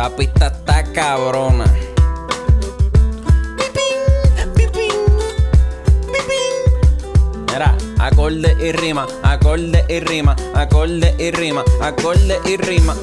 Esta 0.00 0.16
pista 0.16 0.46
está 0.46 0.82
cabrona. 0.94 1.66
Mira, 7.52 7.76
acorde 7.98 8.56
y 8.66 8.72
rima, 8.72 9.06
acorde 9.22 9.84
y 9.90 10.00
rima, 10.00 10.36
acorde 10.54 11.14
y 11.18 11.30
rima, 11.32 11.62
acorde 11.82 12.40
y 12.46 12.56
rima. 12.56 12.96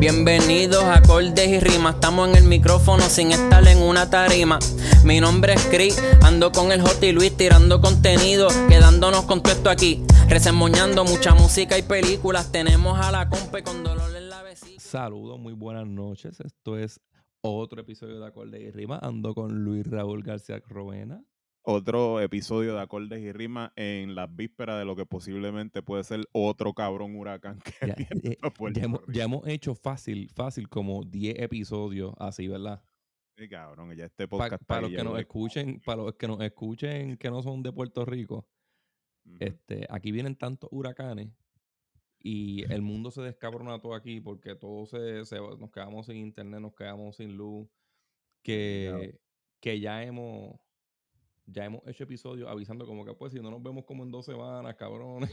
Bienvenidos 0.00 0.82
a 0.82 0.94
acordes 0.94 1.46
y 1.46 1.60
rimas. 1.60 1.94
Estamos 1.94 2.28
en 2.30 2.34
el 2.34 2.44
micrófono 2.44 3.08
sin 3.08 3.30
estar 3.30 3.68
en 3.68 3.78
una 3.78 4.10
tarima. 4.10 4.58
Mi 5.04 5.20
nombre 5.20 5.52
es 5.52 5.62
Chris, 5.70 6.02
ando 6.22 6.50
con 6.50 6.72
el 6.72 6.80
J 6.80 7.12
Luis 7.12 7.36
tirando 7.36 7.80
contenido, 7.80 8.48
quedándonos 8.68 9.26
con 9.26 9.42
todo 9.42 9.52
esto 9.52 9.70
aquí. 9.70 10.02
Resemoñando 10.30 11.04
mucha 11.04 11.34
música 11.34 11.76
y 11.76 11.82
películas. 11.82 12.52
Tenemos 12.52 12.98
a 12.98 13.10
la 13.10 13.28
compa 13.28 13.62
con 13.62 13.82
dolor 13.82 14.14
en 14.16 14.28
la 14.30 14.42
vecina. 14.42 14.78
Saludos, 14.80 15.38
muy 15.40 15.52
buenas 15.54 15.86
noches. 15.86 16.38
Esto 16.40 16.78
es 16.78 17.00
otro 17.42 17.80
episodio 17.80 18.20
de 18.20 18.26
Acordes 18.26 18.60
y 18.60 18.70
Rimas. 18.70 19.02
Ando 19.02 19.34
con 19.34 19.64
Luis 19.64 19.86
Raúl 19.86 20.22
García 20.22 20.62
Rovena. 20.68 21.22
Otro 21.62 22.20
episodio 22.20 22.74
de 22.74 22.80
acordes 22.80 23.20
y 23.20 23.32
rimas 23.32 23.70
en 23.76 24.14
las 24.14 24.34
vísperas 24.34 24.78
de 24.78 24.86
lo 24.86 24.96
que 24.96 25.04
posiblemente 25.04 25.82
puede 25.82 26.04
ser 26.04 26.26
otro 26.32 26.72
cabrón 26.72 27.14
huracán 27.16 27.58
que 27.58 27.86
Ya, 27.86 27.94
viene 27.98 28.20
eh, 28.24 28.38
ya 28.72 28.82
hemos, 28.84 29.00
Rico. 29.00 29.12
ya 29.12 29.24
hemos 29.24 29.46
hecho 29.46 29.74
fácil, 29.74 30.30
fácil 30.30 30.70
como 30.70 31.04
10 31.04 31.38
episodios 31.38 32.14
así, 32.18 32.48
¿verdad? 32.48 32.82
Sí, 33.36 33.46
cabrón, 33.48 33.94
ya 33.94 34.06
este 34.06 34.26
Pa- 34.26 34.38
podcast 34.38 34.64
para 34.64 34.80
los 34.82 34.90
que 34.90 34.96
ya 34.96 35.04
nos 35.04 35.18
escuchen, 35.18 35.80
para 35.84 36.02
los 36.02 36.14
que 36.14 36.28
nos 36.28 36.40
escuchen 36.40 37.18
que 37.18 37.30
no 37.30 37.42
son 37.42 37.62
de 37.62 37.72
Puerto 37.72 38.06
Rico, 38.06 38.46
Este, 39.38 39.86
aquí 39.90 40.12
vienen 40.12 40.36
tantos 40.36 40.68
huracanes 40.72 41.28
y 42.18 42.70
el 42.72 42.82
mundo 42.82 43.10
se 43.10 43.22
descabrona 43.22 43.80
todo 43.80 43.94
aquí 43.94 44.20
porque 44.20 44.54
todo 44.54 44.86
se, 44.86 45.24
se 45.24 45.36
nos 45.36 45.70
quedamos 45.70 46.06
sin 46.06 46.16
internet, 46.16 46.60
nos 46.60 46.74
quedamos 46.74 47.16
sin 47.16 47.36
luz, 47.36 47.68
que, 48.42 49.18
que 49.60 49.80
ya 49.80 50.02
hemos 50.02 50.58
ya 51.46 51.64
hemos 51.64 51.86
hecho 51.86 52.04
episodios 52.04 52.48
avisando 52.48 52.86
como 52.86 53.04
que 53.04 53.14
pues 53.14 53.32
si 53.32 53.40
no 53.40 53.50
nos 53.50 53.62
vemos 53.62 53.84
como 53.84 54.04
en 54.04 54.10
dos 54.10 54.26
semanas, 54.26 54.76
cabrones. 54.76 55.30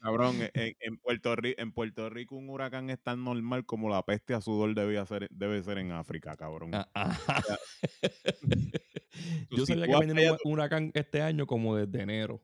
Cabrón, 0.00 0.36
e, 0.40 0.50
en, 0.54 0.76
en 0.80 0.98
Puerto 0.98 1.36
Rico, 1.36 1.60
en 1.60 1.72
Puerto 1.72 2.10
Rico 2.10 2.36
un 2.36 2.48
huracán 2.48 2.90
es 2.90 3.02
tan 3.02 3.22
normal 3.22 3.66
como 3.66 3.88
la 3.88 4.02
peste 4.02 4.34
a 4.34 4.40
sudor 4.40 4.74
debía 4.74 5.04
ser, 5.04 5.28
debe 5.30 5.62
ser 5.62 5.78
en 5.78 5.92
África, 5.92 6.36
cabrón. 6.36 6.70
Ah, 6.72 6.86
tú 9.50 9.58
Yo 9.58 9.66
sabía 9.66 9.86
que 9.86 10.06
venía 10.06 10.36
un 10.44 10.52
huracán 10.52 10.90
este 10.94 11.20
año 11.20 11.46
como 11.46 11.76
desde 11.76 12.02
enero. 12.02 12.40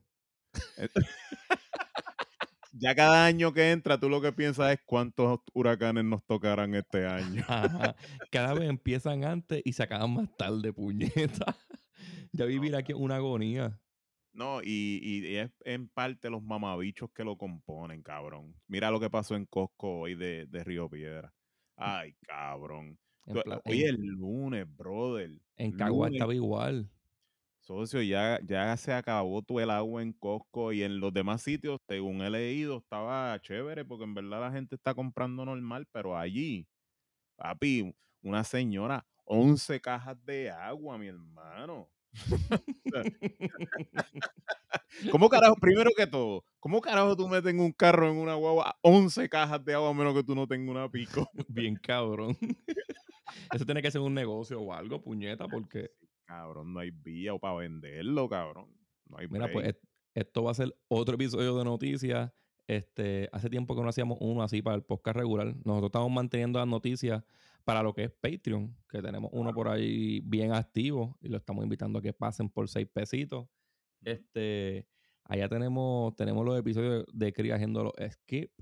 Ya 2.72 2.94
cada 2.94 3.26
año 3.26 3.52
que 3.52 3.72
entra, 3.72 3.98
tú 3.98 4.08
lo 4.08 4.22
que 4.22 4.32
piensas 4.32 4.72
es 4.72 4.80
cuántos 4.86 5.40
huracanes 5.52 6.04
nos 6.04 6.24
tocarán 6.24 6.74
este 6.74 7.04
año. 7.04 7.44
Ajá. 7.48 7.96
Cada 8.30 8.54
vez 8.54 8.70
empiezan 8.70 9.24
antes 9.24 9.60
y 9.64 9.72
se 9.72 9.82
acaban 9.82 10.14
más 10.14 10.34
tarde, 10.36 10.72
puñeta. 10.72 11.56
Ya 12.32 12.44
vivir 12.44 12.76
aquí 12.76 12.92
es 12.92 12.98
una 12.98 13.16
agonía. 13.16 13.78
No, 14.32 14.62
y, 14.62 15.00
y 15.02 15.36
es 15.36 15.50
en 15.64 15.88
parte 15.88 16.30
los 16.30 16.42
mamabichos 16.42 17.10
que 17.12 17.24
lo 17.24 17.36
componen, 17.36 18.02
cabrón. 18.02 18.54
Mira 18.68 18.92
lo 18.92 19.00
que 19.00 19.10
pasó 19.10 19.34
en 19.34 19.46
Costco 19.46 19.98
hoy 20.02 20.14
de, 20.14 20.46
de 20.46 20.62
Río 20.62 20.88
Piedra. 20.88 21.34
Ay, 21.76 22.14
cabrón. 22.22 22.96
Hoy 23.64 23.82
es 23.82 23.98
lunes, 23.98 24.64
brother. 24.76 25.30
en 25.56 25.72
Cagua 25.72 26.06
lunes. 26.06 26.18
estaba 26.18 26.34
igual. 26.34 26.88
Socio, 27.62 28.03
ya, 28.03 28.41
ya 28.42 28.77
se 28.77 28.92
acabó 28.92 29.42
todo 29.42 29.61
el 29.61 29.70
agua 29.70 30.03
en 30.03 30.12
Costco 30.14 30.72
y 30.72 30.83
en 30.83 30.98
los 30.98 31.12
demás 31.12 31.42
sitios, 31.42 31.78
según 31.86 32.22
he 32.22 32.30
leído, 32.30 32.78
estaba 32.78 33.39
chévere 33.41 33.84
porque 33.84 34.05
en 34.05 34.14
verdad 34.14 34.41
la 34.41 34.50
gente 34.50 34.75
está 34.77 34.94
comprando 34.94 35.44
normal, 35.44 35.86
pero 35.92 36.17
allí, 36.17 36.67
papi, 37.36 37.94
una 38.22 38.45
señora, 38.45 39.07
11 39.24 39.80
cajas 39.80 40.17
de 40.24 40.51
agua, 40.51 40.98
mi 40.98 41.08
hermano. 41.08 41.89
¿Cómo 45.13 45.29
carajo, 45.29 45.55
primero 45.57 45.90
que 45.96 46.07
todo, 46.07 46.45
cómo 46.61 46.80
carajo 46.80 47.17
tú 47.17 47.29
metes 47.29 47.52
en 47.52 47.61
un 47.61 47.73
carro 47.73 48.11
en 48.11 48.17
una 48.17 48.34
guagua 48.34 48.77
11 48.83 49.29
cajas 49.29 49.64
de 49.64 49.74
agua 49.74 49.90
a 49.90 49.95
menos 49.95 50.14
que 50.14 50.24
tú 50.24 50.34
no 50.34 50.46
tengas 50.48 50.70
una 50.70 50.90
pico? 50.90 51.29
Bien 51.48 51.77
cabrón. 51.77 52.36
Eso 53.52 53.64
tiene 53.67 53.83
que 53.83 53.90
ser 53.90 54.01
un 54.01 54.14
negocio 54.14 54.61
o 54.61 54.73
algo, 54.73 55.02
puñeta, 55.02 55.48
porque 55.48 55.90
Cabrón, 56.30 56.73
no 56.73 56.79
hay 56.79 56.92
vía 56.92 57.35
o 57.35 57.41
para 57.41 57.55
venderlo, 57.57 58.29
cabrón. 58.29 58.68
No 59.08 59.18
hay 59.18 59.27
Mira, 59.27 59.46
pues 59.51 59.64
break. 59.64 59.74
est- 59.77 59.85
esto 60.14 60.45
va 60.45 60.52
a 60.52 60.55
ser 60.55 60.73
otro 60.86 61.17
episodio 61.17 61.57
de 61.58 61.64
noticias. 61.64 62.33
Este, 62.68 63.29
hace 63.33 63.51
tiempo 63.51 63.74
que 63.74 63.83
no 63.83 63.89
hacíamos 63.89 64.17
uno 64.20 64.45
así 64.45 64.63
para 64.63 64.77
el 64.77 64.83
podcast 64.85 65.17
regular. 65.17 65.46
Nosotros 65.64 65.86
estamos 65.89 66.13
manteniendo 66.13 66.61
las 66.61 66.69
noticias 66.69 67.24
para 67.64 67.83
lo 67.83 67.92
que 67.92 68.05
es 68.05 68.11
Patreon, 68.13 68.77
que 68.89 69.02
tenemos 69.02 69.30
uno 69.35 69.52
por 69.52 69.67
ahí 69.67 70.20
bien 70.20 70.52
activo 70.52 71.19
y 71.20 71.29
lo 71.30 71.36
estamos 71.36 71.64
invitando 71.64 71.98
a 71.98 72.02
que 72.02 72.13
pasen 72.13 72.48
por 72.48 72.69
seis 72.69 72.86
pesitos. 72.86 73.48
Este, 74.05 74.86
allá 75.24 75.48
tenemos, 75.48 76.14
tenemos 76.14 76.45
los 76.46 76.57
episodios 76.57 77.07
de 77.13 77.33
Cris 77.33 77.52
haciendo 77.55 77.83
los 77.83 77.92
skip, 78.13 78.52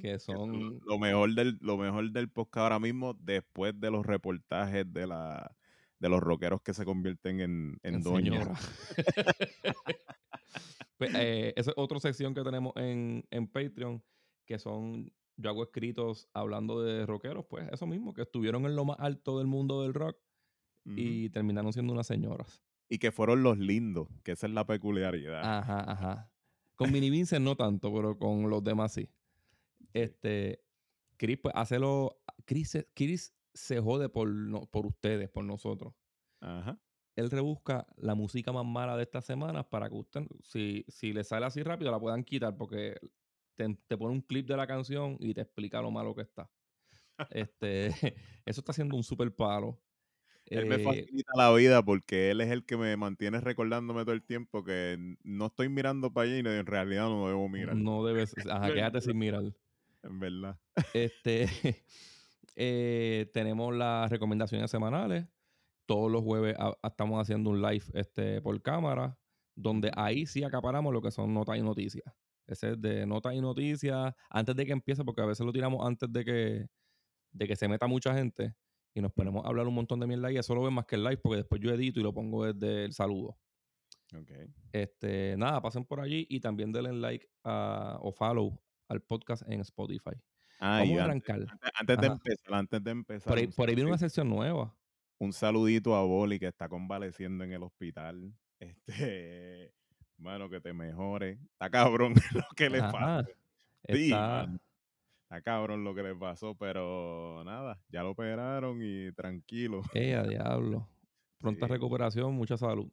que 0.00 0.18
son 0.20 0.78
lo 0.86 0.98
mejor 0.98 1.34
del 1.34 1.58
lo 1.60 1.76
mejor 1.76 2.10
del 2.12 2.30
podcast 2.30 2.62
ahora 2.62 2.78
mismo 2.78 3.14
después 3.14 3.78
de 3.80 3.90
los 3.90 4.06
reportajes 4.06 4.90
de 4.92 5.06
la 5.08 5.56
de 6.02 6.08
los 6.08 6.20
rockeros 6.20 6.60
que 6.62 6.74
se 6.74 6.84
convierten 6.84 7.40
en, 7.40 7.78
en, 7.82 8.02
señora. 8.02 8.52
Pues, 10.98 11.12
eh, 11.16 11.52
esa 11.56 11.72
es 11.72 11.76
otra 11.76 11.98
sección 11.98 12.32
que 12.32 12.44
tenemos 12.44 12.74
en, 12.76 13.24
en 13.32 13.48
Patreon, 13.48 14.04
que 14.46 14.60
son, 14.60 15.12
yo 15.36 15.50
hago 15.50 15.64
escritos 15.64 16.28
hablando 16.32 16.80
de 16.80 17.06
rockeros, 17.06 17.44
pues 17.46 17.68
eso 17.72 17.88
mismo, 17.88 18.14
que 18.14 18.22
estuvieron 18.22 18.66
en 18.66 18.76
lo 18.76 18.84
más 18.84 18.98
alto 19.00 19.38
del 19.38 19.48
mundo 19.48 19.82
del 19.82 19.94
rock 19.94 20.16
y 20.84 21.28
terminaron 21.30 21.72
siendo 21.72 21.92
unas 21.92 22.06
señoras. 22.06 22.62
Y 22.88 22.98
que 22.98 23.10
fueron 23.10 23.42
los 23.42 23.58
lindos, 23.58 24.06
que 24.22 24.32
esa 24.32 24.46
es 24.46 24.52
la 24.52 24.64
peculiaridad. 24.64 25.40
Ajá, 25.42 25.90
ajá. 25.90 26.30
Con 26.76 26.92
Mini 26.92 27.10
Vincent 27.10 27.44
no 27.44 27.56
tanto, 27.56 27.92
pero 27.92 28.16
con 28.16 28.48
los 28.48 28.62
demás 28.62 28.92
sí. 28.92 29.10
Este, 29.94 30.62
Chris, 31.16 31.38
pues, 31.42 31.52
hacelo. 31.56 32.20
Chris, 32.44 32.78
Chris 32.94 33.34
se 33.54 33.80
jode 33.80 34.08
por, 34.08 34.28
no- 34.30 34.66
por 34.66 34.86
ustedes, 34.86 35.30
por 35.30 35.44
nosotros. 35.44 35.94
Ajá. 36.40 36.78
él 37.16 37.30
rebusca 37.30 37.86
la 37.96 38.14
música 38.14 38.52
más 38.52 38.64
mala 38.64 38.96
de 38.96 39.02
estas 39.04 39.24
semanas 39.26 39.66
para 39.66 39.88
que 39.88 39.94
usted, 39.96 40.22
si, 40.42 40.84
si 40.88 41.12
le 41.12 41.24
sale 41.24 41.46
así 41.46 41.62
rápido, 41.62 41.90
la 41.90 42.00
puedan 42.00 42.24
quitar 42.24 42.56
porque 42.56 42.96
te, 43.56 43.76
te 43.86 43.98
pone 43.98 44.12
un 44.14 44.22
clip 44.22 44.46
de 44.48 44.56
la 44.56 44.66
canción 44.66 45.16
y 45.20 45.34
te 45.34 45.42
explica 45.42 45.82
lo 45.82 45.90
malo 45.90 46.14
que 46.14 46.22
está. 46.22 46.50
Este, 47.30 47.88
eso 48.46 48.60
está 48.62 48.72
haciendo 48.72 48.96
un 48.96 49.04
super 49.04 49.34
palo. 49.34 49.82
Él 50.54 50.66
me 50.66 50.78
Eh, 50.78 50.78
facilita 50.78 51.32
la 51.36 51.52
vida 51.54 51.82
porque 51.82 52.30
él 52.30 52.40
es 52.40 52.50
el 52.50 52.64
que 52.66 52.76
me 52.76 52.96
mantiene 52.96 53.40
recordándome 53.40 54.02
todo 54.04 54.12
el 54.14 54.24
tiempo 54.24 54.64
que 54.64 55.16
no 55.24 55.46
estoy 55.46 55.68
mirando 55.68 56.12
para 56.12 56.26
allá 56.28 56.36
y 56.36 56.40
en 56.58 56.66
realidad 56.66 57.08
no 57.08 57.26
debo 57.28 57.48
mirar. 57.48 57.78
no 57.84 58.04
debes, 58.04 58.34
ajá, 58.50 58.72
quédate 58.72 59.00
sin 59.00 59.18
mirar. 59.18 59.44
En 60.02 60.18
verdad. 60.20 60.58
Este, 60.92 61.46
eh, 62.56 63.30
tenemos 63.32 63.74
las 63.74 64.10
recomendaciones 64.10 64.70
semanales. 64.70 65.26
Todos 65.86 66.10
los 66.10 66.22
jueves 66.22 66.54
a- 66.58 66.76
a- 66.82 66.88
estamos 66.88 67.20
haciendo 67.20 67.50
un 67.50 67.60
live 67.62 67.84
este, 67.94 68.40
por 68.40 68.60
cámara, 68.62 69.18
donde 69.56 69.90
ahí 69.96 70.26
sí 70.26 70.44
acaparamos 70.44 70.92
lo 70.92 71.02
que 71.02 71.10
son 71.10 71.34
notas 71.34 71.58
y 71.58 71.62
noticias. 71.62 72.04
Ese 72.46 72.72
es 72.72 72.80
de 72.80 73.06
notas 73.06 73.34
y 73.34 73.40
noticias 73.40 74.14
antes 74.30 74.54
de 74.56 74.66
que 74.66 74.72
empiece, 74.72 75.04
porque 75.04 75.22
a 75.22 75.26
veces 75.26 75.44
lo 75.46 75.52
tiramos 75.52 75.86
antes 75.86 76.12
de 76.12 76.24
que, 76.24 76.66
de 77.32 77.46
que 77.48 77.56
se 77.56 77.68
meta 77.68 77.86
mucha 77.86 78.14
gente 78.14 78.54
y 78.94 79.00
nos 79.00 79.12
ponemos 79.12 79.44
a 79.44 79.48
hablar 79.48 79.66
un 79.66 79.74
montón 79.74 80.00
de 80.00 80.06
mierda 80.06 80.30
y 80.32 80.36
eso 80.36 80.54
lo 80.54 80.62
ven 80.62 80.74
más 80.74 80.84
que 80.86 80.96
el 80.96 81.04
live, 81.04 81.18
porque 81.18 81.36
después 81.38 81.60
yo 81.60 81.70
edito 81.72 82.00
y 82.00 82.02
lo 82.02 82.12
pongo 82.12 82.52
desde 82.52 82.84
el 82.84 82.92
saludo. 82.92 83.38
Ok. 84.14 84.30
Este, 84.72 85.36
nada, 85.38 85.62
pasen 85.62 85.84
por 85.84 86.00
allí 86.00 86.26
y 86.28 86.40
también 86.40 86.72
denle 86.72 86.92
like 86.92 87.26
a- 87.44 87.98
o 88.02 88.12
follow 88.12 88.60
al 88.88 89.00
podcast 89.02 89.42
en 89.48 89.60
Spotify. 89.60 90.10
Ah, 90.64 90.84
y 90.84 90.90
Vamos 90.90 91.00
a 91.00 91.04
arrancar. 91.06 91.40
antes- 91.40 91.70
antes 91.74 91.98
de 91.98 92.06
empezar, 92.06 92.54
antes 92.54 92.84
de 92.84 92.90
empezar, 92.92 93.28
Por 93.28 93.38
ahí, 93.38 93.46
por 93.48 93.68
ahí 93.68 93.74
viene 93.74 93.90
una 93.90 93.98
sección 93.98 94.28
nueva. 94.28 94.72
un 95.18 95.32
saludito 95.32 95.94
a 95.96 96.04
Boli 96.04 96.38
que 96.38 96.46
está 96.46 96.68
convaleciendo 96.68 97.42
en 97.44 97.52
el 97.52 97.62
hospital. 97.62 98.32
Este, 98.60 99.74
mano, 100.18 100.48
que 100.48 100.60
te 100.60 100.72
mejore. 100.72 101.40
Está 101.52 101.68
cabrón 101.68 102.14
lo 102.44 102.46
que 102.56 102.70
le 102.70 102.78
pasó. 102.80 103.28
Sí, 103.88 104.04
Está, 104.12 104.48
cabrón 105.42 105.82
lo 105.82 105.94
que 105.96 106.02
le 106.04 106.14
pasó, 106.14 106.54
pero 106.54 107.42
nada, 107.44 107.82
ya 107.88 108.04
lo 108.04 108.10
operaron 108.10 108.78
y 108.80 109.10
tranquilo. 109.14 109.82
eh, 109.94 110.14
a 110.14 110.22
diablo. 110.22 110.88
Pronta 111.38 111.66
Sí. 111.66 111.72
recuperación, 111.72 112.34
mucha 112.34 112.56
salud. 112.56 112.88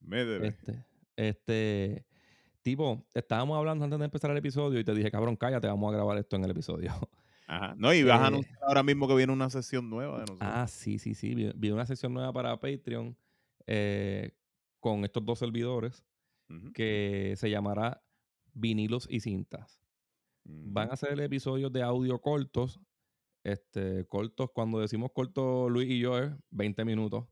Métele. 0.00 0.48
Este, 0.48 0.84
este, 1.16 2.06
tipo, 2.62 3.04
estábamos 3.14 3.58
hablando 3.58 3.84
antes 3.84 3.98
de 3.98 4.04
empezar 4.04 4.30
el 4.30 4.36
episodio 4.36 4.80
y 4.80 4.84
te 4.84 4.94
dije, 4.94 5.10
cabrón, 5.10 5.36
cállate, 5.36 5.66
vamos 5.66 5.92
a 5.92 5.96
grabar 5.96 6.18
esto 6.18 6.36
en 6.36 6.44
el 6.44 6.50
episodio. 6.50 6.92
Ajá. 7.46 7.74
No, 7.76 7.92
y 7.92 8.02
vas 8.04 8.20
a 8.20 8.24
eh, 8.24 8.26
anunciar 8.28 8.58
ahora 8.62 8.82
mismo 8.82 9.08
que 9.08 9.14
viene 9.14 9.32
una 9.32 9.50
sesión 9.50 9.90
nueva 9.90 10.14
de 10.14 10.20
nosotros. 10.20 10.50
Ah, 10.52 10.66
sí, 10.66 10.98
sí, 10.98 11.14
sí. 11.14 11.34
Vi, 11.34 11.52
vi 11.54 11.70
una 11.70 11.86
sección 11.86 12.14
nueva 12.14 12.32
para 12.32 12.58
Patreon 12.58 13.16
eh, 13.66 14.32
con 14.80 15.04
estos 15.04 15.24
dos 15.24 15.38
servidores 15.38 16.04
que 16.74 17.34
se 17.36 17.48
llamará 17.48 18.02
vinilos 18.52 19.06
y 19.10 19.20
cintas. 19.20 19.80
Van 20.44 20.90
a 20.90 20.96
ser 20.96 21.18
episodios 21.20 21.72
de 21.72 21.82
audio 21.82 22.20
cortos. 22.20 22.80
Este, 23.44 24.04
cortos, 24.06 24.50
cuando 24.52 24.78
decimos 24.78 25.10
cortos 25.12 25.70
Luis 25.70 25.90
y 25.90 25.98
yo 25.98 26.18
es 26.18 26.32
20 26.50 26.84
minutos. 26.84 27.26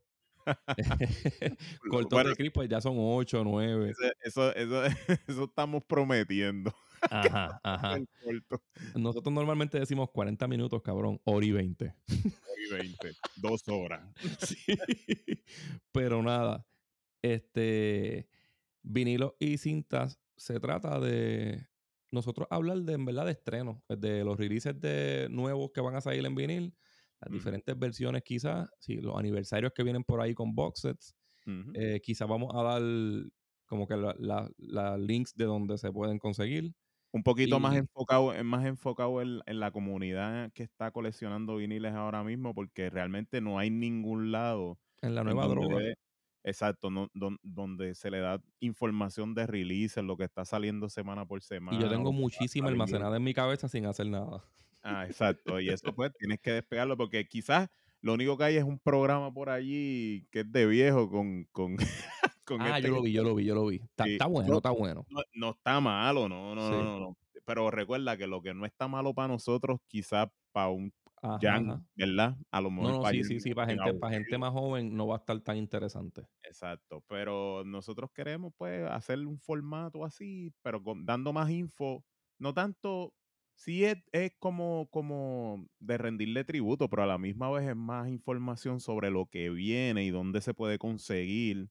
cortos 1.89 2.09
Bueno, 2.11 2.29
de 2.29 2.35
Chris, 2.35 2.51
pues 2.53 2.69
ya 2.69 2.81
son 2.81 2.95
8, 2.97 3.43
9. 3.43 3.91
ese- 3.91 4.13
eso, 4.23 4.55
eso, 4.55 4.83
eso 5.27 5.43
estamos 5.45 5.83
prometiendo. 5.83 6.73
Ajá, 7.09 7.59
ajá. 7.63 7.97
Nosotros 8.93 9.33
normalmente 9.33 9.79
decimos 9.79 10.11
40 10.11 10.47
minutos, 10.47 10.83
cabrón, 10.83 11.19
hora 11.23 11.45
y 11.45 11.51
20. 11.51 11.95
Hoy 12.07 12.69
20, 12.71 13.11
dos 13.37 13.67
horas. 13.67 14.07
Sí. 14.39 14.75
Pero 15.91 16.21
nada, 16.21 16.67
este 17.23 18.29
vinilo 18.83 19.35
y 19.39 19.57
cintas 19.57 20.19
se 20.37 20.59
trata 20.59 20.99
de 20.99 21.67
nosotros 22.11 22.47
hablar 22.51 22.77
de 22.83 22.93
en 22.93 23.05
verdad 23.05 23.25
de 23.25 23.31
estrenos, 23.31 23.77
de 23.89 24.23
los 24.23 24.37
releases 24.37 24.79
de 24.79 25.27
nuevos 25.31 25.71
que 25.73 25.81
van 25.81 25.95
a 25.95 26.01
salir 26.01 26.23
en 26.23 26.35
vinil, 26.35 26.75
las 27.21 27.31
Ujú. 27.31 27.41
diferentes 27.41 27.77
versiones 27.77 28.23
quizás, 28.23 28.69
sí, 28.79 28.95
los 28.97 29.17
aniversarios 29.17 29.71
que 29.75 29.83
vienen 29.83 30.03
por 30.03 30.21
ahí 30.21 30.33
con 30.33 30.55
box 30.55 30.81
sets, 30.81 31.15
eh, 31.73 31.99
quizás 32.03 32.27
vamos 32.27 32.51
a 32.55 32.63
dar 32.63 32.81
como 33.65 33.87
que 33.87 33.95
la, 33.97 34.15
la- 34.19 34.49
la 34.57 34.97
links 34.97 35.33
de 35.35 35.45
donde 35.45 35.77
se 35.77 35.91
pueden 35.91 36.19
conseguir. 36.19 36.73
Un 37.13 37.23
poquito 37.23 37.59
más 37.59 37.75
enfocado, 37.77 38.33
es 38.33 38.43
más 38.43 38.65
enfocado 38.65 39.21
en, 39.21 39.41
en 39.45 39.59
la 39.59 39.71
comunidad 39.71 40.51
que 40.53 40.63
está 40.63 40.91
coleccionando 40.91 41.57
viniles 41.57 41.93
ahora 41.93 42.23
mismo, 42.23 42.53
porque 42.53 42.89
realmente 42.89 43.41
no 43.41 43.59
hay 43.59 43.69
ningún 43.69 44.31
lado 44.31 44.79
En 45.03 45.13
la 45.15 45.23
nueva 45.23 45.45
droga. 45.47 45.83
exacto, 46.43 46.89
no- 46.89 47.09
don- 47.13 47.37
donde 47.43 47.95
se 47.95 48.11
le 48.11 48.19
da 48.19 48.41
información 48.59 49.33
de 49.35 49.47
releases, 49.47 50.03
lo 50.03 50.17
que 50.17 50.23
está 50.25 50.45
saliendo 50.45 50.89
semana 50.89 51.25
por 51.25 51.41
semana. 51.43 51.61
Y 51.69 51.79
yo 51.79 51.89
tengo 51.89 52.13
muchísima 52.13 52.69
almacenada 52.69 53.17
en 53.17 53.23
mi 53.23 53.33
cabeza 53.33 53.67
sin 53.67 53.87
hacer 53.87 54.05
nada. 54.05 54.45
Ah, 54.83 55.05
exacto. 55.05 55.59
Y 55.59 55.69
eso 55.69 55.93
pues 55.93 56.11
tienes 56.17 56.39
que 56.39 56.51
despegarlo 56.53 56.97
porque 56.97 57.27
quizás 57.27 57.69
lo 58.01 58.13
único 58.13 58.37
que 58.37 58.43
hay 58.45 58.57
es 58.57 58.63
un 58.63 58.79
programa 58.79 59.31
por 59.33 59.49
allí 59.49 60.27
que 60.31 60.39
es 60.41 60.51
de 60.51 60.65
viejo 60.65 61.09
con, 61.09 61.45
con, 61.51 61.75
con 62.45 62.61
Ah, 62.61 62.77
este 62.77 62.87
yo 62.89 62.93
que 62.95 62.97
lo 62.99 63.03
vi, 63.03 63.11
yo 63.13 63.23
lo 63.23 63.35
vi, 63.35 63.45
yo 63.45 63.55
lo 63.55 63.65
vi. 63.67 63.75
Está, 63.77 64.05
Sí, 64.05 64.13
está 64.13 64.25
bueno, 64.27 64.49
no- 64.49 64.57
está 64.57 64.71
bueno. 64.71 65.05
no, 65.09 65.21
no 65.33 65.49
está 65.51 65.79
malo, 65.79 66.27
no, 66.27 66.55
no, 66.55 66.67
Sí. 66.67 66.71
no, 66.73 66.83
no, 66.83 66.99
no. 66.99 67.17
Pero 67.45 67.71
recuerda 67.71 68.17
que 68.17 68.27
lo 68.27 68.41
que 68.41 68.53
no 68.53 68.65
está 68.65 68.87
malo 68.87 69.13
para 69.13 69.27
nosotros, 69.27 69.79
quizás 69.87 70.27
para 70.51 70.69
un 70.69 70.91
Ajá, 71.23 71.37
Jan, 71.39 71.69
ajá. 71.69 71.83
¿verdad? 71.95 72.35
A 72.49 72.61
lo 72.61 72.71
mejor 72.71 72.89
No, 72.89 72.95
no, 72.97 73.01
para 73.03 73.23
sí, 73.23 73.53
para 73.53 73.67
gente, 73.67 73.93
para 73.93 74.13
gente 74.15 74.37
más 74.39 74.51
joven 74.53 74.95
no 74.95 75.05
va 75.05 75.17
a 75.17 75.19
estar 75.19 75.39
tan 75.41 75.55
interesante. 75.57 76.25
Exacto, 76.41 77.03
pero 77.07 77.63
nosotros 77.63 78.09
queremos 78.11 78.53
pues 78.57 78.89
hacer 78.89 79.19
un 79.27 79.37
formato 79.39 80.03
así, 80.03 80.51
pero 80.63 80.81
con- 80.81 81.05
dando 81.05 81.31
más 81.31 81.51
info, 81.51 82.03
no 82.39 82.55
tanto, 82.55 83.13
sí 83.63 83.85
es, 83.85 83.97
es 84.11 84.31
como, 84.39 84.87
como 84.91 85.67
de 85.79 85.97
rendirle 85.97 86.43
tributo, 86.43 86.89
pero 86.89 87.03
a 87.03 87.05
la 87.07 87.17
misma 87.17 87.49
vez 87.51 87.67
es 87.69 87.75
más 87.75 88.07
información 88.09 88.79
sobre 88.79 89.11
lo 89.11 89.27
que 89.27 89.49
viene 89.51 90.03
y 90.03 90.09
dónde 90.09 90.41
se 90.41 90.53
puede 90.53 90.77
conseguir, 90.79 91.69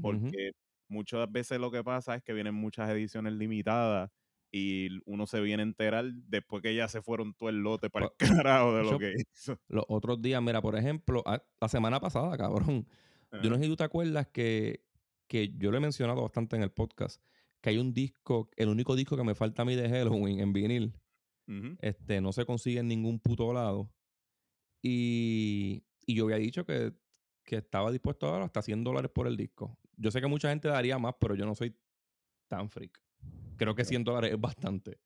porque 0.00 0.52
muchas 0.88 1.30
veces 1.32 1.58
lo 1.58 1.70
que 1.70 1.82
pasa 1.82 2.14
es 2.14 2.22
que 2.22 2.32
vienen 2.32 2.54
muchas 2.54 2.88
ediciones 2.90 3.32
limitadas 3.32 4.10
y 4.52 5.00
uno 5.06 5.26
se 5.26 5.40
viene 5.40 5.62
a 5.62 5.66
enterar 5.66 6.04
después 6.28 6.62
que 6.62 6.74
ya 6.74 6.86
se 6.86 7.00
fueron 7.02 7.34
todo 7.34 7.48
el 7.48 7.56
lote 7.62 7.90
para 7.90 8.06
el 8.06 8.12
carajo 8.46 8.74
de 8.76 8.82
lo 8.84 8.90
yo- 8.92 8.98
que 8.98 9.14
hizo. 9.16 9.58
Los 9.68 9.84
otros 9.88 10.20
días, 10.22 10.40
mira, 10.42 10.60
por 10.62 10.76
ejemplo, 10.76 11.22
a- 11.26 11.42
la 11.60 11.68
semana 11.68 11.98
pasada, 12.00 12.36
cabrón, 12.36 12.86
yo 13.42 13.48
no 13.50 13.56
sé 13.56 13.62
si 13.64 13.68
tú 13.68 13.76
te 13.76 13.84
acuerdas 13.84 14.28
que, 14.28 14.84
que 15.26 15.54
yo 15.56 15.70
lo 15.70 15.78
he 15.78 15.80
mencionado 15.80 16.20
bastante 16.22 16.54
en 16.56 16.62
el 16.62 16.70
podcast, 16.70 17.22
que 17.62 17.70
hay 17.70 17.78
un 17.78 17.94
disco, 17.94 18.50
el 18.56 18.68
único 18.68 18.94
disco 18.94 19.16
que 19.16 19.24
me 19.24 19.34
falta 19.34 19.62
a 19.62 19.64
mí 19.64 19.74
de 19.74 19.88
Halloween 19.88 20.40
en 20.40 20.52
vinil, 20.52 20.92
Este, 21.80 22.20
no 22.20 22.32
se 22.32 22.44
consigue 22.44 22.80
en 22.80 22.88
ningún 22.88 23.18
puto 23.20 23.52
lado. 23.52 23.92
Y, 24.82 25.84
y 26.06 26.14
yo 26.14 26.24
había 26.24 26.36
dicho 26.36 26.64
que, 26.64 26.92
que 27.44 27.56
estaba 27.56 27.90
dispuesto 27.90 28.28
a 28.28 28.32
dar 28.32 28.42
hasta 28.42 28.62
100 28.62 28.84
dólares 28.84 29.10
por 29.14 29.26
el 29.26 29.36
disco. 29.36 29.78
Yo 29.96 30.10
sé 30.10 30.20
que 30.20 30.26
mucha 30.26 30.48
gente 30.50 30.68
daría 30.68 30.98
más, 30.98 31.14
pero 31.20 31.34
yo 31.34 31.46
no 31.46 31.54
soy 31.54 31.76
tan 32.48 32.70
freak. 32.70 33.00
Creo 33.56 33.74
que 33.74 33.82
Ok. 33.82 33.88
100 33.88 34.04
dólares 34.04 34.32
es 34.32 34.40
bastante. 34.40 35.00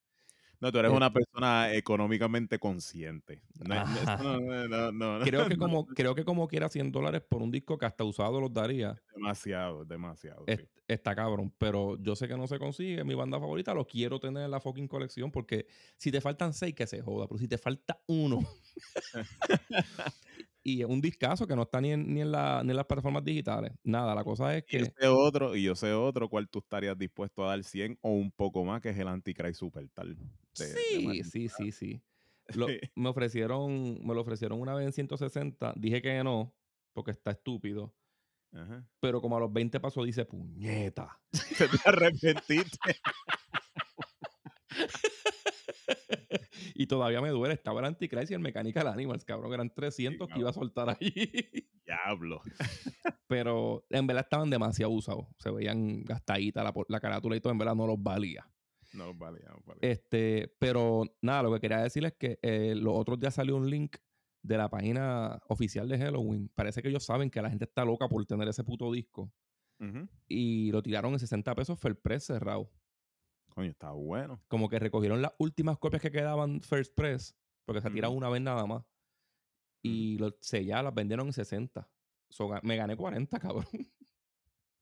No, 0.60 0.72
tú 0.72 0.78
eres 0.78 0.90
Eh, 0.90 0.94
una 0.96 1.12
persona 1.12 1.72
económicamente 1.74 2.58
consciente. 2.58 3.42
No, 3.58 3.74
no, 3.84 4.40
no, 4.40 4.68
no, 4.68 4.92
no, 4.92 5.18
no, 5.18 5.24
Creo 5.24 5.46
que 5.48 5.56
como, 5.56 5.86
creo 5.86 6.14
que 6.14 6.24
como 6.24 6.48
quiera 6.48 6.68
100 6.68 6.92
dólares 6.92 7.22
por 7.28 7.42
un 7.42 7.50
disco 7.50 7.76
que 7.78 7.86
hasta 7.86 8.04
usado 8.04 8.40
los 8.40 8.52
daría. 8.52 9.00
demasiado, 9.14 9.84
demasiado. 9.84 10.44
es- 10.46 10.60
sí. 10.60 10.66
está 10.88 11.14
cabrón. 11.14 11.52
Pero 11.58 11.96
yo 12.00 12.16
sé 12.16 12.26
que 12.28 12.36
no 12.36 12.46
se 12.46 12.58
consigue. 12.58 13.04
Mi 13.04 13.14
banda 13.14 13.38
favorita 13.38 13.74
lo 13.74 13.86
quiero 13.86 14.18
tener 14.18 14.44
en 14.44 14.50
la 14.50 14.60
fucking 14.60 14.88
colección. 14.88 15.30
Porque 15.30 15.66
si 15.96 16.10
te 16.10 16.20
faltan 16.20 16.54
seis, 16.54 16.74
que 16.74 16.86
se 16.86 17.02
joda. 17.02 17.26
Pero 17.28 17.38
si 17.38 17.48
te 17.48 17.58
falta 17.58 18.00
uno. 18.06 18.38
y 20.68 20.80
es 20.82 20.88
un 20.88 21.00
discazo 21.00 21.46
que 21.46 21.54
no 21.54 21.62
está 21.62 21.80
ni 21.80 21.92
en, 21.92 22.12
ni 22.12 22.20
en, 22.22 22.32
la, 22.32 22.62
ni 22.64 22.70
en 22.70 22.76
las 22.76 22.86
plataformas 22.86 23.22
digitales. 23.24 23.72
Nada, 23.84 24.14
la 24.14 24.24
cosa 24.24 24.56
es 24.56 24.64
Y 24.68 24.78
yo 24.78 24.84
que. 24.86 24.92
sé 25.00 25.06
otro, 25.08 25.54
y 25.56 25.62
yo 25.62 25.74
sé 25.74 25.92
otro 25.92 26.28
cual 26.28 26.48
tú 26.48 26.58
estarías 26.58 26.98
dispuesto 26.98 27.44
a 27.44 27.48
dar 27.50 27.62
100 27.64 27.98
o 28.02 28.10
un 28.10 28.30
poco 28.32 28.64
más, 28.64 28.80
que 28.80 28.90
es 28.90 28.98
el 28.98 29.08
Antichrist 29.08 29.60
Supertal. 29.60 30.16
de- 30.16 30.22
de 30.24 30.74
Sí, 30.74 31.22
sí, 31.24 31.48
sí, 31.48 31.72
sí. 31.72 32.02
Lo- 32.54 32.66
me 32.94 33.08
ofrecieron, 33.08 34.04
me 34.06 34.14
lo 34.14 34.20
ofrecieron 34.20 34.60
una 34.60 34.74
vez 34.74 34.86
en 34.86 34.92
160. 34.92 35.72
Dije 35.76 36.00
que 36.02 36.22
no, 36.24 36.54
porque 36.92 37.10
está 37.12 37.30
estúpido. 37.32 37.94
Ajá. 38.52 38.88
Pero 39.00 39.20
como 39.20 39.36
a 39.36 39.40
los 39.40 39.52
20 39.52 39.80
pasos 39.80 40.06
dice, 40.06 40.24
puñeta. 40.24 41.20
Te 41.58 41.68
arrepentiste. 41.84 42.96
Y 46.78 46.86
todavía 46.86 47.20
me 47.20 47.30
duele. 47.30 47.54
Estaba 47.54 47.80
el 47.80 47.86
Antichrist 47.86 48.30
y 48.30 48.34
el 48.34 48.40
Mechanical 48.40 48.86
Animals, 48.86 49.24
cabrón. 49.24 49.52
Eran 49.52 49.72
300 49.72 50.28
que 50.28 50.38
iba 50.38 50.50
a 50.50 50.52
soltar 50.52 50.90
ahí. 50.90 51.68
Diablo. 51.86 52.40
Pero 53.26 53.84
en 53.90 54.06
verdad 54.06 54.24
estaban 54.24 54.50
demasiado 54.50 54.92
usados. 54.92 55.26
Se 55.38 55.50
veían 55.50 56.04
gastaditas 56.04 56.64
la, 56.64 56.74
la 56.88 57.00
carátula 57.00 57.36
y 57.36 57.40
todo. 57.40 57.52
En 57.52 57.58
verdad 57.58 57.74
no 57.74 57.86
los 57.86 58.02
valía. 58.02 58.48
No, 58.92 59.14
vale, 59.14 59.40
no, 59.46 59.60
vale. 59.64 59.80
Este, 59.82 60.54
pero 60.58 61.04
nada, 61.20 61.42
lo 61.42 61.52
que 61.52 61.60
quería 61.60 61.78
decirles 61.78 62.12
es 62.12 62.18
que 62.18 62.38
eh, 62.42 62.74
los 62.74 62.94
otros 62.96 63.18
días 63.18 63.34
salió 63.34 63.56
un 63.56 63.68
link 63.68 63.96
de 64.42 64.56
la 64.56 64.68
página 64.68 65.40
oficial 65.48 65.88
de 65.88 65.98
Halloween. 65.98 66.50
Parece 66.54 66.82
que 66.82 66.88
ellos 66.88 67.04
saben 67.04 67.30
que 67.30 67.42
la 67.42 67.50
gente 67.50 67.64
está 67.64 67.84
loca 67.84 68.08
por 68.08 68.24
tener 68.26 68.48
ese 68.48 68.64
puto 68.64 68.92
disco. 68.92 69.32
Y 70.26 70.70
lo 70.72 70.82
tiraron 70.82 71.12
en 71.12 71.18
60 71.18 71.54
pesos 71.54 71.78
Fair 71.78 72.00
Press 72.00 72.24
cerrado. 72.24 72.70
Coño, 73.56 73.70
está 73.70 73.90
bueno. 73.92 74.42
Como 74.48 74.68
que 74.68 74.78
recogieron 74.78 75.22
las 75.22 75.32
últimas 75.38 75.78
copias 75.78 76.02
que 76.02 76.10
quedaban 76.10 76.60
First 76.60 76.94
Press, 76.94 77.34
porque 77.64 77.80
se 77.80 77.90
tiran 77.90 78.10
Ujú. 78.10 78.18
una 78.18 78.28
vez 78.28 78.42
nada 78.42 78.66
más. 78.66 78.84
Y 79.82 80.18
lo, 80.18 80.36
selladas 80.42 80.84
las 80.84 80.94
vendieron 80.94 81.26
en 81.28 81.32
60. 81.32 81.88
So, 82.28 82.48
ga- 82.48 82.60
me 82.62 82.76
gané 82.76 82.96
40, 82.96 83.38
cabrón. 83.38 83.64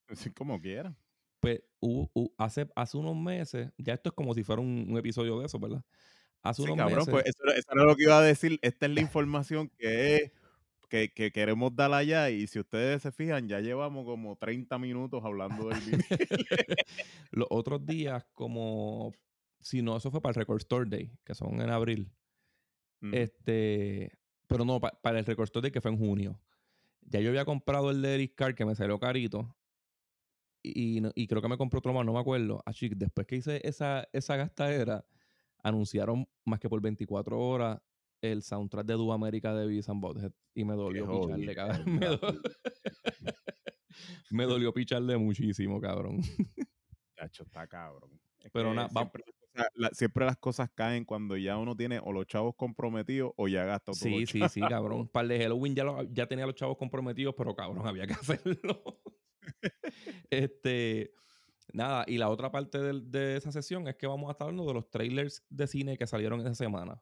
Así 0.09 0.31
como 0.33 0.61
quiera. 0.61 0.97
Pues 1.39 1.63
hubo- 1.81 2.11
hu- 2.15 2.35
hace, 2.37 2.69
hace 2.75 2.97
unos 2.97 3.15
meses, 3.15 3.71
ya 3.79 3.95
esto 3.95 4.09
es 4.09 4.15
como 4.15 4.35
si 4.35 4.43
fuera 4.43 4.61
un, 4.61 4.87
un 4.91 4.99
episodio 4.99 5.39
de 5.39 5.47
eso, 5.47 5.61
¿verdad? 5.61 5.85
Hace 6.43 6.63
Sí, 6.63 6.65
unos 6.69 6.77
cabrón, 6.79 6.97
meses. 7.07 7.13
pues 7.13 7.25
eso, 7.27 7.55
eso 7.55 7.69
era 7.73 7.85
lo 7.85 7.95
que 7.95 8.03
iba 8.05 8.19
a 8.19 8.23
decir. 8.23 8.59
Esta 8.61 8.87
es 8.87 8.93
la 8.93 9.01
información 9.03 9.69
que 9.79 10.17
es 10.17 10.33
que, 10.95 11.13
que 11.13 11.33
queremos 11.33 11.75
dar 11.75 11.93
allá 11.93 12.31
y 12.31 12.47
si 12.47 12.61
ustedes 12.61 13.03
se 13.03 13.11
fijan, 13.11 13.49
ya 13.49 13.59
llevamos 13.59 14.05
como 14.05 14.37
30 14.37 14.79
minutos 14.79 15.25
hablando 15.25 15.69
del 15.69 15.81
vinil. 15.81 16.05
Los 17.33 17.49
otros 17.51 17.85
días, 17.85 18.25
como. 18.33 19.13
Si 19.59 19.83
no, 19.83 19.97
eso 19.97 20.11
fue 20.13 20.21
para 20.21 20.31
el 20.31 20.37
Record 20.37 20.59
Store 20.59 20.89
Day, 20.89 21.11
que 21.25 21.35
son 21.35 21.61
en 21.61 21.71
abril. 21.71 22.13
Este. 23.13 24.13
Pero 24.47 24.65
no, 24.65 24.79
pa- 24.79 24.97
para 25.03 25.19
el 25.19 25.25
Record 25.27 25.45
Store 25.47 25.63
Day, 25.63 25.73
que 25.73 25.81
fue 25.81 25.91
en 25.91 25.99
junio. 25.99 26.41
Ya 27.01 27.19
yo 27.21 27.31
había 27.31 27.45
comprado 27.45 27.91
el 27.91 28.01
de 28.01 28.15
Eric 28.15 28.35
Carr, 28.37 28.55
que 28.55 28.65
me 28.65 28.75
salió 28.77 28.99
carito. 29.01 29.57
Y, 30.63 31.03
y 31.15 31.27
creo 31.27 31.43
que 31.43 31.49
me 31.49 31.59
compró 31.59 31.79
otro 31.81 31.93
más, 31.93 32.07
no 32.07 32.13
me 32.13 32.21
acuerdo. 32.21 32.63
Así 32.67 32.89
que 32.89 32.95
después 32.95 33.27
que 33.27 33.37
hice 33.37 33.61
esa, 33.67 34.09
esa 34.13 34.37
gastadera, 34.37 35.05
anunciaron 35.63 36.29
más 36.45 36.61
que 36.61 36.69
por 36.69 36.81
24 36.81 37.39
horas 37.39 37.81
el 38.33 38.43
soundtrack 38.43 38.87
de 38.87 38.95
Dua 38.95 39.15
América 39.15 39.55
de 39.55 39.67
Beavis 39.67 39.89
and 39.89 40.01
Butthead. 40.01 40.33
Y 40.55 40.65
me 40.65 40.75
dolió 40.75 41.07
picharle, 41.09 41.55
cabrón. 41.55 41.85
Me, 41.99 42.07
jodienda, 42.07 42.17
do- 42.17 42.41
me 44.31 44.45
dolió 44.45 44.73
picharle 44.73 45.17
muchísimo, 45.17 45.81
cabrón. 45.81 46.21
Chacho, 47.17 47.43
está 47.45 47.67
cabrón. 47.67 48.11
Es 48.41 48.51
Pero 48.53 48.71
que 48.71 48.77
na- 48.77 48.83
va- 48.89 48.89
siempre, 48.89 49.23
las 49.27 49.35
cosas, 49.37 49.71
la- 49.75 49.91
siempre 49.91 50.25
las 50.27 50.37
cosas 50.39 50.71
caen 50.75 51.05
cuando 51.05 51.37
ya 51.37 51.57
uno 51.59 51.77
tiene 51.77 52.01
o 52.03 52.13
los 52.13 52.27
chavos 52.27 52.55
comprometidos 52.57 53.33
o 53.37 53.49
ya 53.49 53.65
gasta 53.65 53.87
todos 53.87 53.99
Sí, 53.99 54.27
sí, 54.27 54.41
sí, 54.49 54.61
cabrón. 54.61 55.09
Para 55.09 55.23
el 55.25 55.29
de 55.29 55.39
Halloween 55.41 55.75
ya, 55.75 55.85
lo- 55.85 56.03
ya 56.13 56.27
tenía 56.27 56.45
a 56.45 56.47
los 56.49 56.57
chavos 56.57 56.77
comprometidos, 56.77 57.35
pero 57.37 57.55
cabrón, 57.55 57.87
había 57.87 58.07
que 58.07 58.15
hacerlo. 58.15 59.01
este, 60.31 61.13
nada, 61.73 62.05
y 62.07 62.19
la 62.19 62.29
otra 62.31 62.51
parte 62.51 62.79
de, 62.79 63.37
esa 63.37 63.53
sesión 63.53 63.87
es 63.89 63.97
que 63.97 64.07
vamos 64.07 64.29
a 64.29 64.33
estar 64.33 64.47
hablando 64.49 64.67
de 64.67 64.75
los 64.75 64.91
trailers 64.91 65.45
de 65.49 65.67
cine 65.67 65.97
que 65.99 66.07
salieron 66.07 66.41
esa 66.41 66.55
semana. 66.55 67.01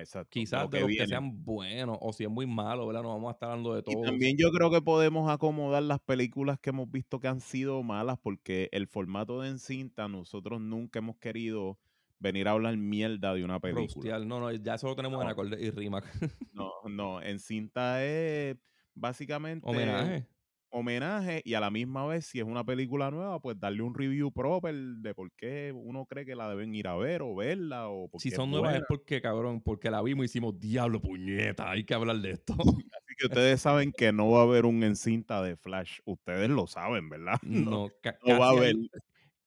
Exacto. 0.00 0.30
Quizás 0.30 0.62
lo 0.62 0.68
de 0.68 0.78
que 0.78 0.80
los 0.80 0.88
que 0.96 1.06
sean 1.06 1.44
buenos 1.44 1.98
o 2.00 2.12
si 2.12 2.24
es 2.24 2.30
muy 2.30 2.46
malo, 2.46 2.86
¿verdad? 2.86 3.02
No 3.02 3.10
vamos 3.10 3.28
a 3.30 3.32
estar 3.32 3.50
hablando 3.50 3.74
de 3.74 3.82
Y 3.86 3.94
todos. 3.94 4.06
también 4.06 4.36
yo 4.38 4.50
creo 4.50 4.70
que 4.70 4.80
podemos 4.82 5.30
acomodar 5.30 5.82
las 5.82 6.00
películas 6.00 6.58
que 6.60 6.70
hemos 6.70 6.90
visto 6.90 7.20
que 7.20 7.28
han 7.28 7.40
sido 7.40 7.82
malas 7.82 8.18
porque 8.20 8.68
el 8.72 8.86
formato 8.86 9.40
de 9.40 9.50
encinta 9.50 10.08
nosotros 10.08 10.60
nunca 10.60 10.98
hemos 11.00 11.18
querido 11.18 11.78
venir 12.18 12.48
a 12.48 12.52
hablar 12.52 12.76
mierda 12.76 13.34
de 13.34 13.44
una 13.44 13.60
película. 13.60 14.18
No, 14.20 14.40
no, 14.40 14.50
ya 14.52 14.74
eso 14.74 14.86
lo 14.88 14.96
tenemos 14.96 15.20
en 15.20 15.26
No. 15.26 15.32
acorde 15.32 15.60
y 15.62 15.70
rima. 15.70 16.02
No, 16.52 16.70
no, 16.88 17.20
encinta 17.22 18.04
es 18.04 18.56
básicamente 18.94 19.66
Homenaje. 19.68 20.28
Homenaje 20.74 21.40
y 21.44 21.54
a 21.54 21.60
la 21.60 21.70
misma 21.70 22.04
vez 22.06 22.26
si 22.26 22.40
es 22.40 22.44
una 22.44 22.64
película 22.64 23.10
nueva 23.10 23.40
pues 23.40 23.58
darle 23.58 23.82
un 23.82 23.94
review 23.94 24.32
proper 24.32 24.74
de 24.74 25.14
por 25.14 25.30
qué 25.32 25.72
uno 25.74 26.04
cree 26.06 26.26
que 26.26 26.34
la 26.34 26.48
deben 26.48 26.74
ir 26.74 26.88
a 26.88 26.96
ver 26.96 27.22
o 27.22 27.34
verla 27.34 27.88
o 27.88 28.10
Si 28.18 28.30
son 28.30 28.50
nuevas 28.50 28.74
es 28.76 28.82
porque, 28.88 29.20
cabrón, 29.22 29.60
porque 29.60 29.90
la 29.90 30.02
vimos 30.02 30.24
y 30.24 30.26
hicimos 30.26 30.58
diablo, 30.58 31.00
puñeta. 31.00 31.70
Hay 31.70 31.84
que 31.84 31.94
hablar 31.94 32.16
de 32.18 32.32
esto. 32.32 32.54
Así 32.54 33.14
que 33.18 33.26
ustedes 33.26 33.60
saben 33.60 33.92
que 33.92 34.12
no 34.12 34.30
va 34.30 34.40
a 34.40 34.42
haber 34.42 34.66
un 34.66 34.82
encinta 34.82 35.42
de 35.42 35.56
Flash. 35.56 36.00
Ustedes 36.04 36.50
lo 36.50 36.66
saben, 36.66 37.08
¿verdad? 37.08 37.38
No, 37.42 37.88
No, 38.26 38.38
va 38.40 38.46
a 38.46 38.50
haber. 38.50 38.74
hay, 38.76 38.88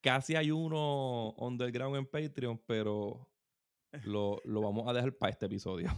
casi 0.00 0.36
hay 0.36 0.50
uno 0.50 1.34
underground 1.36 1.96
en 1.96 2.06
Patreon, 2.06 2.62
pero 2.66 3.28
lo, 4.04 4.40
lo 4.44 4.62
vamos 4.62 4.88
a 4.88 4.92
dejar 4.92 5.12
para 5.16 5.30
este 5.30 5.46
episodio. 5.46 5.90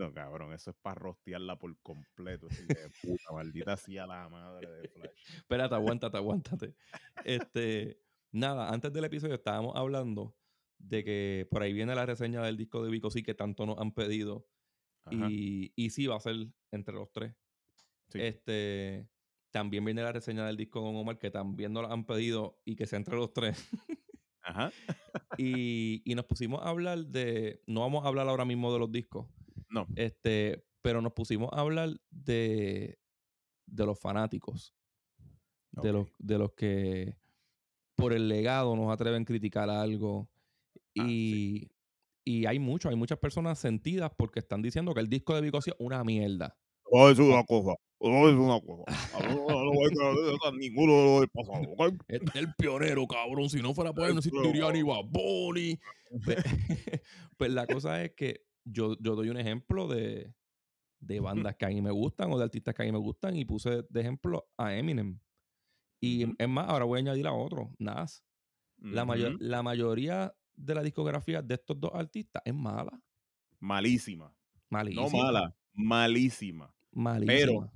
No, 0.00 0.14
cabrón, 0.14 0.54
eso 0.54 0.70
es 0.70 0.76
para 0.80 0.94
rostearla 0.94 1.58
por 1.58 1.78
completo. 1.82 2.48
hijo 2.50 2.72
de 2.72 2.88
puta, 3.02 3.32
maldita 3.34 3.76
sea 3.76 4.06
la 4.06 4.30
madre 4.30 4.66
de 4.66 4.88
Flash. 4.88 5.10
Espérate, 5.36 5.74
aguántate, 5.74 6.16
aguántate. 6.16 6.74
Este, 7.22 8.00
nada, 8.32 8.70
antes 8.70 8.90
del 8.94 9.04
episodio 9.04 9.34
estábamos 9.34 9.76
hablando 9.76 10.34
de 10.78 11.04
que 11.04 11.46
por 11.50 11.62
ahí 11.62 11.74
viene 11.74 11.94
la 11.94 12.06
reseña 12.06 12.40
del 12.42 12.56
disco 12.56 12.82
de 12.82 12.90
Vico 12.90 13.10
sí 13.10 13.22
que 13.22 13.34
tanto 13.34 13.66
nos 13.66 13.78
han 13.78 13.92
pedido. 13.92 14.48
Y, 15.10 15.74
y 15.76 15.90
sí, 15.90 16.06
va 16.06 16.16
a 16.16 16.20
ser 16.20 16.48
entre 16.70 16.94
los 16.94 17.12
tres. 17.12 17.34
sí. 18.08 18.20
Este, 18.22 19.06
también 19.50 19.84
viene 19.84 20.02
la 20.02 20.12
reseña 20.12 20.46
del 20.46 20.56
disco 20.56 20.80
con 20.80 20.96
Omar, 20.96 21.18
que 21.18 21.30
también 21.30 21.74
nos 21.74 21.82
la 21.82 21.92
han 21.92 22.06
pedido 22.06 22.58
y 22.64 22.74
que 22.74 22.86
sea 22.86 22.96
entre 22.98 23.16
los 23.16 23.34
tres. 23.34 23.68
Ajá. 24.42 24.72
y, 25.36 26.00
y 26.10 26.14
nos 26.14 26.24
pusimos 26.24 26.62
a 26.62 26.70
hablar 26.70 27.04
de. 27.04 27.62
No 27.66 27.80
vamos 27.80 28.02
a 28.04 28.08
hablar 28.08 28.28
ahora 28.28 28.46
mismo 28.46 28.72
de 28.72 28.78
los 28.78 28.90
discos. 28.90 29.26
No. 29.70 29.86
Este, 29.96 30.64
pero 30.82 31.00
nos 31.00 31.12
pusimos 31.12 31.50
a 31.52 31.60
hablar 31.60 31.90
de, 32.10 32.98
de 33.66 33.86
los 33.86 33.98
fanáticos. 33.98 34.74
De, 35.72 35.92
los, 35.92 36.08
de 36.18 36.36
los 36.36 36.52
que 36.54 37.16
por 37.94 38.12
el 38.12 38.28
legado 38.28 38.74
nos 38.74 38.92
atreven 38.92 39.22
a 39.22 39.24
criticar 39.24 39.70
algo. 39.70 40.28
Ah, 40.98 41.06
Y, 41.06 41.70
y 42.24 42.46
hay 42.46 42.58
muchos, 42.58 42.90
hay 42.90 42.96
muchas 42.96 43.18
personas 43.18 43.58
sentidas 43.58 44.10
porque 44.16 44.40
están 44.40 44.62
diciendo 44.62 44.92
que 44.94 45.00
el 45.00 45.08
disco 45.08 45.34
de 45.34 45.42
Vico 45.42 45.60
sí 45.62 45.70
es 45.70 45.76
una 45.78 46.02
mierda. 46.02 46.56
Oh, 46.84 47.08
es 47.08 47.18
una 47.20 47.44
cosa. 47.44 47.74
Oh, 47.98 48.28
es 48.28 48.34
una 48.34 48.60
cosa. 48.60 48.84
Ninguno 50.52 50.92
de 50.92 51.04
los 51.04 51.20
del 51.20 51.28
pasado. 51.28 51.62
Este 52.08 52.30
es 52.30 52.34
el 52.36 52.54
pionero, 52.54 53.06
cabrón. 53.06 53.48
Si 53.48 53.60
no 53.62 53.74
fuera 53.74 53.92
por 53.92 54.06
él, 54.08 54.14
no 54.14 54.20
Eso. 54.20 54.28
existiría 54.28 54.72
ni 54.72 54.82
Bad 54.82 55.04
Bunny. 55.10 55.78
Pues, 56.24 56.38
pues 57.36 57.52
la 57.52 57.68
cosa 57.68 58.02
es 58.02 58.10
que 58.16 58.42
yo, 58.64 58.96
yo 59.00 59.14
doy 59.16 59.28
un 59.30 59.36
ejemplo 59.36 59.88
de, 59.88 60.34
de 61.00 61.20
bandas 61.20 61.56
que 61.56 61.64
a 61.66 61.68
mí 61.68 61.80
me 61.80 61.90
gustan 61.90 62.30
o 62.32 62.38
de 62.38 62.44
artistas 62.44 62.74
que 62.74 62.82
a 62.82 62.86
mí 62.86 62.92
me 62.92 62.98
gustan 62.98 63.36
y 63.36 63.44
puse 63.44 63.82
de 63.88 64.00
ejemplo 64.00 64.48
a 64.56 64.74
Eminem. 64.74 65.18
Y 66.00 66.24
es 66.40 66.48
más, 66.48 66.68
ahora 66.68 66.84
voy 66.86 66.98
a 66.98 67.00
añadir 67.00 67.26
a 67.26 67.32
otro, 67.32 67.74
Nas. 67.78 68.24
La, 68.78 69.04
mayo- 69.04 69.28
Ujú. 69.34 69.38
la 69.40 69.62
mayoría 69.62 70.34
de 70.54 70.74
la 70.74 70.82
discografía 70.82 71.42
de 71.42 71.54
estos 71.54 71.78
dos 71.78 71.90
artistas 71.94 72.42
es 72.44 72.54
mala. 72.54 73.02
Malísima. 73.58 74.34
Malísima. 74.70 75.02
No 75.02 75.10
mala, 75.10 75.56
malísima. 75.72 76.74
Malísima. 76.92 77.72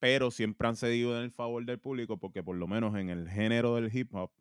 Pero 0.00 0.30
siempre 0.30 0.66
han 0.68 0.76
cedido 0.76 1.16
en 1.16 1.24
el 1.24 1.30
favor 1.30 1.64
del 1.64 1.78
público 1.78 2.18
porque 2.18 2.42
por 2.42 2.56
lo 2.56 2.66
menos 2.66 2.96
en 2.96 3.08
el 3.10 3.28
género 3.28 3.74
del 3.76 3.94
hip 3.96 4.14
hop, 4.14 4.32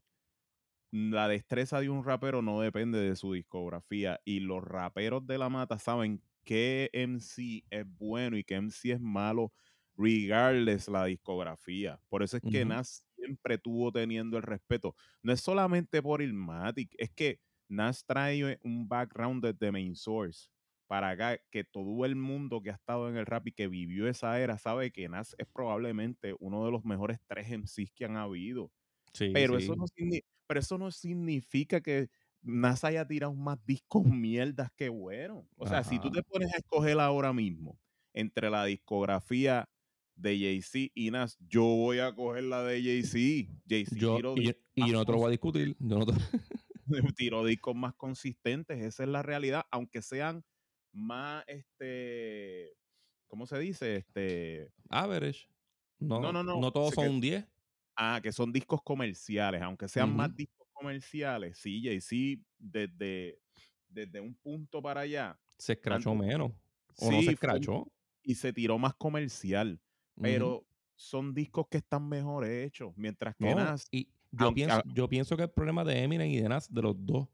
la 0.91 1.27
destreza 1.27 1.79
de 1.81 1.89
un 1.89 2.03
rapero 2.03 2.41
no 2.41 2.61
depende 2.61 2.99
de 2.99 3.15
su 3.15 3.33
discografía 3.33 4.19
y 4.25 4.39
los 4.39 4.63
raperos 4.63 5.25
de 5.27 5.37
la 5.37 5.49
mata 5.49 5.79
saben 5.79 6.23
qué 6.43 6.89
MC 6.93 7.65
es 7.69 7.85
bueno 7.97 8.37
y 8.37 8.43
qué 8.43 8.55
MC 8.61 8.93
es 8.93 9.01
malo 9.01 9.51
regardless 9.97 10.87
la 10.87 11.05
discografía. 11.05 11.99
Por 12.09 12.23
eso 12.23 12.37
es 12.37 12.43
que. 12.49 12.65
Nas 12.65 13.03
siempre 13.15 13.57
tuvo 13.57 13.91
teniendo 13.91 14.37
el 14.37 14.43
respeto. 14.43 14.95
No 15.23 15.33
es 15.33 15.41
solamente 15.41 16.01
por 16.03 16.21
Ilmatic, 16.21 16.93
es 16.97 17.09
que 17.11 17.39
Nas 17.67 18.05
trae 18.05 18.59
un 18.63 18.87
background 18.87 19.43
desde 19.43 19.71
Main 19.71 19.95
Source 19.95 20.49
para 20.87 21.09
acá, 21.09 21.37
que 21.51 21.63
todo 21.65 22.05
el 22.05 22.15
mundo 22.15 22.61
que 22.61 22.69
ha 22.69 22.73
estado 22.75 23.09
en 23.09 23.17
el 23.17 23.25
rap 23.25 23.47
y 23.47 23.51
que 23.51 23.67
vivió 23.67 24.07
esa 24.07 24.39
era 24.39 24.57
sabe 24.57 24.91
que 24.91 25.09
Nas 25.09 25.35
es 25.37 25.47
probablemente 25.51 26.35
uno 26.39 26.63
de 26.65 26.71
los 26.71 26.85
mejores 26.85 27.19
tres 27.27 27.49
MCs 27.51 27.91
que 27.93 28.05
han 28.05 28.15
habido. 28.17 28.71
Sí, 29.17 29.31
Pero, 29.33 29.57
sí. 29.59 29.63
Eso, 29.65 29.75
no, 29.75 29.85
pero 30.45 30.59
eso 30.59 30.77
no 30.77 30.91
significa 30.91 31.81
que 31.81 32.09
Nas 32.43 32.83
haya 32.83 33.05
tirado 33.07 33.33
más 33.33 33.57
discos 33.65 34.03
mierdas 34.23 34.71
que 34.75 34.89
buenos. 34.89 35.45
O 35.55 35.67
sea, 35.67 35.83
si 35.83 35.99
tú 35.99 36.11
te 36.11 36.21
pones 36.23 36.53
a 36.53 36.57
escoger 36.57 36.99
ahora 36.99 37.33
mismo 37.33 37.79
entre 38.13 38.49
la 38.49 38.63
discografía 38.65 39.67
de 40.15 40.37
Jay-Z 40.37 40.91
y 40.95 41.11
Nas, 41.11 41.37
yo 41.47 41.63
voy 41.63 41.99
a 41.99 42.13
coger 42.13 42.43
la 42.43 42.63
de 42.63 42.81
Jay-Z. 42.81 43.51
Yo, 43.95 44.15
tiró 44.17 44.33
y, 44.37 44.41
discos 44.41 44.61
y 44.75 44.87
yo 44.91 44.93
no 44.93 45.05
te 45.05 45.11
lo 45.11 45.17
voy 45.17 45.27
a 45.27 45.31
discutir. 45.31 45.75
Yo 45.79 45.97
no 45.97 46.05
te- 46.05 46.13
tiró 47.17 47.43
discos 47.43 47.75
más 47.75 47.93
consistentes, 47.95 48.79
esa 48.83 49.03
es 49.03 49.09
la 49.09 49.21
realidad, 49.23 49.65
aunque 49.71 50.01
sean 50.01 50.43
más, 50.93 51.43
este, 51.47 52.73
¿cómo 53.27 53.45
se 53.47 53.59
dice? 53.59 53.97
Este, 53.97 54.71
Average. 54.89 55.47
No, 55.99 56.21
No, 56.21 56.31
no, 56.31 56.43
no, 56.43 56.61
No 56.61 56.71
todos 56.71 56.93
son 56.93 57.03
que- 57.03 57.09
un 57.09 57.21
10. 57.21 57.45
Ah, 57.97 58.19
que 58.21 58.31
son 58.31 58.51
discos 58.53 58.81
comerciales, 58.83 59.61
aunque 59.61 59.87
sean 59.87 60.15
más 60.15 60.33
discos 60.35 60.67
comerciales, 60.71 61.57
sí, 61.57 61.81
Jay-Z 61.83 62.41
desde, 62.57 63.39
desde 63.89 64.19
un 64.21 64.35
punto 64.35 64.81
para 64.81 65.01
allá, 65.01 65.39
Se 65.57 65.73
escrachó 65.73 66.11
Antes- 66.11 66.27
menos. 66.27 66.51
O 66.99 67.11
no 67.11 67.17
se 67.19 67.23
sí, 67.27 67.29
escrachó. 67.33 67.91
y 68.23 68.35
se 68.35 68.53
tiró 68.53 68.77
más 68.77 68.93
comercial, 68.95 69.79
pero 70.19 70.65
son 70.95 71.33
discos 71.33 71.67
que 71.69 71.77
están 71.77 72.07
mejor 72.07 72.45
hechos, 72.45 72.93
mientras 72.95 73.35
que 73.35 73.45
No, 73.45 73.55
Nas, 73.55 73.87
y 73.91 74.05
yo 74.31 74.45
aunque- 74.47 74.65
pienso, 74.65 74.81
yo 74.93 75.07
pienso 75.09 75.37
que 75.37 75.43
el 75.43 75.49
problema 75.51 75.83
de 75.83 76.01
Eminem 76.03 76.29
y 76.29 76.37
de 76.41 76.49
Nas, 76.49 76.71
de 76.73 76.81
los 76.81 76.95
dos, 77.05 77.27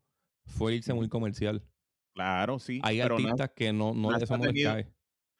fue 0.45 0.75
irse 0.75 0.93
muy 0.93 1.07
comercial. 1.09 1.61
claro, 2.13 2.59
sí, 2.59 2.79
Hay 2.83 2.99
pero 2.99 3.15
Nas, 3.17 3.25
artistas 3.25 3.51
que 3.55 3.71
no, 3.73 3.93
no 3.93 4.11
les. 4.11 4.29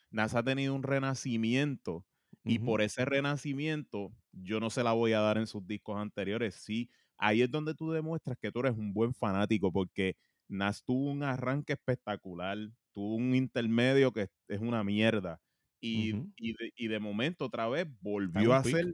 Nas 0.10 0.36
ha 0.36 0.44
tenido 0.44 0.74
un 0.76 0.84
renacimiento 0.84 2.06
Y 2.46 2.60
por 2.60 2.82
ese 2.82 3.06
renacimiento, 3.06 4.14
yo 4.32 4.60
no 4.60 4.70
se 4.70 4.84
la 4.84 4.92
voy 4.94 5.14
a 5.14 5.20
dar 5.22 5.38
en 5.38 5.48
sus 5.48 5.66
discos 5.66 5.98
anteriores. 6.00 6.56
Sí, 6.56 6.90
ahí 7.18 7.42
es 7.42 7.52
donde 7.52 7.74
tú 7.76 7.92
demuestras 7.92 8.38
que 8.42 8.52
tú 8.52 8.60
eres 8.62 8.74
un 8.78 8.94
buen 8.94 9.14
fanático, 9.14 9.72
porque 9.72 10.18
Nas 10.50 10.84
tuvo 10.84 11.10
un 11.12 11.24
arranque 11.24 11.74
espectacular, 11.74 12.58
tuvo 12.94 13.16
un 13.16 13.34
intermedio 13.36 14.12
que 14.14 14.28
es 14.48 14.60
una 14.62 14.84
mierda. 14.84 15.42
Y, 15.82 16.16
y, 16.38 16.54
de, 16.54 16.72
y 16.76 16.88
de 16.88 17.00
momento 17.00 17.46
otra 17.46 17.68
vez 17.70 17.88
volvió 18.02 18.54
a 18.54 18.58
hacer 18.60 18.94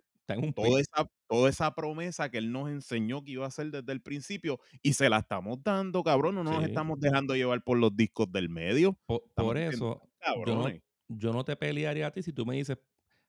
toda 0.56 0.82
esa, 0.82 1.08
toda 1.28 1.50
esa 1.50 1.74
promesa 1.76 2.30
que 2.32 2.38
él 2.40 2.52
nos 2.52 2.70
enseñó 2.70 3.24
que 3.24 3.32
iba 3.34 3.46
a 3.46 3.48
hacer 3.50 3.72
desde 3.72 3.92
el 3.94 4.02
principio 4.02 4.60
y 4.84 4.94
se 4.94 5.10
la 5.10 5.20
estamos 5.20 5.64
dando, 5.64 6.04
cabrón. 6.04 6.36
No 6.36 6.44
nos 6.44 6.64
Sí. 6.64 6.66
estamos 6.66 7.00
dejando 7.00 7.36
llevar 7.36 7.64
por 7.64 7.78
los 7.80 7.96
discos 7.96 8.32
del 8.32 8.50
medio. 8.50 8.98
Por, 9.08 9.24
por 9.34 9.58
eso, 9.58 10.02
yo 10.44 10.56
no, 10.56 10.72
yo 11.08 11.34
no 11.34 11.44
te 11.44 11.56
pelearía 11.56 12.08
a 12.08 12.12
ti 12.12 12.22
si 12.22 12.34
tú 12.34 12.46
me 12.46 12.56
dices, 12.56 12.78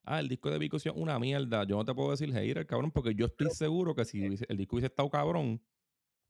ah, 0.05 0.21
el 0.21 0.29
disco 0.29 0.51
de 0.51 0.59
Vico 0.59 0.77
es 0.77 0.87
una 0.87 1.19
mierda. 1.19 1.65
Yo 1.65 1.77
no 1.77 1.85
te 1.85 1.95
puedo 1.95 2.11
decir 2.11 2.33
hater, 2.33 2.67
cabrón, 2.67 2.91
porque 2.91 3.15
yo 3.15 3.27
estoy 3.27 3.51
seguro 3.51 3.95
que 3.95 4.05
si 4.05 4.21
hubiese- 4.21 4.47
el 4.49 4.57
disco 4.57 4.77
hubiese 4.77 4.87
estado 4.87 5.09
cabrón, 5.11 5.63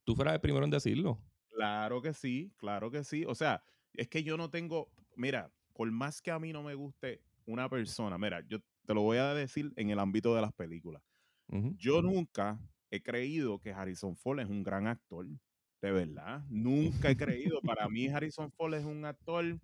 tú 0.05 0.15
fueras 0.15 0.35
el 0.35 0.41
primero 0.41 0.65
en 0.65 0.71
decirlo. 0.71 1.19
Claro 1.51 2.01
que 2.01 2.15
sí, 2.15 2.53
claro 2.57 2.91
que 2.91 3.05
sí. 3.05 3.25
O 3.27 3.35
sea, 3.35 3.63
es 3.95 4.09
que 4.09 4.23
yo 4.23 4.37
no 4.37 4.51
tengo, 4.51 4.91
mira, 5.17 5.53
por 5.75 5.91
más 5.91 6.23
que 6.23 6.31
a 6.31 6.39
mí 6.39 6.53
no 6.53 6.63
me 6.63 6.75
guste 6.75 7.23
una 7.47 7.69
persona, 7.69 8.17
mira, 8.19 8.41
yo 8.47 8.59
te 8.87 8.95
lo 8.95 9.03
voy 9.03 9.19
a 9.19 9.35
decir 9.35 9.73
en 9.77 9.91
el 9.91 9.99
ámbito 9.99 10.35
de 10.35 10.43
las 10.43 10.53
películas. 10.53 11.03
Yo 11.77 12.01
nunca 12.01 12.61
he 12.91 13.03
creído 13.03 13.59
que 13.59 13.73
Harrison 13.73 14.17
Ford 14.17 14.39
es 14.41 14.47
un 14.49 14.63
gran 14.63 14.87
actor, 14.87 15.27
de 15.83 15.91
verdad. 15.93 16.45
Nunca 16.49 17.11
he 17.11 17.17
creído. 17.17 17.61
Para 17.61 17.89
mí 17.89 18.07
Harrison 18.09 18.51
Ford 18.53 18.75
es 18.75 18.85
un 18.85 19.05
actor 19.05 19.59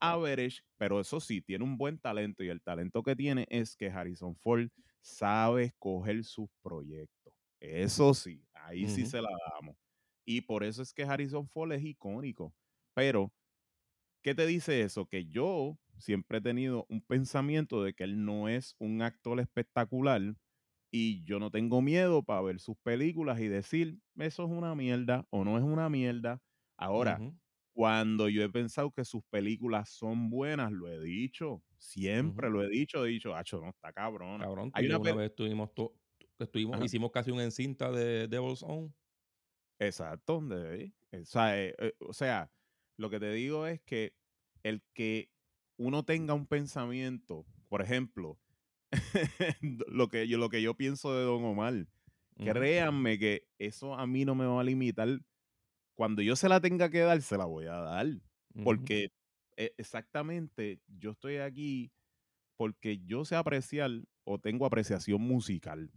average, 0.00 0.62
pero 0.78 1.00
eso 1.00 1.20
sí, 1.20 1.40
tiene 1.42 1.64
un 1.64 1.76
buen 1.78 1.98
talento 1.98 2.42
y 2.44 2.48
el 2.48 2.62
talento 2.62 3.02
que 3.02 3.16
tiene 3.16 3.46
es 3.50 3.76
que 3.76 3.90
Harrison 3.90 4.36
Ford 4.36 4.68
sabe 5.00 5.64
escoger 5.64 6.24
sus 6.24 6.48
proyectos. 6.62 7.32
Eso 7.60 8.14
sí, 8.14 8.46
ahí 8.54 8.88
sí 8.88 9.06
se 9.06 9.20
la 9.22 9.30
damos. 9.54 9.76
Y 10.26 10.42
por 10.42 10.64
eso 10.64 10.82
es 10.82 10.94
que 10.94 11.04
Harrison 11.04 11.48
Ford 11.48 11.72
es 11.72 11.84
icónico. 11.84 12.54
Pero, 12.94 13.32
¿qué 14.22 14.34
te 14.34 14.46
dice 14.46 14.82
eso? 14.82 15.06
Que 15.06 15.26
yo 15.26 15.78
siempre 15.98 16.38
he 16.38 16.40
tenido 16.42 16.86
un 16.88 17.02
pensamiento 17.02 17.82
de 17.82 17.94
que 17.94 18.04
él 18.04 18.24
no 18.24 18.48
es 18.48 18.74
un 18.78 19.02
actor 19.02 19.40
espectacular 19.40 20.22
y 20.92 21.24
yo 21.24 21.38
no 21.40 21.50
tengo 21.50 21.82
miedo 21.82 22.22
para 22.24 22.42
ver 22.42 22.60
sus 22.60 22.76
películas 22.78 23.40
y 23.40 23.48
decir, 23.48 24.00
eso 24.16 24.44
es 24.44 24.50
una 24.50 24.74
mierda 24.74 25.26
o 25.30 25.44
no 25.44 25.58
es 25.58 25.64
una 25.64 25.88
mierda. 25.90 26.42
Ahora. 26.78 27.24
Cuando 27.80 28.28
yo 28.28 28.42
he 28.42 28.50
pensado 28.50 28.90
que 28.92 29.06
sus 29.06 29.22
películas 29.30 29.88
son 29.88 30.28
buenas, 30.28 30.70
lo 30.70 30.86
he 30.86 31.00
dicho. 31.00 31.64
Siempre 31.78 32.50
lo 32.50 32.62
he 32.62 32.68
dicho. 32.68 33.06
He 33.06 33.08
dicho, 33.08 33.34
acho, 33.34 33.58
no, 33.58 33.70
está. 33.70 33.90
Cabrón, 33.90 34.42
tú 34.70 34.70
Hay 34.74 34.84
una 34.84 34.98
vez 34.98 35.30
estuvimos, 35.30 35.72
to- 35.72 35.94
estuvimos 36.38 36.76
Ajá. 36.76 36.84
hicimos 36.84 37.10
casi 37.10 37.30
un 37.30 37.40
encinta 37.40 37.90
de 37.90 38.28
Devil's 38.28 38.62
Own. 38.62 38.94
Exacto, 39.78 40.42
de 40.42 40.68
ahí. 40.70 40.94
O 41.22 41.24
sea, 41.24 41.58
eh, 41.58 41.74
eh, 41.78 41.94
o 42.00 42.12
sea, 42.12 42.52
lo 42.98 43.08
que 43.08 43.18
te 43.18 43.32
digo 43.32 43.66
es 43.66 43.80
que 43.80 44.14
el 44.62 44.82
que 44.92 45.30
uno 45.78 46.04
tenga 46.04 46.34
un 46.34 46.46
pensamiento, 46.46 47.46
por 47.70 47.80
ejemplo, 47.80 48.38
lo 49.88 50.08
que 50.08 50.28
yo, 50.28 50.36
lo 50.36 50.50
que 50.50 50.60
yo 50.60 50.76
pienso 50.76 51.14
de 51.16 51.24
Don 51.24 51.42
Omar, 51.44 51.86
créanme 52.36 53.18
que 53.18 53.48
eso 53.58 53.94
a 53.94 54.06
mí 54.06 54.26
no 54.26 54.34
me 54.34 54.44
va 54.44 54.60
a 54.60 54.64
limitar. 54.64 55.08
Cuando 56.00 56.22
yo 56.22 56.34
se 56.34 56.48
la 56.48 56.62
tenga 56.62 56.88
que 56.88 57.00
dar, 57.00 57.20
se 57.20 57.36
la 57.36 57.44
voy 57.44 57.66
a 57.66 57.72
dar. 57.74 58.06
Ujú. 58.54 58.64
Porque 58.64 59.08
eh, 59.58 59.74
exactamente 59.76 60.80
yo 60.88 61.10
estoy 61.10 61.36
aquí 61.36 61.92
porque 62.56 63.00
yo 63.04 63.26
sé 63.26 63.36
apreciar 63.36 63.90
o 64.24 64.38
tengo 64.38 64.64
apreciación 64.64 65.20
musical. 65.20 65.92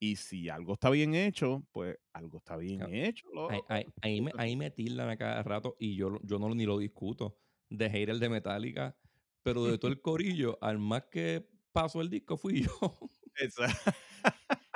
Y 0.00 0.16
si 0.16 0.48
algo 0.48 0.74
está 0.74 0.90
bien 0.90 1.14
hecho, 1.14 1.66
pues 1.72 1.98
algo 2.14 2.38
está 2.38 2.56
bien 2.56 2.78
Claro. 2.80 2.94
hecho. 2.94 3.28
Ahí, 3.50 3.60
ahí- 3.68 3.86
ahí 4.02 4.20
me, 4.22 4.32
ahí 4.38 4.56
me 4.56 4.70
tildan 4.70 5.10
a 5.10 5.18
cada 5.18 5.42
rato 5.42 5.76
y 5.78 5.96
yo, 5.96 6.18
yo 6.22 6.38
no, 6.38 6.54
ni 6.54 6.64
lo 6.64 6.78
discuto 6.78 7.38
de 7.70 7.90
hater 7.90 8.18
de 8.18 8.30
Metallica, 8.30 8.96
pero 9.42 9.66
de 9.66 9.78
todo 9.78 9.90
el 9.90 10.00
corillo, 10.00 10.58
al 10.62 10.78
más 10.78 11.04
que 11.10 11.46
pasó 11.72 12.00
el 12.00 12.08
disco 12.10 12.38
fui 12.38 12.62
yo. 12.80 13.10
esa- 13.36 13.68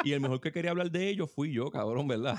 y 0.03 0.13
el 0.13 0.21
mejor 0.21 0.41
que 0.41 0.53
quería 0.53 0.71
hablar 0.73 0.91
de 0.91 1.09
ellos 1.09 1.31
fui 1.31 1.53
yo, 1.53 1.71
cabrón, 1.71 2.09
¿verdad? 2.09 2.39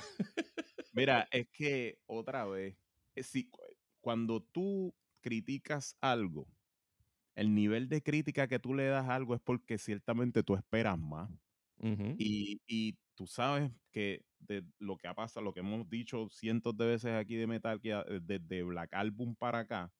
Mira, 0.91 1.27
es 1.31 1.47
que 1.51 1.99
otra 2.05 2.45
vez, 2.45 2.77
eh, 3.15 3.23
si, 3.23 3.49
cu- 3.49 3.61
cuando 4.01 4.41
tú 4.43 4.95
criticas 5.21 5.97
algo, 6.01 6.47
el 7.35 7.55
nivel 7.55 7.89
de 7.89 8.03
crítica 8.03 8.47
que 8.47 8.59
tú 8.59 8.73
le 8.75 8.85
das 8.87 9.07
a 9.09 9.15
algo 9.15 9.35
es 9.35 9.41
porque 9.41 9.77
ciertamente 9.77 10.43
tú 10.43 10.55
esperas 10.55 10.99
más. 10.99 11.31
Y, 12.17 12.61
y 12.67 12.99
tú 13.15 13.27
sabes 13.27 13.73
que 13.91 14.25
de 14.39 14.65
lo 14.79 14.97
que 14.97 15.07
ha 15.07 15.15
pasado, 15.15 15.43
lo 15.45 15.53
que 15.53 15.61
hemos 15.61 15.89
dicho 15.89 16.29
cientos 16.29 16.77
de 16.77 16.87
veces 16.87 17.13
aquí 17.13 17.35
de 17.37 17.47
Metal, 17.47 17.81
que 17.81 17.93
desde 18.21 18.63
Black 18.63 18.93
Album 18.93 19.35
para 19.35 19.59
acá, 19.61 19.93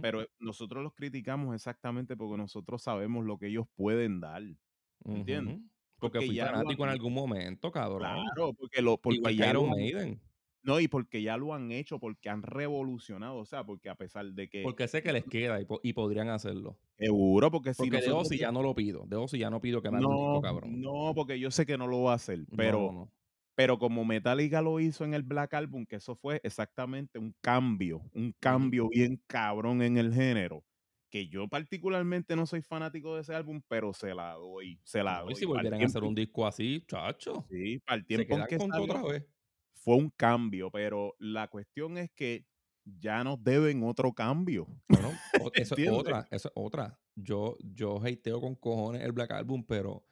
pero 0.00 0.26
nosotros 0.40 0.82
los 0.84 0.94
criticamos 0.94 1.54
exactamente 1.54 2.16
porque 2.16 2.38
nosotros 2.38 2.82
sabemos 2.82 3.24
lo 3.26 3.38
que 3.38 3.48
ellos 3.48 3.66
pueden 3.76 4.20
dar. 4.20 4.42
¿Me 4.42 5.16
entiendes? 5.16 5.60
Porque 5.98 6.18
Porque 6.18 6.26
fui 6.28 6.38
fanático 6.38 6.84
en 6.84 6.90
algún 6.90 7.12
momento, 7.14 7.70
cabrón. 7.72 8.00
Claro, 8.00 8.52
porque, 8.54 8.82
lo, 8.82 8.98
porque 8.98 9.18
Igual 9.18 9.36
ya 9.36 9.50
Iron 9.50 9.70
Maiden. 9.70 10.20
No, 10.62 10.80
y 10.80 10.88
porque 10.88 11.22
ya 11.22 11.36
lo 11.36 11.54
han 11.54 11.72
hecho, 11.72 11.98
porque 11.98 12.28
han 12.28 12.42
revolucionado, 12.42 13.36
o 13.36 13.44
sea, 13.46 13.64
porque 13.64 13.88
a 13.88 13.94
pesar 13.94 14.26
de 14.32 14.48
que... 14.48 14.62
Porque 14.62 14.86
sé 14.88 15.02
que 15.02 15.12
les 15.12 15.24
queda 15.24 15.60
y, 15.60 15.64
po- 15.64 15.80
y 15.82 15.92
podrían 15.94 16.28
hacerlo. 16.28 16.76
Seguro, 16.98 17.50
porque 17.50 17.72
si 17.74 17.78
Porque 17.88 18.00
de. 18.02 18.10
Ozzy 18.12 18.36
ya 18.38 18.52
no 18.52 18.62
lo 18.62 18.74
pido. 18.74 19.04
De 19.06 19.16
Ozzy 19.16 19.38
ya 19.38 19.50
no 19.50 19.60
pido 19.60 19.80
que 19.80 19.90
me 19.90 19.98
haga 19.98 20.06
un 20.08 20.14
disco, 20.14 20.32
No, 20.34 20.40
cabrón. 20.42 20.80
no, 20.80 21.12
porque 21.14 21.38
yo 21.38 21.50
sé 21.50 21.64
que 21.64 21.78
no 21.78 21.86
lo 21.86 22.02
va 22.02 22.12
a 22.12 22.16
hacer, 22.16 22.40
No, 22.40 22.56
pero... 22.56 22.78
no, 22.80 22.92
no. 22.92 23.12
Pero 23.54 23.76
como 23.80 24.04
Metallica 24.04 24.62
lo 24.62 24.78
hizo 24.78 25.04
en 25.04 25.14
el 25.14 25.24
Black 25.24 25.52
Album, 25.54 25.84
que 25.84 25.96
eso 25.96 26.14
fue 26.14 26.40
exactamente 26.44 27.18
un 27.18 27.34
cambio, 27.40 28.02
un 28.14 28.32
cambio 28.38 28.88
bien 28.88 29.20
cabrón 29.26 29.82
en 29.82 29.96
el 29.96 30.14
género, 30.14 30.62
que 31.10 31.28
yo 31.28 31.48
particularmente 31.48 32.36
no 32.36 32.46
soy 32.46 32.62
fanático 32.62 33.14
de 33.14 33.22
ese 33.22 33.34
álbum, 33.34 33.60
pero 33.68 33.92
se 33.92 34.14
la 34.14 34.34
doy, 34.34 34.80
se 34.84 35.02
la 35.02 35.20
doy. 35.22 35.32
y 35.32 35.36
si 35.36 35.46
volvieran 35.46 35.80
a 35.82 35.86
hacer 35.86 36.04
un 36.04 36.14
disco 36.14 36.46
así, 36.46 36.84
chacho, 36.86 37.46
sí, 37.50 37.78
para 37.80 37.96
el 37.96 38.02
se 38.02 38.06
tiempo 38.06 38.36
en 38.36 38.46
que 38.46 38.58
salió, 38.58 38.82
otra 38.82 39.02
vez. 39.02 39.26
fue 39.72 39.96
un 39.96 40.10
cambio, 40.10 40.70
pero 40.70 41.14
la 41.18 41.48
cuestión 41.48 41.98
es 41.98 42.10
que 42.10 42.46
ya 42.84 43.22
nos 43.24 43.42
deben 43.42 43.82
otro 43.82 44.12
cambio. 44.12 44.66
Bueno, 44.88 45.12
eso 45.54 45.76
es 45.76 45.88
otra, 45.90 46.26
eso 46.30 46.48
es 46.48 46.52
otra. 46.54 46.98
Yo, 47.14 47.56
yo 47.60 48.00
hateo 48.02 48.40
con 48.40 48.54
cojones 48.54 49.02
el 49.02 49.12
Black 49.12 49.32
Album, 49.32 49.64
pero 49.66 50.04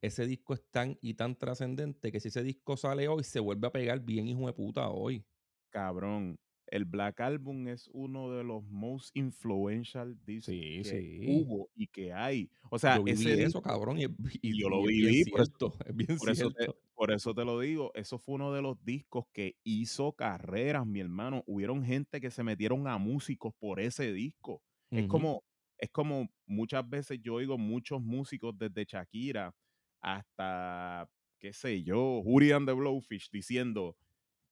ese 0.00 0.26
disco 0.26 0.54
es 0.54 0.62
tan 0.70 0.98
y 1.00 1.14
tan 1.14 1.36
trascendente 1.36 2.12
que 2.12 2.20
si 2.20 2.28
ese 2.28 2.42
disco 2.42 2.76
sale 2.76 3.08
hoy, 3.08 3.24
se 3.24 3.40
vuelve 3.40 3.66
a 3.66 3.72
pegar 3.72 4.00
bien 4.00 4.28
hijo 4.28 4.46
de 4.46 4.52
puta 4.52 4.88
hoy. 4.90 5.24
Cabrón, 5.70 6.38
el 6.70 6.84
Black 6.84 7.20
Album 7.20 7.68
es 7.68 7.88
uno 7.92 8.30
de 8.32 8.44
los 8.44 8.62
most 8.68 9.16
influential 9.16 10.16
discs 10.24 10.46
Sí, 10.46 10.60
que 10.82 10.84
sí. 10.84 11.20
hubo 11.26 11.70
y 11.74 11.86
que 11.88 12.12
hay. 12.12 12.50
O 12.70 12.78
sea, 12.78 12.96
yo 12.96 13.04
viví 13.04 13.22
ese 13.30 13.42
eso, 13.44 13.62
cabrón, 13.62 13.98
y, 13.98 14.60
yo 14.60 14.68
lo 14.68 14.80
y 14.82 14.84
es 14.84 14.96
bien 14.98 15.12
viví, 15.12 15.30
por 15.30 15.40
eso- 15.40 15.50
cierto, 15.58 15.78
es 15.86 15.96
bien 15.96 16.18
Por 16.18 16.30
eso, 16.30 16.50
te, 16.50 16.64
cierto. 16.64 16.80
por 16.94 17.10
eso 17.12 17.34
te 17.34 17.44
lo 17.44 17.60
digo, 17.60 17.90
eso 17.94 18.18
fue 18.18 18.34
uno 18.36 18.52
de 18.52 18.62
los 18.62 18.82
discos 18.84 19.24
que 19.32 19.56
hizo 19.64 20.12
carreras, 20.12 20.86
mi 20.86 21.00
hermano. 21.00 21.42
Hubieron 21.46 21.84
gente 21.84 22.20
que 22.20 22.30
se 22.30 22.42
metieron 22.42 22.86
a 22.86 22.98
músicos 22.98 23.54
por 23.58 23.80
ese 23.80 24.12
disco. 24.12 24.62
Es 24.90 25.06
como, 25.06 25.44
es 25.78 25.90
como 25.90 26.28
muchas 26.46 26.88
veces 26.88 27.18
yo 27.22 27.34
oigo 27.34 27.58
muchos 27.58 28.00
músicos 28.02 28.56
desde 28.58 28.84
Shakira 28.86 29.54
hasta, 30.00 31.08
qué 31.38 31.52
sé 31.52 31.82
yo, 31.82 32.20
Uri 32.24 32.52
and 32.52 32.66
the 32.66 32.72
Blowfish 32.72 33.30
diciendo 33.30 33.96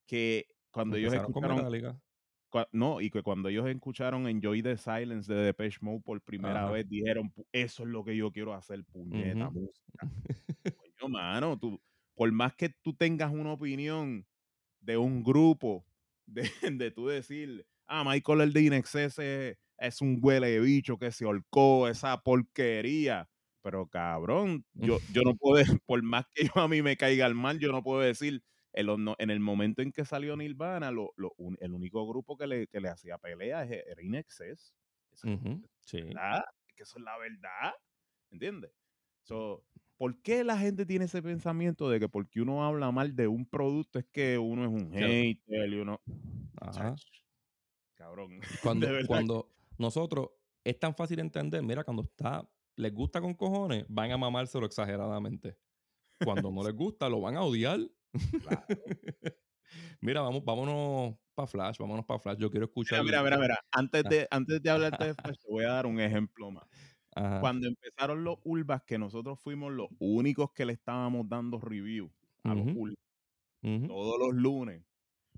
que 0.06 0.46
cuando 0.70 0.96
ellos 0.96 1.14
escucharon, 1.14 2.00
no, 2.72 3.00
y 3.00 3.10
que 3.10 3.22
cuando 3.22 3.48
ellos 3.48 3.66
escucharon 3.68 4.26
Enjoy 4.28 4.62
the 4.62 4.76
Silence 4.76 5.32
de 5.32 5.40
Depeche 5.42 5.78
Mode 5.82 6.00
por 6.04 6.20
primera 6.22 6.64
Ajá. 6.64 6.72
vez, 6.72 6.88
dijeron, 6.88 7.30
"Pu- 7.32 7.46
eso 7.52 7.82
es 7.84 7.88
lo 7.88 8.04
que 8.04 8.16
yo 8.16 8.32
quiero 8.32 8.54
hacer, 8.54 8.84
puñeta, 8.84 9.50
música. 9.50 9.82
Coño, 10.76 11.08
mano, 11.08 11.58
tú, 11.58 11.80
por 12.14 12.30
más 12.32 12.54
que 12.54 12.70
tú 12.82 12.94
tengas 12.94 13.32
una 13.32 13.52
opinión 13.52 14.26
de 14.80 14.96
un 14.96 15.22
grupo, 15.24 15.86
de, 16.26 16.42
de 16.82 16.90
tú 16.90 17.06
decir, 17.08 17.66
ah, 17.86 18.04
Michael 18.04 18.40
el 18.42 18.52
de 18.52 18.62
Inexcess 18.62 19.18
es, 19.18 19.58
es 19.78 20.00
un 20.02 20.18
huele 20.22 20.48
de 20.50 20.60
bicho 20.60 20.98
que 20.98 21.12
se 21.12 21.24
holcó 21.26 21.88
esa 21.88 22.22
porquería. 22.22 23.28
Pero 23.62 23.88
cabrón, 23.88 24.64
yo, 24.74 24.98
yo 25.08 25.22
no 25.24 25.36
puedo, 25.36 25.56
por 25.86 26.02
más 26.02 26.26
que 26.34 26.44
yo 26.46 26.52
a 26.62 26.68
mí 26.68 26.82
me 26.82 26.96
caiga 26.96 27.26
el 27.26 27.34
mal, 27.34 27.58
yo 27.58 27.72
no 27.72 27.82
puedo 27.82 28.00
decir, 28.00 28.42
en, 28.76 28.86
los 28.86 28.98
en 29.18 29.30
el 29.30 29.40
momento 29.40 29.82
en 29.82 29.90
que 29.92 30.04
salió 30.04 30.36
Nirvana, 30.36 30.90
lo, 30.92 31.12
lo 31.16 31.32
un- 31.38 31.56
el 31.60 31.72
único 31.72 32.06
grupo 32.06 32.36
que 32.36 32.46
le, 32.46 32.66
que 32.68 32.80
le 32.80 32.88
hacía 32.88 33.18
pelea 33.18 33.64
era 33.64 34.02
Inexcess. 34.02 34.74
Eso 35.12 35.28
es 35.28 35.40
Ujú, 35.40 35.66
Sí. 35.80 35.98
que 36.76 36.82
eso 36.82 36.98
es 36.98 37.04
la 37.04 37.16
verdad, 37.18 37.72
¿entiendes? 38.30 38.70
So, 39.22 39.64
¿Por 39.96 40.20
qué 40.20 40.44
la 40.44 40.58
gente 40.58 40.84
tiene 40.84 41.06
ese 41.06 41.22
pensamiento 41.22 41.88
de 41.88 41.98
que 41.98 42.08
porque 42.08 42.42
uno 42.42 42.64
habla 42.64 42.90
mal 42.92 43.16
de 43.16 43.26
un 43.28 43.46
producto 43.46 43.98
es 43.98 44.04
que 44.12 44.36
uno 44.38 44.62
es 44.64 44.68
un 44.70 44.92
hater 44.92 45.68
y 45.72 45.76
uno... 45.76 46.00
Ajá. 46.60 46.94
Cabrón. 47.94 48.40
Cuando, 48.62 48.88
cuando 49.06 49.48
nosotros 49.78 50.30
es 50.64 50.78
tan 50.78 50.94
fácil 50.94 51.18
entender, 51.20 51.62
mira, 51.62 51.82
cuando 51.84 52.02
está, 52.02 52.46
les 52.76 52.92
gusta 52.92 53.20
con 53.22 53.32
cojones, 53.34 53.86
van 53.88 54.12
a 54.12 54.18
mamárselo 54.18 54.66
exageradamente. 54.66 55.56
Cuando 56.22 56.50
no 56.50 56.62
les 56.62 56.74
gusta, 56.74 57.08
lo 57.08 57.20
van 57.22 57.36
a 57.36 57.42
odiar. 57.42 57.80
Claro. 58.40 58.66
mira, 60.00 60.20
vamos, 60.22 60.44
vámonos 60.44 61.16
para 61.34 61.46
Flash, 61.46 61.78
vámonos 61.78 62.04
para 62.06 62.20
Flash. 62.20 62.38
Yo 62.38 62.50
quiero 62.50 62.66
escuchar. 62.66 63.04
Mira, 63.04 63.22
mira, 63.22 63.36
mira, 63.36 63.38
mira. 63.38 63.60
Antes 63.72 64.04
Ah. 64.04 64.08
de, 64.08 64.28
antes 64.30 64.62
de 64.62 64.70
hablarte 64.70 65.04
de 65.06 65.14
Flash, 65.14 65.36
te 65.38 65.48
voy 65.50 65.64
a 65.64 65.68
dar 65.70 65.86
un 65.86 66.00
ejemplo 66.00 66.50
más. 66.50 66.64
Ajá. 67.14 67.40
Cuando 67.40 67.66
empezaron 67.66 68.24
los 68.24 68.38
Urbas, 68.44 68.82
que 68.86 68.98
nosotros 68.98 69.40
fuimos 69.40 69.72
los 69.72 69.88
únicos 69.98 70.52
que 70.52 70.66
le 70.66 70.74
estábamos 70.74 71.28
dando 71.28 71.58
review 71.60 72.12
a 72.44 72.54
los. 72.54 72.66
Urbas 72.74 72.96
Ujú. 73.62 73.86
todos 73.88 74.18
los 74.20 74.34
lunes. 74.34 74.84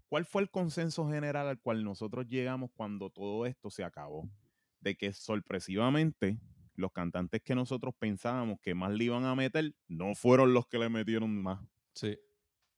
¿Cuál 0.08 0.24
fue 0.26 0.42
el 0.42 0.50
consenso 0.50 1.08
general 1.08 1.48
al 1.48 1.60
cual 1.60 1.84
nosotros 1.84 2.26
llegamos 2.28 2.70
cuando 2.74 3.10
todo 3.10 3.46
esto 3.46 3.70
se 3.70 3.84
acabó? 3.84 4.28
De 4.80 4.96
que 4.96 5.12
sorpresivamente 5.12 6.38
los 6.74 6.92
cantantes 6.92 7.42
que 7.42 7.54
nosotros 7.54 7.94
pensábamos 7.98 8.60
que 8.60 8.74
más 8.74 8.92
le 8.92 9.04
iban 9.04 9.24
a 9.24 9.34
meter 9.34 9.74
no 9.88 10.14
fueron 10.14 10.54
los 10.54 10.66
que 10.68 10.78
le 10.78 10.88
metieron 10.88 11.42
más. 11.42 11.60
Sí. 11.94 12.18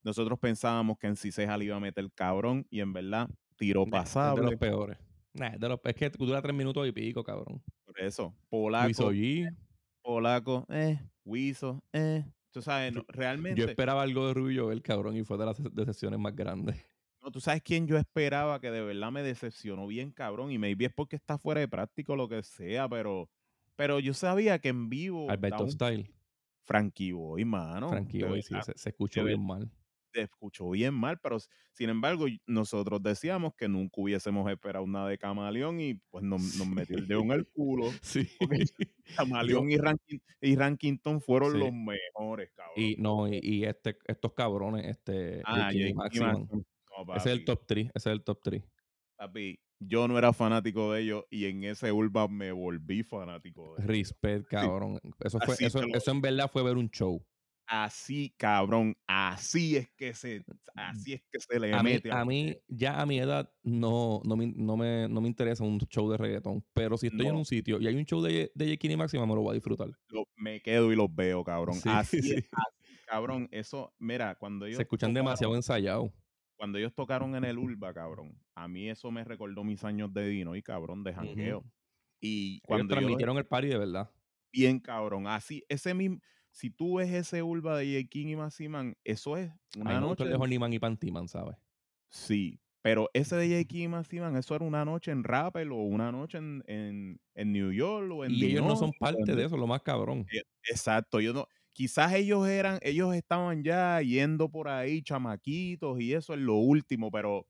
Nosotros 0.02 0.38
pensábamos 0.38 0.98
que 0.98 1.06
en 1.06 1.16
Ciseja 1.16 1.56
le 1.58 1.66
iba 1.66 1.76
a 1.76 1.80
meter 1.80 2.10
cabrón 2.14 2.66
y 2.70 2.80
en 2.80 2.92
verdad 2.92 3.28
tiró 3.56 3.80
Nah, 3.80 3.86
es 3.86 3.90
de 3.90 3.90
pasable. 4.04 4.42
los 4.50 4.56
peores. 4.56 4.98
Nah, 5.34 5.48
es, 5.48 5.60
de 5.60 5.68
los, 5.68 5.80
es 5.84 5.94
que 5.94 6.10
dura 6.10 6.40
tres 6.42 6.54
minutos 6.54 6.86
y 6.88 6.92
pico, 6.92 7.22
cabrón. 7.22 7.62
Por 7.84 8.00
eso, 8.00 8.26
Wiso 8.26 8.46
polaco, 8.48 9.12
G, 9.12 9.56
polaco, 10.02 10.66
eh, 10.70 10.98
Wiso, 11.24 11.82
eh. 11.92 12.24
Tú 12.50 12.62
sabes, 12.62 12.92
no, 12.92 13.04
realmente, 13.08 13.60
Yo 13.60 13.66
esperaba 13.68 14.02
algo 14.02 14.26
de 14.26 14.34
Rubio 14.34 14.64
Joel, 14.64 14.82
cabrón, 14.82 15.16
y 15.16 15.22
fue 15.22 15.38
de 15.38 15.46
las 15.46 15.62
decepciones 15.72 16.18
más 16.18 16.34
grandes. 16.34 16.76
no, 17.22 17.30
tú 17.30 17.40
sabes 17.40 17.62
quién 17.62 17.86
yo 17.86 17.96
esperaba 17.96 18.60
que 18.60 18.70
de 18.72 18.82
verdad 18.82 19.12
me 19.12 19.22
decepcionó 19.22 19.86
bien 19.86 20.10
cabrón 20.10 20.50
y 20.50 20.58
maybe 20.58 20.86
es 20.86 20.92
porque 20.92 21.14
está 21.16 21.38
fuera 21.38 21.60
de 21.60 21.68
práctica 21.68 22.12
o 22.12 22.16
lo 22.16 22.28
que 22.28 22.42
sea, 22.42 22.88
pero, 22.88 23.28
pero 23.76 24.00
yo 24.00 24.14
sabía 24.14 24.58
que 24.58 24.70
en 24.70 24.88
vivo 24.88 25.30
Alberto 25.30 25.62
un 25.62 25.70
Style, 25.70 26.10
Frankie 26.64 27.12
Boy, 27.12 27.44
mano. 27.44 27.90
Frankie 27.90 28.24
Boy, 28.24 28.42
sí, 28.42 28.54
se, 28.64 28.76
se 28.76 28.88
escuchó 28.88 29.22
bien 29.24 29.44
mal. 29.46 29.70
Te 30.12 30.22
escuchó 30.22 30.70
bien 30.70 30.94
mal, 30.94 31.18
pero 31.22 31.38
sin 31.72 31.88
embargo, 31.90 32.28
y- 32.28 32.40
nosotros 32.46 33.02
decíamos 33.02 33.54
que 33.56 33.68
nunca 33.68 34.00
hubiésemos 34.00 34.50
esperado 34.50 34.86
nada 34.86 35.08
de 35.08 35.18
Camaleón 35.18 35.80
y 35.80 35.94
pues 36.10 36.24
nos, 36.24 36.56
nos 36.56 36.66
metió 36.68 36.96
el 36.98 37.06
dedo 37.06 37.20
en 37.22 37.30
el 37.32 37.46
culo. 37.52 37.90
Sí. 38.02 38.28
Camaleón 39.16 39.70
y, 39.70 39.76
Rankin, 39.76 40.22
y 40.40 40.56
Rankington 40.56 41.20
fueron 41.20 41.52
Sí. 41.52 41.58
los 41.58 41.72
mejores, 41.72 42.50
cabrón. 42.54 42.74
Y 42.76 42.96
no, 42.96 43.28
y, 43.28 43.40
y 43.42 43.64
este, 43.64 43.96
estos 44.06 44.32
cabrones, 44.34 44.86
este, 44.86 45.42
ah, 45.44 45.70
Maximum. 45.72 45.96
Maximum. 45.96 46.48
No, 47.06 47.14
Ese 47.16 47.32
es 47.32 47.38
el 47.38 47.44
top 47.44 47.64
3, 47.66 47.86
ese 47.94 48.08
es 48.10 48.12
el 48.12 48.22
top 48.22 48.40
3. 48.42 48.62
Papi, 49.16 49.58
yo 49.78 50.06
no 50.08 50.18
era 50.18 50.32
fanático 50.32 50.92
de 50.92 51.02
ellos 51.02 51.24
y 51.30 51.46
en 51.46 51.64
ese 51.64 51.90
Urban 51.92 52.32
me 52.32 52.52
volví 52.52 53.02
fanático 53.02 53.74
de 53.76 53.82
ellos. 53.82 53.86
Respect, 53.86 54.46
cabrón. 54.48 54.98
Eso, 55.24 55.38
fue, 55.40 55.54
eso, 55.60 55.80
eso 55.82 56.10
en 56.10 56.20
verdad 56.20 56.50
fue 56.50 56.62
ver 56.62 56.76
un 56.76 56.90
show. 56.90 57.24
Así, 57.72 58.34
cabrón, 58.36 58.96
así 59.06 59.76
es 59.76 59.88
que 59.92 60.12
se, 60.12 60.42
así 60.74 61.12
es 61.12 61.22
que 61.30 61.38
se 61.38 61.60
le 61.60 61.72
A 61.72 61.84
mí, 61.84 61.92
mete 61.92 62.10
a 62.10 62.24
mí, 62.24 62.56
ya 62.66 63.00
a 63.00 63.06
mi 63.06 63.20
edad, 63.20 63.48
no, 63.62 64.20
no, 64.24 64.36
me, 64.36 64.48
no, 64.48 64.76
me, 64.76 65.06
no 65.08 65.20
me 65.20 65.28
interesa 65.28 65.62
un 65.62 65.78
show 65.78 66.10
de 66.10 66.16
reggaetón. 66.16 66.64
Pero 66.74 66.98
si 66.98 67.06
estoy 67.06 67.28
en 67.28 67.36
un 67.36 67.44
sitio 67.44 67.80
y 67.80 67.86
hay 67.86 67.94
un 67.94 68.04
show 68.04 68.20
de, 68.22 68.50
de 68.56 68.76
J. 68.76 68.88
y 68.92 68.96
Máxima, 68.96 69.24
me 69.24 69.36
lo 69.36 69.42
voy 69.42 69.52
a 69.52 69.54
disfrutar. 69.54 69.88
lo- 70.08 70.26
me 70.34 70.60
quedo 70.60 70.90
y 70.92 70.96
los 70.96 71.14
veo, 71.14 71.44
cabrón. 71.44 71.76
Sí, 71.76 71.88
así, 71.92 72.18
es, 72.18 72.24
sí. 72.24 72.34
así, 72.50 72.96
cabrón. 73.06 73.48
Eso, 73.52 73.94
mira, 74.00 74.34
cuando 74.34 74.66
ellos 74.66 74.78
Se 74.78 74.82
escuchan 74.82 75.10
tocaron- 75.12 75.14
demasiado 75.26 75.54
ensayados. 75.54 76.10
cuando 76.56 76.76
ellos 76.78 76.92
tocaron 76.92 77.36
en 77.36 77.44
el 77.44 77.56
Urba, 77.56 77.94
cabrón, 77.94 78.36
a 78.56 78.66
mí 78.66 78.90
eso 78.90 79.12
me 79.12 79.22
recordó 79.22 79.62
mis 79.62 79.84
años 79.84 80.12
de 80.12 80.26
Dino 80.26 80.56
y 80.56 80.62
cabrón 80.62 81.04
de 81.04 81.14
jangueo. 81.14 81.62
Y 82.20 82.54
Ellos 82.54 82.62
cuando 82.66 82.94
yo, 82.96 82.98
transmitieron 83.00 83.38
el 83.38 83.46
party 83.46 83.68
de 83.68 83.78
verdad. 83.78 84.10
bien 84.52 84.80
cabrón, 84.80 85.28
así, 85.28 85.62
ese 85.68 85.94
mismo, 85.94 86.18
si 86.50 86.70
tú 86.70 86.96
ves 86.96 87.12
ese 87.12 87.42
Urba 87.42 87.76
de 87.78 87.86
J. 88.02 88.08
King 88.10 88.28
y 88.28 88.36
Massiman, 88.36 88.96
eso 89.04 89.36
es 89.36 89.52
una 89.74 90.00
gustó 90.00 90.00
noche. 90.00 90.26
de 90.26 90.36
Honeyman 90.36 90.72
y 90.72 90.78
Pantyman, 90.78 91.28
¿sabes? 91.28 91.56
Sí, 92.10 92.60
pero 92.82 93.08
ese 93.14 93.36
de 93.36 93.48
J. 93.48 93.64
King 93.68 93.84
y 93.84 93.88
Massiman, 93.88 94.36
eso 94.36 94.54
era 94.54 94.64
una 94.64 94.84
noche 94.84 95.10
en 95.12 95.22
Rappel 95.24 95.70
o 95.72 95.76
una 95.76 96.10
noche 96.12 96.38
en, 96.38 96.62
en, 96.66 97.20
en 97.34 97.52
New 97.52 97.70
York 97.72 98.10
o 98.12 98.24
en 98.24 98.38
Y 98.38 98.46
ellos 98.46 98.64
no 98.64 98.76
son 98.76 98.92
parte 98.94 99.34
en- 99.34 99.36
de 99.36 99.44
eso, 99.44 99.56
lo 99.56 99.66
más 99.66 99.82
cabrón. 99.82 100.30
Eh, 100.32 100.42
Exacto, 100.64 101.20
yo 101.20 101.32
no, 101.32 101.46
quizás 101.72 102.12
ellos 102.14 102.46
eran, 102.48 102.78
ellos 102.82 103.14
estaban 103.14 103.64
ya 103.64 104.00
yendo 104.02 104.50
por 104.50 104.68
ahí, 104.68 105.02
chamaquitos, 105.02 106.00
y 106.00 106.14
eso 106.14 106.34
es 106.34 106.40
lo 106.40 106.56
último, 106.56 107.10
pero, 107.10 107.46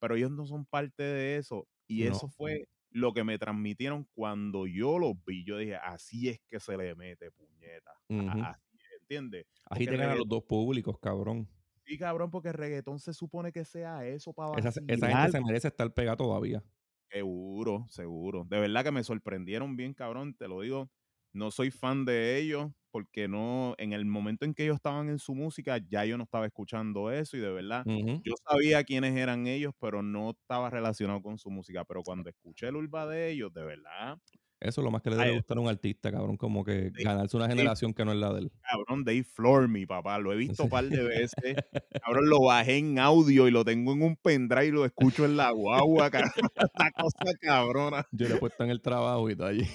pero 0.00 0.16
ellos 0.16 0.30
no 0.30 0.46
son 0.46 0.66
parte 0.66 1.02
de 1.02 1.36
eso. 1.36 1.68
Y 1.86 2.04
No. 2.04 2.04
eso 2.04 2.28
fue 2.28 2.66
lo 2.94 3.12
que 3.12 3.24
me 3.24 3.38
transmitieron 3.38 4.08
cuando 4.14 4.66
yo 4.66 4.98
los 4.98 5.12
vi. 5.26 5.44
Yo 5.44 5.58
dije, 5.58 5.74
así 5.76 6.28
es 6.28 6.40
que 6.48 6.60
se 6.60 6.76
le 6.76 6.94
mete 6.94 7.30
puñeta. 7.32 7.90
a-. 8.30 8.50
Así 8.50 8.78
es, 8.78 9.00
¿entiendes? 9.00 9.46
Te 9.76 9.84
ganan 9.84 10.00
regga- 10.10 10.18
los 10.18 10.28
dos 10.28 10.44
públicos, 10.44 10.96
cabrón. 11.00 11.48
Sí, 11.84 11.98
cabrón, 11.98 12.30
porque 12.30 12.48
el 12.48 12.54
reggaetón 12.54 12.98
se 13.00 13.12
supone 13.12 13.52
que 13.52 13.64
sea 13.64 14.06
eso 14.06 14.32
para 14.32 14.58
Esa, 14.58 14.68
esa 14.86 15.08
gente 15.08 15.32
se 15.32 15.40
merece 15.44 15.68
estar 15.68 15.92
pegada 15.92 16.16
todavía. 16.16 16.62
Seguro, 17.10 17.84
seguro. 17.90 18.44
De 18.48 18.58
verdad 18.58 18.84
que 18.84 18.90
me 18.92 19.04
sorprendieron 19.04 19.76
bien, 19.76 19.92
cabrón, 19.92 20.34
te 20.34 20.48
lo 20.48 20.60
digo. 20.62 20.90
No 21.34 21.50
soy 21.50 21.70
fan 21.70 22.04
de 22.04 22.38
ellos 22.38 22.70
porque 22.92 23.26
no, 23.26 23.74
en 23.78 23.92
el 23.92 24.04
momento 24.04 24.44
en 24.44 24.54
que 24.54 24.62
ellos 24.62 24.76
estaban 24.76 25.08
en 25.08 25.18
su 25.18 25.34
música, 25.34 25.78
ya 25.88 26.04
yo 26.04 26.16
no 26.16 26.22
estaba 26.24 26.46
escuchando 26.46 27.10
eso 27.10 27.36
y 27.36 27.40
de 27.40 27.50
verdad, 27.50 27.84
yo 28.22 28.34
sabía 28.48 28.84
quiénes 28.84 29.16
eran 29.16 29.48
ellos, 29.48 29.74
pero 29.80 30.00
no 30.00 30.30
estaba 30.30 30.70
relacionado 30.70 31.20
con 31.20 31.36
su 31.38 31.50
música. 31.50 31.84
Pero 31.84 32.04
cuando 32.04 32.30
escuché 32.30 32.68
el 32.68 32.76
urba 32.76 33.06
de 33.08 33.30
ellos, 33.32 33.52
de 33.52 33.64
verdad, 33.64 34.18
Eso 34.60 34.80
es 34.80 34.84
lo 34.84 34.90
más 34.92 35.02
que 35.02 35.10
le 35.10 35.16
debe 35.16 35.32
gustar 35.34 35.58
a 35.58 35.60
un 35.60 35.68
artista, 35.68 36.12
cabrón. 36.12 36.36
Como 36.36 36.64
que 36.64 36.90
ganarse 37.02 37.36
una 37.36 37.48
generación 37.48 37.92
que 37.92 38.04
no 38.04 38.12
es 38.12 38.18
la 38.18 38.32
de 38.32 38.40
él. 38.42 38.52
cabrón, 38.62 39.04
they 39.04 39.22
floor 39.24 39.68
me, 39.68 39.86
papá. 39.88 40.18
Lo 40.20 40.32
he 40.32 40.36
visto 40.36 40.62
Sí. 40.62 40.62
un 40.62 40.70
par 40.70 40.84
de 40.88 41.02
veces. 41.02 41.34
Cabrón, 42.02 42.28
lo 42.30 42.40
bajé 42.42 42.76
en 42.78 42.98
audio 43.00 43.48
y 43.48 43.50
lo 43.50 43.64
tengo 43.64 43.92
en 43.92 44.02
un 44.02 44.16
pendrive 44.16 44.66
y 44.66 44.70
lo 44.70 44.84
escucho 44.84 45.24
en 45.24 45.36
la 45.36 45.50
guagua, 45.50 46.10
cabrón. 46.10 46.30
Esta 46.54 46.90
cosa 46.92 47.34
cabrona. 47.40 48.06
Yo 48.12 48.28
le 48.28 48.34
he 48.36 48.38
puesto 48.38 48.62
en 48.64 48.70
el 48.70 48.80
trabajo 48.80 49.28
y 49.28 49.36
todo 49.36 49.48
allí. 49.48 49.66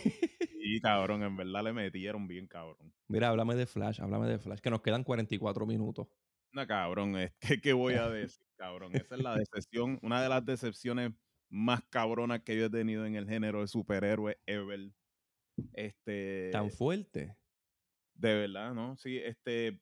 Sí, 0.69 0.79
cabrón, 0.81 1.23
en 1.23 1.35
verdad 1.35 1.63
le 1.63 1.73
metieron 1.73 2.27
bien, 2.27 2.45
cabrón. 2.45 2.93
Mira, 3.07 3.29
háblame 3.29 3.55
de 3.55 3.65
Flash, 3.65 3.99
háblame 4.01 4.27
de 4.27 4.37
Flash, 4.37 4.59
que 4.59 4.69
nos 4.69 4.81
quedan 4.81 5.03
44 5.03 5.65
minutos. 5.65 6.07
No, 6.51 6.67
cabrón, 6.67 7.17
es 7.17 7.33
que, 7.39 7.59
¿qué 7.59 7.73
voy 7.73 7.95
a 7.95 8.07
decir, 8.07 8.45
cabrón? 8.55 8.95
Esa 8.95 9.15
es 9.15 9.23
la 9.23 9.35
decepción, 9.47 9.97
una 10.03 10.21
de 10.21 10.29
las 10.29 10.45
decepciones 10.45 11.11
más 11.49 11.83
cabronas 11.89 12.43
que 12.43 12.55
yo 12.55 12.65
he 12.65 12.69
tenido 12.69 13.03
en 13.07 13.15
el 13.15 13.27
género 13.27 13.61
de 13.61 13.67
superhéroe 13.67 14.37
ever. 14.45 14.91
Este, 15.73 16.49
Tan 16.51 16.69
fuerte. 16.69 17.35
de 18.13 18.35
verdad, 18.35 18.75
¿no? 18.75 18.95
Sí, 18.95 19.17
este, 19.17 19.81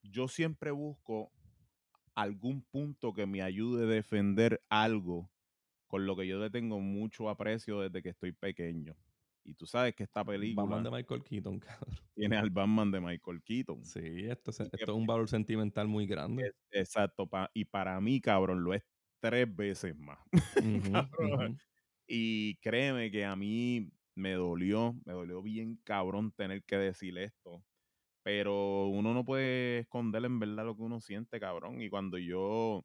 yo 0.00 0.28
siempre 0.28 0.70
busco 0.70 1.32
algún 2.14 2.62
punto 2.62 3.12
que 3.12 3.26
me 3.26 3.42
ayude 3.42 3.82
a 3.82 3.88
defender 3.88 4.62
algo 4.68 5.28
con 5.88 6.06
lo 6.06 6.14
que 6.14 6.28
yo 6.28 6.38
le 6.38 6.50
tengo 6.50 6.78
mucho 6.78 7.28
aprecio 7.28 7.80
desde 7.80 8.00
que 8.00 8.10
estoy 8.10 8.30
pequeño. 8.30 8.96
Y 9.44 9.54
tú 9.54 9.66
sabes 9.66 9.94
que 9.94 10.02
esta 10.04 10.24
película 10.24 10.64
Batman 10.66 10.84
de 10.84 10.90
Michael 10.90 11.24
Keaton, 11.24 11.58
cabrón. 11.60 11.96
tiene 12.14 12.36
al 12.36 12.50
Batman 12.50 12.90
de 12.90 13.00
Michael 13.00 13.42
Keaton. 13.42 13.84
Sí, 13.84 14.00
esto, 14.28 14.50
es- 14.50 14.60
esto 14.60 14.76
es 14.78 14.88
un 14.88 15.06
valor 15.06 15.28
sentimental 15.28 15.88
muy 15.88 16.06
grande. 16.06 16.48
Es- 16.48 16.54
Exacto, 16.72 17.26
pa- 17.26 17.50
y 17.54 17.64
para 17.64 18.00
mí, 18.00 18.20
cabrón, 18.20 18.62
lo 18.62 18.74
es 18.74 18.82
tres 19.20 19.54
veces 19.54 19.96
más. 19.96 20.18
Ujú. 21.50 21.56
Y 22.06 22.56
créeme 22.56 23.10
que 23.10 23.24
a 23.24 23.36
mí 23.36 23.92
me 24.14 24.32
dolió, 24.34 24.94
me 25.04 25.12
dolió 25.12 25.42
bien 25.42 25.76
cabrón 25.84 26.32
tener 26.32 26.64
que 26.64 26.76
decir 26.76 27.16
esto. 27.18 27.64
Pero 28.22 28.88
uno 28.88 29.14
no 29.14 29.24
puede 29.24 29.80
esconder 29.80 30.24
en 30.26 30.38
verdad 30.38 30.64
lo 30.66 30.76
que 30.76 30.82
uno 30.82 31.00
siente, 31.00 31.40
cabrón. 31.40 31.80
Y 31.80 31.88
cuando 31.88 32.18
yo, 32.18 32.84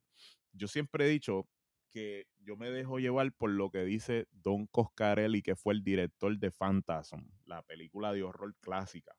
yo 0.52 0.68
siempre 0.68 1.06
he 1.06 1.08
dicho 1.10 1.48
que 1.90 2.26
yo 2.38 2.56
me 2.56 2.70
dejo 2.70 2.98
llevar 2.98 3.32
por 3.32 3.50
lo 3.50 3.70
que 3.70 3.84
dice 3.84 4.26
Don 4.32 4.66
Coscarelli, 4.66 5.42
que 5.42 5.56
fue 5.56 5.74
el 5.74 5.82
director 5.82 6.36
de 6.38 6.50
Phantasm, 6.50 7.28
la 7.44 7.62
película 7.62 8.12
de 8.12 8.22
horror 8.22 8.54
clásica. 8.60 9.16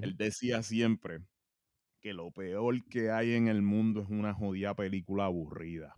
Él 0.00 0.16
decía 0.16 0.62
siempre 0.62 1.20
que 2.00 2.14
lo 2.14 2.30
peor 2.32 2.84
que 2.88 3.10
hay 3.10 3.34
en 3.34 3.48
el 3.48 3.62
mundo 3.62 4.02
es 4.02 4.08
una 4.08 4.34
jodida 4.34 4.74
película 4.74 5.26
aburrida. 5.26 5.94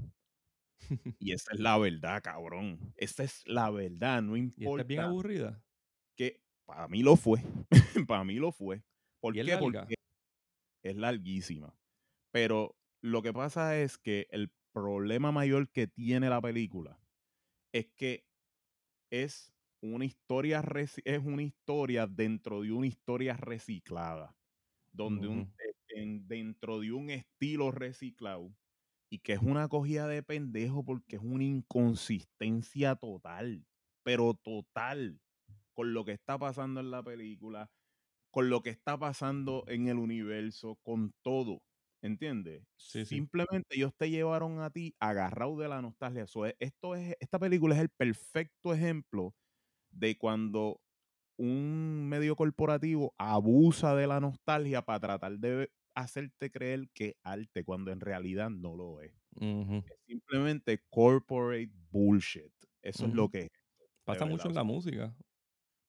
Y 1.18 1.32
esa 1.32 1.52
es 1.54 1.60
la 1.60 1.78
verdad, 1.78 2.22
cabrón. 2.22 2.94
Esa 2.96 3.24
es 3.24 3.42
la 3.46 3.70
verdad, 3.70 4.22
no 4.22 4.36
Y 4.56 4.64
esta 4.64 4.64
importa 4.64 4.82
es 4.82 4.88
bien 4.88 5.00
aburrida. 5.00 5.62
que 6.16 6.40
para 6.64 6.88
mí 6.88 7.02
lo 7.02 7.16
fue. 7.16 7.40
para 8.08 8.24
mí 8.24 8.34
lo 8.36 8.52
fue. 8.52 8.82
¿Por 9.20 9.34
¿Y 9.34 9.40
es 9.40 9.46
qué? 9.46 9.52
larga? 9.52 9.82
Porque 9.82 9.94
es 10.82 10.96
larguísima. 10.96 11.78
Pero 12.32 12.76
lo 13.02 13.22
que 13.22 13.32
pasa 13.32 13.78
es 13.78 13.98
que 13.98 14.26
el 14.30 14.52
problema 14.76 15.32
mayor 15.32 15.70
que 15.70 15.86
tiene 15.88 16.28
la 16.30 16.40
película 16.42 17.00
es 17.72 17.88
que 17.96 18.26
es 19.10 19.54
una 19.82 20.04
historia 20.04 20.62
es 21.04 21.24
una 21.24 21.42
historia 21.42 22.06
dentro 22.06 22.62
de 22.62 22.72
una 22.72 22.86
historia 22.86 23.36
reciclada. 23.36 24.36
Donde 24.92 25.28
un, 25.28 25.40
eh, 25.42 25.74
en- 26.02 26.28
dentro 26.28 26.80
de 26.80 26.92
un 26.92 27.10
estilo 27.10 27.70
reciclado 27.72 28.56
y 29.10 29.20
que 29.20 29.34
es 29.34 29.40
una 29.42 29.68
cogida 29.68 30.08
de 30.08 30.22
pendejo 30.22 30.84
porque 30.84 31.16
es 31.16 31.22
una 31.22 31.44
inconsistencia 31.44 32.96
total, 32.96 33.66
pero 34.04 34.34
total, 34.34 35.20
con 35.74 35.94
lo 35.94 36.04
que 36.04 36.12
está 36.12 36.38
pasando 36.38 36.80
en 36.80 36.90
la 36.90 37.02
película, 37.02 37.70
con 38.30 38.50
lo 38.50 38.62
que 38.62 38.70
está 38.70 38.98
pasando 38.98 39.64
en 39.68 39.88
el 39.88 39.98
universo, 39.98 40.76
con 40.82 41.14
todo, 41.22 41.62
¿entiendes? 42.02 42.64
Sí, 42.76 43.04
sí. 43.06 43.22
Simplemente 43.30 43.76
ellos 43.76 43.92
te 43.96 44.10
llevaron 44.10 44.60
a 44.60 44.70
ti 44.70 44.94
agarrado 45.00 45.56
de 45.58 45.68
la 45.68 45.82
nostalgia. 45.82 46.26
So, 46.26 46.46
e- 46.46 46.56
esto 46.60 46.94
es, 46.96 47.14
esta 47.20 47.38
película 47.38 47.74
es 47.76 47.80
el 47.82 47.90
perfecto 47.90 48.74
ejemplo 48.74 49.34
de 49.90 50.18
cuando 50.18 50.82
un 51.38 52.08
medio 52.08 52.36
corporativo 52.36 53.14
abusa 53.18 53.94
de 53.96 54.06
la 54.08 54.20
nostalgia 54.20 54.82
para 54.82 55.00
tratar 55.00 55.38
de 55.38 55.72
hacerte 55.94 56.50
creer 56.50 56.90
que 56.94 57.08
es 57.10 57.14
arte 57.24 57.64
cuando 57.64 57.92
en 57.92 58.00
realidad 58.00 58.50
no 58.50 58.76
lo 58.76 59.00
es. 59.02 59.12
Es 59.88 59.98
simplemente 60.06 60.84
corporate 60.90 61.70
bullshit. 61.90 62.52
Eso 62.82 63.06
es 63.06 63.12
lo 63.12 63.28
que 63.28 63.42
es. 63.44 63.48
Pasa 64.04 64.26
verdad, 64.26 64.26
mucho 64.26 64.48
en 64.48 64.54
la 64.54 64.64
música. 64.64 65.16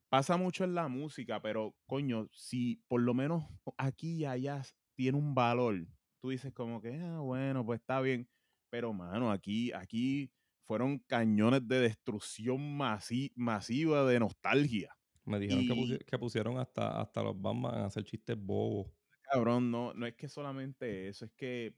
Pasa 0.09 0.37
mucho 0.37 0.63
en 0.63 0.73
la 0.73 0.87
música, 0.87 1.41
pero 1.41 1.75
coño, 1.85 2.29
si 2.31 2.77
por 2.87 3.01
lo 3.01 3.13
menos 3.13 3.43
aquí 3.77 4.15
y 4.19 4.25
allá 4.25 4.61
tiene 4.95 5.17
un 5.17 5.35
valor, 5.35 5.87
tú 6.27 6.31
dices 6.31 6.51
como 6.53 6.81
que, 6.81 6.93
ah, 6.93 7.19
bueno, 7.21 7.65
pues 7.65 7.79
está 7.79 8.01
bien. 8.01 8.27
Pero, 8.69 8.91
mano, 8.91 9.31
aquí, 9.31 9.71
aquí 9.71 10.29
fueron 10.65 10.99
cañones 10.99 11.65
de 11.65 11.79
destrucción 11.79 12.57
masi- 12.77 13.31
masiva 13.35 14.03
de 14.03 14.19
nostalgia. 14.19 14.93
Me 15.23 15.39
dijeron 15.39 15.65
que, 15.65 15.73
pusi- 15.73 16.05
que 16.05 16.19
pusieron 16.19 16.57
hasta, 16.57 16.99
hasta 16.99 17.23
los 17.23 17.41
Batman 17.41 17.75
a 17.75 17.85
hacer 17.85 18.03
chistes 18.03 18.35
bobos. 18.37 18.91
Cabrón, 19.21 19.71
no, 19.71 19.93
no 19.93 20.05
es 20.05 20.15
que 20.15 20.27
solamente 20.27 21.07
eso, 21.07 21.23
es 21.23 21.31
que, 21.31 21.73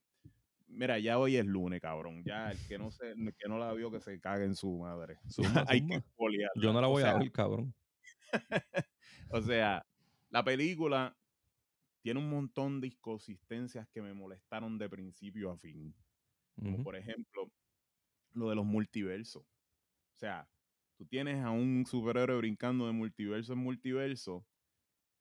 mira, 0.67 0.97
ya 0.97 1.19
hoy 1.19 1.35
es 1.35 1.45
lunes, 1.45 1.79
cabrón. 1.79 2.23
Ya 2.23 2.49
el 2.49 2.57
que 2.67 2.79
no 2.79 2.89
se, 2.91 3.11
el 3.11 3.35
que 3.37 3.47
no 3.47 3.59
la 3.59 3.71
vio 3.73 3.91
que 3.91 3.99
se 3.99 4.19
cague 4.19 4.45
en 4.45 4.55
su 4.55 4.79
madre. 4.79 5.19
Zumba, 5.29 5.63
Hay 5.67 5.81
que 5.81 5.85
zumba. 5.85 5.95
expoliarla. 5.97 6.61
Yo 6.63 6.73
no 6.73 6.81
la 6.81 6.87
O 6.87 6.91
voy 6.91 7.03
sea, 7.03 7.11
a 7.11 7.19
ver, 7.19 7.31
cabrón. 7.31 7.75
O 9.31 9.41
sea, 9.43 9.85
la 10.31 10.43
película 10.43 11.15
tiene 12.01 12.19
un 12.19 12.29
montón 12.29 12.81
de 12.81 12.87
inconsistencias 12.87 13.87
que 13.89 14.01
me 14.01 14.13
molestaron 14.13 14.77
de 14.77 14.89
principio 14.89 15.51
a 15.51 15.57
fin. 15.57 15.95
Como 16.63 16.79
por 16.83 16.95
ejemplo, 16.95 17.51
lo 18.33 18.49
de 18.49 18.55
los 18.55 18.65
multiversos. 18.65 19.43
O 19.43 20.19
sea, 20.19 20.49
tú 20.97 21.05
tienes 21.05 21.43
a 21.43 21.51
un 21.51 21.85
superhéroe 21.85 22.37
brincando 22.37 22.87
de 22.87 22.93
multiverso 22.93 23.53
en 23.53 23.59
multiverso, 23.59 24.45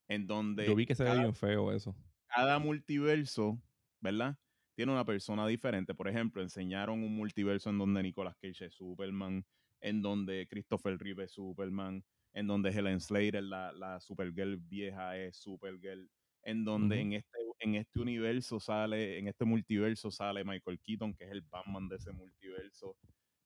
en 0.07 0.27
donde 0.27 0.65
Yo 0.65 0.75
vi 0.75 0.85
que 0.85 0.95
se 0.95 1.03
ve 1.03 1.17
bien 1.17 1.33
feo 1.33 1.71
eso. 1.71 1.95
cada 2.27 2.59
multiverso, 2.59 3.61
¿verdad? 3.99 4.37
tiene 4.75 4.93
una 4.93 5.03
persona 5.05 5.45
diferente. 5.45 5.93
Por 5.93 6.07
ejemplo, 6.07 6.41
enseñaron 6.41 7.03
un 7.03 7.13
multiverso 7.15 7.69
en 7.69 7.77
donde 7.77 8.01
Nicolas 8.01 8.35
Cage 8.37 8.67
es 8.67 8.75
Superman, 8.75 9.45
en 9.81 10.01
donde 10.01 10.47
Christopher 10.49 10.97
Reeve 10.97 11.25
es 11.25 11.33
Superman, 11.33 12.05
en 12.33 12.47
donde 12.47 12.69
Helen 12.69 13.01
Slater, 13.01 13.43
la, 13.43 13.73
la 13.73 13.99
Supergirl 13.99 14.55
vieja, 14.57 15.17
es 15.17 15.35
Supergirl, 15.37 16.09
en 16.43 16.63
donde 16.63 16.95
Ujú. 16.95 17.01
en, 17.01 17.13
este, 17.13 17.37
en 17.59 17.75
este 17.75 17.99
universo 17.99 18.59
sale, 18.59 19.19
en 19.19 19.27
este 19.27 19.45
multiverso 19.45 20.11
sale 20.11 20.43
Michael 20.43 20.79
Keaton, 20.79 21.13
que 21.13 21.25
es 21.25 21.31
el 21.31 21.41
Batman 21.41 21.87
de 21.87 21.97
ese 21.97 22.11
multiverso. 22.11 22.95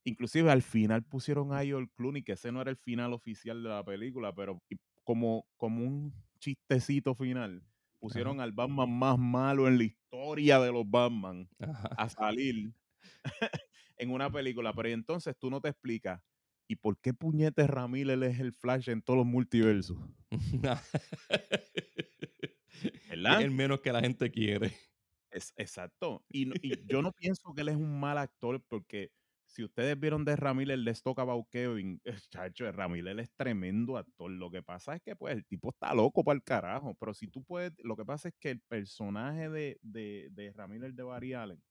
Inclusive 0.06 0.51
al 0.51 0.62
final 0.62 1.03
pusieron 1.03 1.53
a 1.53 1.63
George 1.63 1.91
Clooney, 1.95 2.23
que 2.23 2.34
ese 2.34 2.51
no 2.51 2.62
era 2.62 2.71
el 2.71 2.77
final 2.77 3.13
oficial 3.13 3.63
de 3.63 3.69
la 3.69 3.84
película, 3.84 4.34
pero 4.36 4.62
como, 5.03 5.45
como 5.58 5.84
un 5.86 6.13
chistecito 6.39 7.15
final, 7.15 7.63
pusieron 7.99 8.41
al 8.41 8.51
Batman 8.51 8.91
más 8.91 9.17
malo 9.17 9.67
en 9.67 9.77
la 9.77 9.86
historia 9.86 10.60
de 10.60 10.71
los 10.73 10.89
Batman 10.89 11.49
Ajá. 11.60 11.88
a 11.95 12.10
salir 12.10 12.73
en 13.97 14.12
una 14.12 14.29
película. 14.32 14.73
Pero 14.73 14.89
entonces 14.89 15.36
tú 15.38 15.49
no 15.49 15.62
te 15.62 15.69
explicas, 15.69 16.21
¿y 16.67 16.75
por 16.75 16.97
qué 16.99 17.13
puñetes 17.13 17.69
Ramírez 17.69 18.21
es 18.23 18.39
el 18.39 18.53
Flash 18.53 18.89
en 18.89 19.01
todos 19.01 19.17
los 19.17 19.25
multiversos? 19.25 19.97
¿Verdad? 23.28 23.42
el 23.42 23.52
menos 23.52 23.82
que 23.82 23.94
la 23.94 24.02
gente 24.02 24.32
quiere. 24.32 24.74
Es, 25.32 25.54
exacto. 25.58 26.24
Y, 26.30 26.46
no- 26.46 26.56
y 26.62 26.86
yo 26.88 27.02
no 27.02 27.12
pienso 27.12 27.54
que 27.54 27.62
él 27.62 27.70
es 27.70 27.76
un 27.76 28.00
mal 28.00 28.18
actor 28.18 28.64
porque 28.68 29.12
si 29.46 29.64
ustedes 29.64 30.00
vieron 30.00 30.26
de 30.26 30.36
Ramírez, 30.36 30.80
About 31.06 31.48
Kevin, 31.50 32.00
eh, 32.04 32.16
chacho, 32.30 32.72
Ramírez 32.72 33.18
es 33.20 33.32
tremendo 33.36 33.98
actor. 33.98 34.30
Lo 34.32 34.50
que 34.52 34.62
pasa 34.64 34.96
es 34.96 35.02
que 35.02 35.16
pues 35.16 35.36
el 35.36 35.46
tipo 35.46 35.70
está 35.70 35.94
loco 35.94 36.24
para 36.24 36.36
el 36.36 36.44
carajo. 36.44 36.96
Pero 37.00 37.14
si 37.14 37.28
tú 37.28 37.44
puedes, 37.44 37.74
lo 37.84 37.96
que 37.96 38.06
pasa 38.06 38.30
es 38.30 38.36
que 38.40 38.52
el 38.52 38.62
personaje 38.62 39.50
de, 39.50 39.78
de, 39.82 40.30
de 40.32 40.52
Ramírez 40.54 40.96
de 40.96 41.04
Barry 41.04 41.34
Allen 41.34 41.62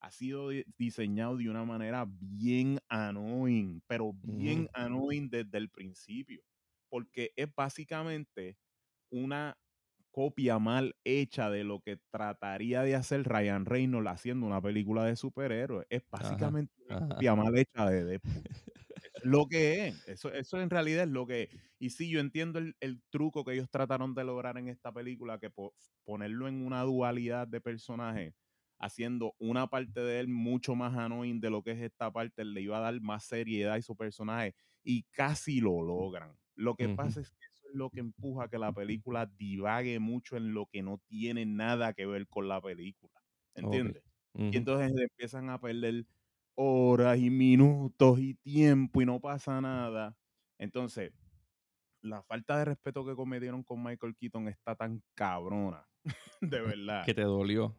ha 0.00 0.10
sido 0.10 0.50
di- 0.50 0.64
diseñado 0.78 1.36
de 1.36 1.48
una 1.48 1.64
manera 1.64 2.06
bien 2.08 2.78
annoying, 2.88 3.82
pero 3.86 4.12
bien 4.14 4.66
Ujú. 4.66 4.68
annoying 4.72 5.28
desde 5.30 5.58
el 5.58 5.70
principio. 5.70 6.42
Porque 6.88 7.32
es 7.36 7.48
básicamente 7.54 8.58
una 9.10 9.56
copia 10.14 10.58
mal 10.60 10.96
hecha 11.04 11.50
de 11.50 11.64
lo 11.64 11.80
que 11.82 11.98
trataría 12.12 12.82
de 12.82 12.94
hacer 12.96 13.24
Ryan 13.24 13.66
Reynolds 13.66 14.10
haciendo 14.10 14.46
una 14.46 14.62
película 14.62 15.04
de 15.04 15.16
superhéroes. 15.16 15.86
Es 15.90 16.04
básicamente 16.10 16.72
una 16.88 17.00
ajá. 17.00 17.08
copia 17.08 17.34
mal 17.34 17.56
hecha 17.58 17.86
de 17.90 18.04
Deadpool. 18.04 18.46
Lo 19.22 19.46
que 19.48 19.88
es. 19.88 19.96
Eso, 20.06 20.32
eso 20.32 20.60
en 20.60 20.70
realidad 20.70 21.04
es 21.04 21.10
lo 21.10 21.26
que 21.26 21.42
es. 21.44 21.48
Y 21.78 21.90
sí, 21.90 22.10
yo 22.10 22.20
entiendo 22.20 22.58
el, 22.58 22.76
el 22.80 23.02
truco 23.10 23.44
que 23.44 23.54
ellos 23.54 23.70
trataron 23.70 24.14
de 24.14 24.24
lograr 24.24 24.58
en 24.58 24.68
esta 24.68 24.92
película, 24.92 25.38
que 25.38 25.50
po- 25.50 25.74
ponerlo 26.04 26.48
en 26.48 26.64
una 26.66 26.82
dualidad 26.82 27.48
de 27.48 27.60
personaje, 27.60 28.34
haciendo 28.78 29.34
una 29.38 29.66
parte 29.68 30.00
de 30.00 30.20
él 30.20 30.28
mucho 30.28 30.74
más 30.74 30.96
annoying 30.96 31.40
de 31.40 31.50
lo 31.50 31.62
que 31.62 31.72
es 31.72 31.80
esta 31.80 32.12
parte, 32.12 32.44
le 32.44 32.60
iba 32.62 32.78
a 32.78 32.80
dar 32.80 33.00
más 33.00 33.24
seriedad 33.24 33.74
a 33.74 33.82
su 33.82 33.96
personaje 33.96 34.54
y 34.82 35.04
casi 35.12 35.60
lo 35.60 35.82
logran. 35.82 36.36
Lo 36.54 36.74
que 36.76 36.88
pasa 36.88 37.20
es 37.20 37.30
que 37.30 37.36
lo 37.74 37.90
que 37.90 38.00
empuja 38.00 38.44
a 38.44 38.48
que 38.48 38.58
la 38.58 38.72
película 38.72 39.26
divague 39.26 39.98
mucho 40.00 40.36
en 40.36 40.54
lo 40.54 40.66
que 40.66 40.82
no 40.82 40.98
tiene 41.08 41.46
nada 41.46 41.92
que 41.94 42.06
ver 42.06 42.28
con 42.28 42.48
la 42.48 42.60
película. 42.60 43.20
¿Entiendes? 43.54 44.02
Y 44.50 44.56
entonces 44.58 44.92
empiezan 44.96 45.50
a 45.50 45.60
perder 45.60 46.06
horas 46.56 47.18
y 47.18 47.30
minutos 47.30 48.20
y 48.20 48.34
tiempo 48.36 49.02
y 49.02 49.06
no 49.06 49.20
pasa 49.20 49.60
nada. 49.60 50.16
Entonces, 50.58 51.12
la 52.02 52.22
falta 52.22 52.58
de 52.58 52.66
respeto 52.66 53.04
que 53.06 53.16
cometieron 53.16 53.64
con 53.64 53.82
Michael 53.82 54.16
Keaton 54.16 54.48
está 54.48 54.76
tan 54.76 55.02
cabrona, 55.14 55.88
de 56.40 56.60
verdad, 56.62 57.06
Que 57.06 57.14
te 57.14 57.22
dolió. 57.22 57.76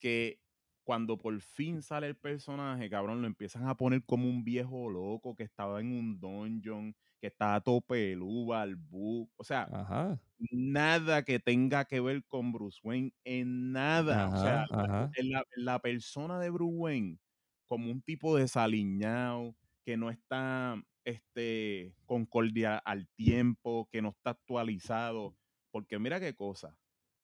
que 0.00 0.40
cuando 0.84 1.18
por 1.18 1.38
fin 1.40 1.82
sale 1.82 2.06
el 2.06 2.16
personaje, 2.16 2.88
cabrón, 2.88 3.20
lo 3.20 3.26
empiezan 3.26 3.66
a 3.68 3.76
poner 3.76 4.04
como 4.04 4.28
un 4.28 4.44
viejo 4.44 4.88
loco 4.88 5.34
que 5.36 5.42
estaba 5.42 5.80
en 5.80 5.92
un 5.92 6.18
dungeon, 6.20 6.94
que 7.20 7.28
estaba 7.28 7.60
todo 7.62 7.80
pelú, 7.82 8.46
barbú. 8.48 9.30
O 9.36 9.44
sea, 9.44 9.70
Ajá. 9.70 10.20
nada 10.38 11.24
que 11.24 11.40
tenga 11.40 11.84
que 11.86 12.00
ver 12.00 12.24
con 12.26 12.52
Bruce 12.52 12.80
Wayne, 12.84 13.12
en 13.24 13.72
nada. 13.72 14.28
O 14.32 14.36
sea, 14.36 14.66
Ajá. 14.70 15.16
la, 15.16 15.44
la- 15.56 15.80
persona 15.80 16.38
de 16.40 16.50
Bruce 16.50 16.76
Wayne, 16.76 17.18
como 17.66 17.90
un 17.90 18.02
tipo 18.02 18.36
desaliñado, 18.36 19.56
que 19.84 19.96
no 19.96 20.10
está 20.10 20.82
este, 21.04 21.94
concordia 22.06 22.78
al 22.78 23.08
tiempo, 23.16 23.88
que 23.90 24.02
no 24.02 24.10
está 24.10 24.30
actualizado. 24.30 25.36
Porque 25.72 25.98
mira 25.98 26.20
qué 26.20 26.34
cosa. 26.34 26.76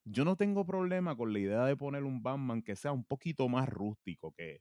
Yo 0.05 0.25
no 0.25 0.37
tengo 0.37 0.67
problema 0.67 1.17
con 1.17 1.33
la 1.33 1.39
idea 1.39 1.65
de 1.67 1.77
poner 1.77 2.05
un 2.05 2.23
Batman 2.23 2.63
que 2.63 2.77
sea 2.77 2.93
un 2.93 3.05
poquito 3.05 3.49
más 3.49 3.69
rústico 3.69 4.33
que. 4.37 4.61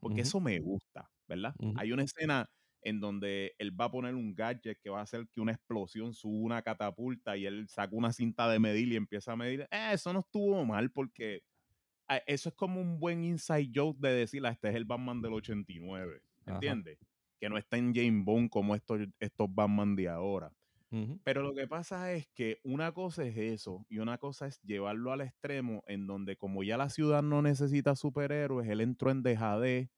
Porque 0.00 0.22
eso 0.22 0.40
me 0.40 0.58
gusta, 0.60 1.10
¿verdad? 1.28 1.56
Hay 1.74 1.92
una 1.92 2.04
escena 2.04 2.48
en 2.82 3.00
donde 3.00 3.54
él 3.58 3.78
va 3.78 3.86
a 3.86 3.90
poner 3.90 4.14
un 4.14 4.34
gadget 4.34 4.78
que 4.80 4.90
va 4.90 5.00
a 5.00 5.02
hacer 5.02 5.28
que 5.30 5.40
una 5.40 5.52
explosión 5.52 6.14
suba 6.14 6.38
una 6.38 6.62
catapulta 6.62 7.36
y 7.36 7.46
él 7.46 7.68
saca 7.68 7.94
una 7.96 8.12
cinta 8.12 8.48
de 8.50 8.58
medir 8.58 8.88
y 8.92 8.96
empieza 8.96 9.32
a 9.32 9.36
medir. 9.36 9.62
Eh, 9.70 9.90
eso 9.92 10.12
no 10.12 10.20
estuvo 10.20 10.64
mal 10.64 10.90
porque 10.92 11.42
ah, 12.08 12.20
eso 12.26 12.48
es 12.50 12.54
como 12.54 12.80
un 12.80 12.98
buen 13.00 13.24
inside 13.24 13.70
joke 13.74 13.98
de 14.00 14.10
decir, 14.14 14.44
"Ah, 14.46 14.50
este 14.50 14.68
es 14.70 14.74
el 14.74 14.84
Batman 14.84 15.22
del 15.22 15.32
89, 15.34 16.22
Ajá. 16.46 16.54
¿entiendes? 16.54 16.98
Que 17.40 17.48
no 17.48 17.58
está 17.58 17.76
en 17.78 17.94
James 17.94 18.24
Bond 18.24 18.50
como 18.50 18.74
estos, 18.74 19.00
estos 19.20 19.48
Batman 19.54 19.96
de 19.96 20.08
ahora. 20.08 20.52
Pero 21.24 21.42
lo 21.42 21.54
que 21.54 21.68
pasa 21.68 22.12
es 22.12 22.28
que 22.34 22.58
una 22.64 22.92
cosa 22.92 23.24
es 23.24 23.36
eso 23.36 23.86
y 23.88 23.98
una 23.98 24.18
cosa 24.18 24.46
es 24.46 24.60
llevarlo 24.62 25.12
al 25.12 25.20
extremo 25.20 25.82
en 25.86 26.06
donde 26.06 26.36
como 26.36 26.62
ya 26.64 26.76
la 26.78 26.88
ciudad 26.90 27.22
no 27.22 27.42
necesita 27.42 27.94
superhéroes, 27.94 28.68
él 28.68 28.80
entró 28.80 29.10
en 29.10 29.22
dejadez 29.22 29.90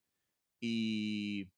y 0.61 1.49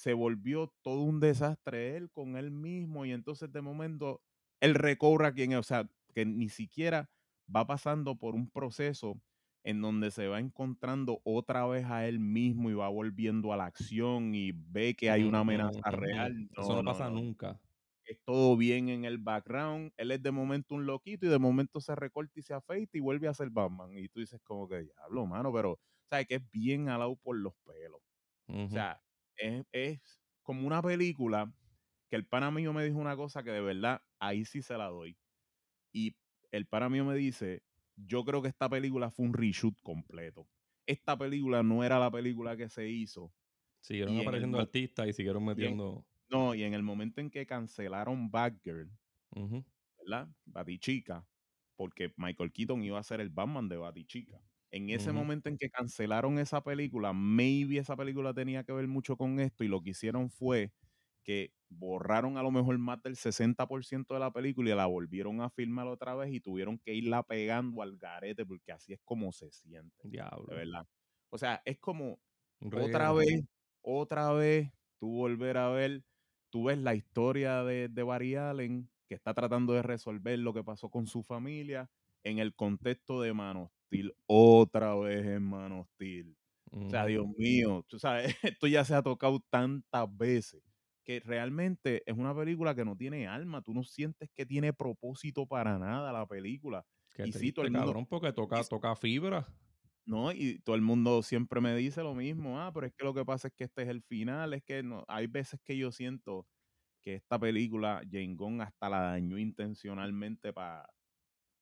se 0.00 0.14
volvió 0.14 0.74
todo 0.82 1.02
un 1.02 1.20
desastre 1.20 1.96
él 1.96 2.10
con 2.10 2.36
él 2.36 2.50
mismo 2.50 3.04
y 3.06 3.12
entonces 3.12 3.52
de 3.52 3.60
momento 3.62 4.22
él 4.60 4.74
recobra 4.74 5.32
quién 5.34 5.52
es, 5.52 5.58
o 5.58 5.62
sea, 5.62 5.90
que 6.14 6.24
ni 6.26 6.48
siquiera 6.48 7.10
va 7.54 7.66
pasando 7.66 8.16
por 8.18 8.34
un 8.34 8.50
proceso 8.50 9.20
en 9.64 9.82
donde 9.82 10.10
se 10.10 10.26
va 10.28 10.40
encontrando 10.40 11.20
otra 11.24 11.66
vez 11.66 11.84
a 11.86 12.06
él 12.08 12.18
mismo 12.20 12.70
y 12.70 12.74
va 12.74 12.88
volviendo 12.88 13.52
a 13.52 13.56
la 13.56 13.66
acción 13.66 14.34
y 14.34 14.52
ve 14.54 14.94
que 14.96 15.10
hay 15.10 15.24
una 15.24 15.40
amenaza 15.40 15.90
real. 15.90 16.48
Eso 16.56 16.74
No, 16.74 16.82
pasa 16.82 17.10
nunca. 17.10 17.60
es 18.04 18.18
todo 18.24 18.56
bien 18.56 18.88
en 18.88 19.04
el 19.04 19.18
background. 19.18 19.92
Él 19.96 20.10
es 20.12 20.22
de 20.22 20.30
momento 20.32 20.74
un 20.74 20.86
loquito 20.86 21.26
y 21.26 21.28
de 21.28 21.38
momento 21.38 21.80
se 21.80 21.94
recorta 21.94 22.38
y 22.40 22.42
se 22.42 22.54
afeita 22.54 22.98
y 22.98 23.00
vuelve 23.00 23.28
a 23.28 23.34
ser 23.34 23.50
Batman. 23.50 23.96
Y 23.96 24.08
tú 24.08 24.20
dices 24.20 24.40
como 24.42 24.68
que 24.68 24.82
diablo, 24.82 25.26
mano, 25.26 25.52
pero 25.52 25.78
sabes 26.08 26.26
que 26.26 26.36
es 26.36 26.50
bien 26.50 26.88
alado 26.88 27.16
por 27.16 27.36
los 27.36 27.54
pelos. 27.64 28.00
O 28.68 28.70
sea, 28.70 29.00
es, 29.40 29.66
es 29.72 30.20
como 30.42 30.66
una 30.66 30.82
película 30.82 31.52
que 32.08 32.16
el 32.16 32.26
pana 32.26 32.50
mío 32.50 32.72
me 32.72 32.84
dijo 32.84 32.98
una 32.98 33.16
cosa 33.16 33.42
que 33.42 33.50
de 33.50 33.60
verdad 33.60 34.02
ahí 34.18 34.44
sí 34.44 34.62
se 34.62 34.76
la 34.76 34.86
doy. 34.88 35.18
Y 35.92 36.16
el 36.52 36.66
pana 36.66 36.88
mío 36.88 37.04
me 37.04 37.14
dice, 37.14 37.62
yo 37.96 38.24
creo 38.24 38.42
que 38.42 38.48
esta 38.48 38.68
película 38.68 39.10
fue 39.10 39.26
un 39.26 39.34
reshoot 39.34 39.80
completo. 39.82 40.48
Esta 40.86 41.16
película 41.16 41.62
no 41.62 41.84
era 41.84 41.98
la 41.98 42.10
película 42.10 42.56
que 42.56 42.68
se 42.68 42.88
hizo. 42.88 43.32
Siguieron 43.80 44.14
Y 44.14 44.20
en 44.22 44.22
el 44.22 44.28
apareciendo 44.28 44.58
artistas 44.60 45.08
y 45.08 45.12
siguieron 45.12 45.44
metiendo. 45.44 46.06
No, 46.30 46.54
y 46.54 46.62
en 46.64 46.74
el 46.74 46.82
momento 46.82 47.20
en 47.20 47.30
que 47.30 47.46
cancelaron 47.46 48.30
Batgirl. 48.30 48.90
¿verdad? 49.98 50.28
Batichica, 50.44 51.26
porque 51.76 52.12
Michael 52.16 52.52
Keaton 52.52 52.82
iba 52.82 52.98
a 52.98 53.02
ser 53.02 53.20
el 53.20 53.30
Batman 53.30 53.68
de 53.68 53.76
Batichica. 53.76 54.40
En 54.72 54.90
ese 54.90 55.12
momento 55.12 55.48
en 55.48 55.58
que 55.58 55.68
cancelaron 55.68 56.38
esa 56.38 56.62
película, 56.62 57.12
maybe 57.12 57.78
esa 57.78 57.96
película 57.96 58.32
tenía 58.32 58.62
que 58.62 58.72
ver 58.72 58.86
mucho 58.86 59.16
con 59.16 59.40
esto 59.40 59.64
y 59.64 59.68
lo 59.68 59.82
que 59.82 59.90
hicieron 59.90 60.30
fue 60.30 60.72
que 61.24 61.52
borraron 61.68 62.38
a 62.38 62.42
lo 62.42 62.50
mejor 62.50 62.78
más 62.78 63.02
del 63.02 63.16
60% 63.16 64.14
de 64.14 64.20
la 64.20 64.32
película 64.32 64.70
y 64.70 64.74
la 64.74 64.86
volvieron 64.86 65.40
a 65.40 65.50
filmar 65.50 65.86
otra 65.88 66.14
vez 66.14 66.32
y 66.32 66.40
tuvieron 66.40 66.78
que 66.78 66.94
irla 66.94 67.22
pegando 67.24 67.82
al 67.82 67.96
garete 67.96 68.46
porque 68.46 68.72
así 68.72 68.92
es 68.92 69.00
como 69.04 69.32
se 69.32 69.50
siente, 69.50 70.08
Diablo. 70.08 70.46
de 70.46 70.56
verdad. 70.56 70.86
O 71.30 71.38
sea, 71.38 71.62
es 71.64 71.78
como 71.78 72.20
otra 72.72 73.12
vez, 73.12 73.44
otra 73.82 74.32
vez, 74.32 74.72
tú 74.98 75.10
volver 75.16 75.56
a 75.56 75.68
ver, 75.70 76.02
tú 76.50 76.64
ves 76.64 76.78
la 76.78 76.94
historia 76.94 77.64
de, 77.64 77.88
de 77.88 78.02
Barry 78.02 78.36
Allen, 78.36 78.88
que 79.08 79.14
está 79.14 79.34
tratando 79.34 79.72
de 79.72 79.82
resolver 79.82 80.38
lo 80.38 80.52
que 80.54 80.64
pasó 80.64 80.90
con 80.90 81.06
su 81.06 81.22
familia 81.22 81.90
en 82.22 82.38
el 82.38 82.54
contexto 82.54 83.20
de 83.20 83.32
Man 83.32 83.56
of 83.56 83.79
Steel, 83.90 84.14
otra 84.26 84.94
vez 84.96 85.26
en 85.26 85.42
Man 85.42 85.72
of 85.72 85.88
Steel. 85.94 86.36
O 86.72 86.88
sea. 86.88 87.06
Dios 87.06 87.26
mío, 87.36 87.84
tú 87.88 87.98
sabes, 87.98 88.26
esto 88.58 88.66
ya 88.66 88.84
se 88.84 88.94
ha 88.94 89.02
tocado 89.02 89.40
tantas 89.50 90.06
veces 90.16 90.62
que 91.04 91.20
realmente 91.20 92.02
es 92.10 92.16
una 92.16 92.34
película 92.34 92.74
que 92.74 92.84
no 92.84 92.96
tiene 92.96 93.26
alma, 93.26 93.62
tú 93.62 93.74
no 93.74 93.82
sientes 93.84 94.30
que 94.34 94.46
tiene 94.46 94.72
propósito 94.72 95.46
para 95.46 95.78
nada 95.78 96.12
la 96.12 96.26
película. 96.26 96.84
Qué 97.14 97.24
y 97.24 97.32
sí, 97.32 97.52
todo 97.52 97.64
triste, 97.64 97.66
el 97.66 97.72
mundo- 97.72 97.86
cabrón, 97.86 98.06
porque 98.06 98.32
toca, 98.32 98.60
y- 98.60 98.64
toca 98.68 98.94
fibra. 98.96 99.46
No, 100.06 100.32
y 100.32 100.58
todo 100.60 100.76
el 100.76 100.82
mundo 100.82 101.22
siempre 101.22 101.60
me 101.60 101.74
dice 101.76 102.02
lo 102.02 102.14
mismo, 102.14 102.58
ah, 102.60 102.72
pero 102.72 102.86
es 102.86 102.92
que 102.96 103.04
lo 103.04 103.14
que 103.14 103.24
pasa 103.24 103.48
es 103.48 103.54
que 103.54 103.64
este 103.64 103.82
es 103.82 103.88
el 103.88 104.02
final, 104.02 104.54
es 104.54 104.62
que 104.64 104.82
no, 104.82 105.04
hay 105.08 105.26
veces 105.26 105.60
que 105.64 105.76
yo 105.76 105.92
siento 105.92 106.46
que 107.02 107.14
esta 107.16 107.38
película 107.38 108.02
Jane 108.10 108.34
Gunn 108.36 108.60
hasta 108.62 108.88
la 108.90 109.00
dañó 109.02 109.38
intencionalmente 109.38 110.52
para 110.52 110.88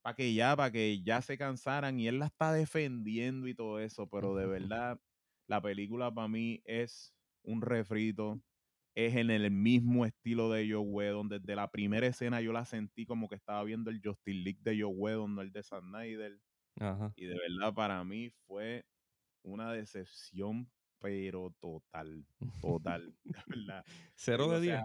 para 0.02 0.14
que 0.16 0.34
ya, 0.34 0.56
para 0.56 0.70
que 0.72 1.02
ya 1.02 1.22
se 1.22 1.38
cansaran 1.38 1.98
y 2.00 2.08
él 2.08 2.18
la 2.18 2.26
está 2.26 2.52
defendiendo 2.52 3.48
y 3.48 3.54
todo 3.54 3.80
eso, 3.80 4.08
pero 4.08 4.34
de 4.34 4.46
verdad 4.46 5.00
la 5.48 5.60
película 5.62 6.12
para 6.14 6.28
mí 6.28 6.60
es 6.64 7.14
un 7.42 7.62
refrito, 7.62 8.42
es 8.94 9.16
en 9.16 9.30
el 9.30 9.50
mismo 9.50 10.06
estilo 10.06 10.50
de 10.50 10.68
Joe 10.70 10.80
Whedon, 10.80 11.28
desde 11.28 11.56
la 11.56 11.70
primera 11.70 12.06
escena 12.06 12.40
yo 12.40 12.52
la 12.52 12.64
sentí 12.66 13.06
como 13.06 13.28
que 13.28 13.36
estaba 13.36 13.62
viendo 13.64 13.90
el 13.90 14.00
Justin 14.04 14.44
League 14.44 14.60
de 14.62 14.80
Joe 14.82 14.92
Whedon, 14.94 15.34
no 15.34 15.42
el 15.42 15.52
de 15.52 15.62
Zack 15.62 15.82
Snyder, 15.84 16.40
Ajá. 16.80 17.14
y 17.16 17.26
de 17.26 17.36
verdad 17.38 17.74
para 17.74 18.04
mí 18.04 18.30
fue 18.46 18.86
una 19.44 19.72
decepción, 19.72 20.70
pero 21.00 21.54
total, 21.60 22.26
total, 22.60 23.16
de 23.24 23.40
verdad. 23.48 23.84
Cero 24.14 24.48
O 24.48 24.50
de 24.50 24.60
sea, 24.60 24.84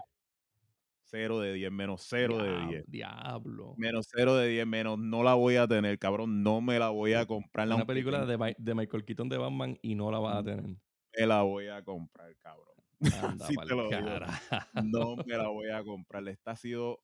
0 1.14 1.38
de 1.38 1.52
10, 1.52 1.70
menos 1.70 2.04
0 2.08 2.38
de 2.42 2.50
Diab- 2.50 2.68
10. 2.68 2.84
Diablo. 2.88 3.74
Menos 3.78 4.08
0 4.12 4.34
de 4.34 4.48
10, 4.48 4.66
menos 4.66 4.98
no 4.98 5.22
la 5.22 5.34
voy 5.34 5.54
a 5.54 5.68
tener, 5.68 5.96
cabrón. 6.00 6.42
No 6.42 6.60
me 6.60 6.76
la 6.80 6.88
voy 6.88 7.12
a 7.12 7.24
comprar. 7.24 7.68
Una 7.68 7.84
película 7.86 8.26
de, 8.26 8.56
de 8.58 8.74
Michael 8.74 9.04
Keaton 9.04 9.28
de 9.28 9.38
Batman 9.38 9.78
y 9.80 9.94
no 9.94 10.10
la 10.10 10.18
vas 10.18 10.38
a 10.38 10.42
tener. 10.42 10.76
Me 11.16 11.26
la 11.26 11.42
voy 11.42 11.68
a 11.68 11.84
comprar, 11.84 12.34
cabrón. 12.38 12.74
Anda 13.38 13.46
Sí 13.46 13.54
te 13.54 13.74
lo 13.76 13.88
digo. 13.88 14.00
No 14.82 15.16
me 15.26 15.36
la 15.36 15.48
voy 15.48 15.70
a 15.70 15.84
comprar. 15.84 16.26
Esta 16.26 16.50
ha 16.50 16.56
sido, 16.56 17.00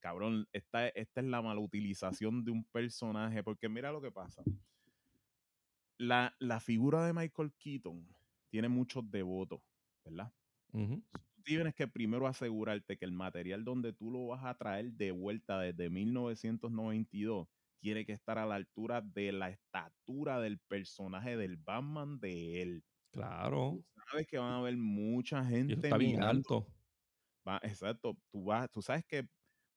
cabrón, 0.00 0.46
esta, 0.52 0.88
esta 0.88 1.22
es 1.22 1.26
la 1.26 1.40
malutilización 1.40 2.44
de 2.44 2.50
un 2.50 2.64
personaje. 2.64 3.42
Porque 3.42 3.70
mira 3.70 3.92
lo 3.92 4.02
que 4.02 4.12
pasa. 4.12 4.42
La, 5.96 6.34
la 6.38 6.60
figura 6.60 7.06
de 7.06 7.14
Michael 7.14 7.54
Keaton 7.56 8.06
tiene 8.50 8.68
muchos 8.68 9.10
devotos, 9.10 9.62
¿verdad? 10.04 10.30
Tú 10.70 11.02
tienes 11.44 11.74
que 11.74 11.86
primero 11.88 12.26
asegurarte 12.26 12.96
que 12.96 13.04
el 13.04 13.12
material 13.12 13.64
donde 13.64 13.92
tú 13.92 14.10
lo 14.10 14.26
vas 14.28 14.44
a 14.44 14.54
traer 14.56 14.92
de 14.92 15.10
vuelta 15.12 15.60
desde 15.60 15.90
1992 15.90 17.48
tiene 17.80 18.06
que 18.06 18.12
estar 18.12 18.38
a 18.38 18.46
la 18.46 18.54
altura 18.54 19.02
de 19.02 19.32
la 19.32 19.50
estatura 19.50 20.40
del 20.40 20.58
personaje 20.58 21.36
del 21.36 21.56
Batman 21.56 22.18
de 22.18 22.62
él. 22.62 22.84
Claro. 23.12 23.78
Tú 23.94 24.00
sabes 24.10 24.26
que 24.26 24.38
van 24.38 24.52
a 24.52 24.58
haber 24.58 24.76
mucha 24.76 25.44
gente 25.44 25.74
eso 25.74 25.82
está 25.82 25.98
bien 25.98 26.22
alto. 26.22 26.66
Va- 27.46 27.60
exacto. 27.62 28.16
Tú, 28.32 28.44
vas, 28.44 28.70
tú 28.70 28.80
sabes 28.80 29.04
que 29.04 29.28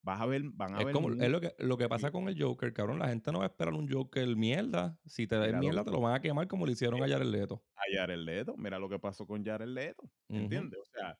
vas 0.02 0.20
a 0.20 0.26
ver, 0.26 0.42
van 0.54 0.74
a 0.74 0.78
Es 0.78 0.86
ver 0.86 0.94
como 0.94 1.10
es 1.12 1.28
lo 1.30 1.40
que, 1.40 1.54
lo 1.58 1.76
que 1.76 1.88
pasa 1.88 2.10
con 2.10 2.28
el 2.28 2.42
Joker, 2.42 2.72
cabrón. 2.72 2.98
La 2.98 3.08
gente 3.08 3.30
no 3.30 3.40
va 3.40 3.44
a 3.44 3.48
esperar 3.48 3.74
un 3.74 3.88
Joker 3.88 4.26
mierda. 4.36 4.98
Si 5.04 5.26
te 5.26 5.36
lo 5.36 5.58
mierda, 5.58 5.84
te 5.84 5.90
lo 5.90 6.00
van 6.00 6.14
a 6.14 6.20
quemar 6.20 6.48
como 6.48 6.64
le 6.64 6.72
hicieron 6.72 7.02
a 7.02 7.08
Jared 7.08 7.26
Leto. 7.26 7.62
a 7.76 7.82
Jared 7.94 8.18
Leto. 8.18 8.56
Mira 8.56 8.78
lo 8.78 8.88
que 8.88 8.98
pasó 8.98 9.26
con 9.26 9.44
Jared 9.44 9.68
Leto. 9.68 10.10
¿Entiendes? 10.28 10.80
O 10.80 10.86
sea, 10.86 11.18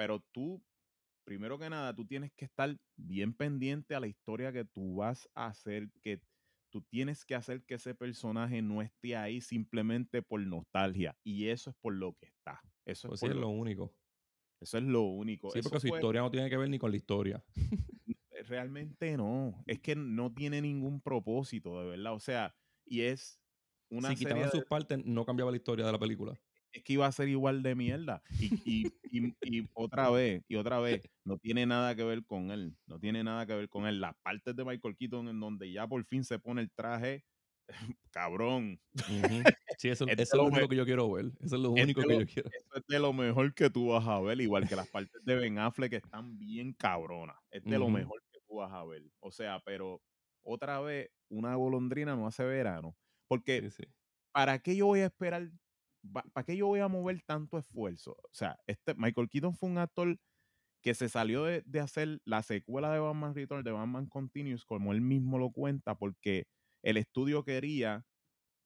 pero 0.00 0.18
tú, 0.32 0.64
primero 1.26 1.58
que 1.58 1.68
nada, 1.68 1.94
tú 1.94 2.06
tienes 2.06 2.32
que 2.32 2.46
estar 2.46 2.74
bien 2.96 3.34
pendiente 3.34 3.94
a 3.94 4.00
la 4.00 4.06
historia 4.06 4.50
que 4.50 4.64
tú 4.64 4.94
vas 4.94 5.28
a 5.34 5.44
hacer, 5.48 5.90
que 6.00 6.22
tú 6.70 6.80
tienes 6.80 7.22
que 7.26 7.34
hacer 7.34 7.62
que 7.64 7.74
ese 7.74 7.94
personaje 7.94 8.62
no 8.62 8.80
esté 8.80 9.14
ahí 9.14 9.42
simplemente 9.42 10.22
por 10.22 10.40
nostalgia. 10.40 11.18
Y 11.22 11.48
eso 11.48 11.68
es 11.68 11.76
por 11.82 11.92
lo 11.94 12.14
que 12.14 12.24
está. 12.28 12.62
Eso 12.86 13.08
es, 13.08 13.10
Pues 13.10 13.20
sí, 13.20 13.26
por 13.26 13.32
es 13.32 13.34
lo, 13.36 13.42
lo 13.42 13.48
único. 13.50 13.94
eso 14.58 14.78
es 14.78 14.84
lo 14.84 15.02
único. 15.02 15.50
Sí, 15.50 15.58
Eso 15.58 15.68
porque 15.68 15.80
su 15.80 15.88
fue- 15.88 15.98
historia 15.98 16.22
no 16.22 16.30
tiene 16.30 16.48
que 16.48 16.56
ver 16.56 16.70
ni 16.70 16.78
con 16.78 16.90
la 16.92 16.96
historia. 16.96 17.44
Realmente 18.48 19.16
no. 19.18 19.62
Es 19.66 19.80
que 19.80 19.94
no 19.94 20.32
tiene 20.32 20.62
ningún 20.62 21.02
propósito, 21.02 21.78
de 21.82 21.90
verdad. 21.90 22.14
O 22.14 22.20
sea, 22.20 22.54
y 22.86 23.02
es 23.02 23.38
una 23.90 24.08
si 24.08 24.16
quitaban 24.16 24.44
de- 24.44 24.50
sus 24.50 24.64
partes, 24.64 25.04
no 25.04 25.26
cambiaba 25.26 25.50
la 25.50 25.58
historia 25.58 25.84
de 25.84 25.92
la 25.92 25.98
película. 25.98 26.40
es 26.72 26.82
que 26.84 26.92
iba 26.94 27.04
a 27.06 27.12
ser 27.12 27.28
igual 27.28 27.62
de 27.62 27.74
mierda. 27.74 28.22
Y, 28.38 28.54
y, 28.64 28.92
y, 29.10 29.34
y 29.42 29.68
otra 29.74 30.10
vez, 30.10 30.42
y 30.48 30.56
otra 30.56 30.78
vez, 30.80 31.02
no 31.24 31.38
tiene 31.38 31.66
nada 31.66 31.94
que 31.96 32.04
ver 32.04 32.24
con 32.24 32.50
él. 32.50 32.76
No 32.86 32.98
tiene 33.00 33.24
nada 33.24 33.46
que 33.46 33.54
ver 33.54 33.68
con 33.68 33.86
él. 33.86 34.00
Las 34.00 34.14
partes 34.22 34.54
de 34.56 34.64
Michael 34.64 34.96
Keaton 34.96 35.28
en 35.28 35.40
donde 35.40 35.70
ya 35.72 35.86
por 35.86 36.04
fin 36.04 36.24
se 36.24 36.38
pone 36.38 36.62
el 36.62 36.70
traje, 36.72 37.24
cabrón. 38.10 38.80
Sí, 39.78 39.88
eso, 39.88 40.04
Es 40.06 40.16
de 40.16 40.22
eso 40.24 40.36
es 40.36 40.42
lo 40.42 40.44
único 40.44 40.68
que 40.68 40.76
yo 40.76 40.84
quiero 40.84 41.10
ver. 41.10 41.26
Eso 41.40 41.56
es 41.56 41.62
lo 41.62 41.70
único 41.70 42.04
que 42.04 42.14
lo- 42.14 42.20
yo 42.20 42.26
quiero. 42.26 42.50
Eso 42.50 42.76
es 42.78 42.82
de 42.86 42.98
lo 42.98 43.12
mejor 43.12 43.54
que 43.54 43.70
tú 43.70 43.88
vas 43.88 44.06
a 44.06 44.20
ver, 44.20 44.40
igual 44.40 44.66
que 44.68 44.76
las 44.76 44.88
partes 44.88 45.24
de 45.24 45.34
Ben 45.36 45.58
Affleck 45.58 45.90
que 45.90 45.96
están 45.96 46.38
bien 46.38 46.74
cabronas. 46.74 47.36
Es 47.50 47.64
de 47.64 47.78
lo 47.78 47.88
mejor 47.88 48.22
que 48.32 48.40
tú 48.46 48.56
vas 48.56 48.72
a 48.72 48.84
ver. 48.84 49.04
O 49.20 49.30
sea, 49.30 49.60
pero 49.64 50.02
otra 50.42 50.80
vez, 50.80 51.10
una 51.28 51.54
golondrina 51.54 52.16
no 52.16 52.26
hace 52.26 52.44
verano. 52.44 52.96
Porque 53.28 53.60
Sí, 53.60 53.70
sí. 53.70 53.84
¿para 54.32 54.58
qué 54.60 54.76
yo 54.76 54.86
voy 54.86 55.00
a 55.00 55.06
esperar? 55.06 55.50
¿Para 56.32 56.44
qué 56.44 56.56
yo 56.56 56.66
voy 56.66 56.80
a 56.80 56.88
mover 56.88 57.20
tanto 57.26 57.58
esfuerzo? 57.58 58.12
O 58.12 58.28
sea, 58.32 58.58
este 58.66 58.94
Michael 58.94 59.28
Keaton 59.28 59.54
fue 59.54 59.68
un 59.68 59.78
actor 59.78 60.18
que 60.82 60.94
se 60.94 61.08
salió 61.08 61.44
de, 61.44 61.62
de 61.66 61.80
hacer 61.80 62.20
la 62.24 62.42
secuela 62.42 62.92
de 62.92 63.00
Batman 63.00 63.34
Returns, 63.34 63.64
de 63.64 63.72
Batman 63.72 64.06
Continuous, 64.08 64.64
como 64.66 64.92
él 64.92 65.00
mismo 65.02 65.38
lo 65.38 65.50
cuenta, 65.52 65.96
porque 65.96 66.46
el 66.82 66.96
estudio 66.98 67.44
quería 67.44 68.06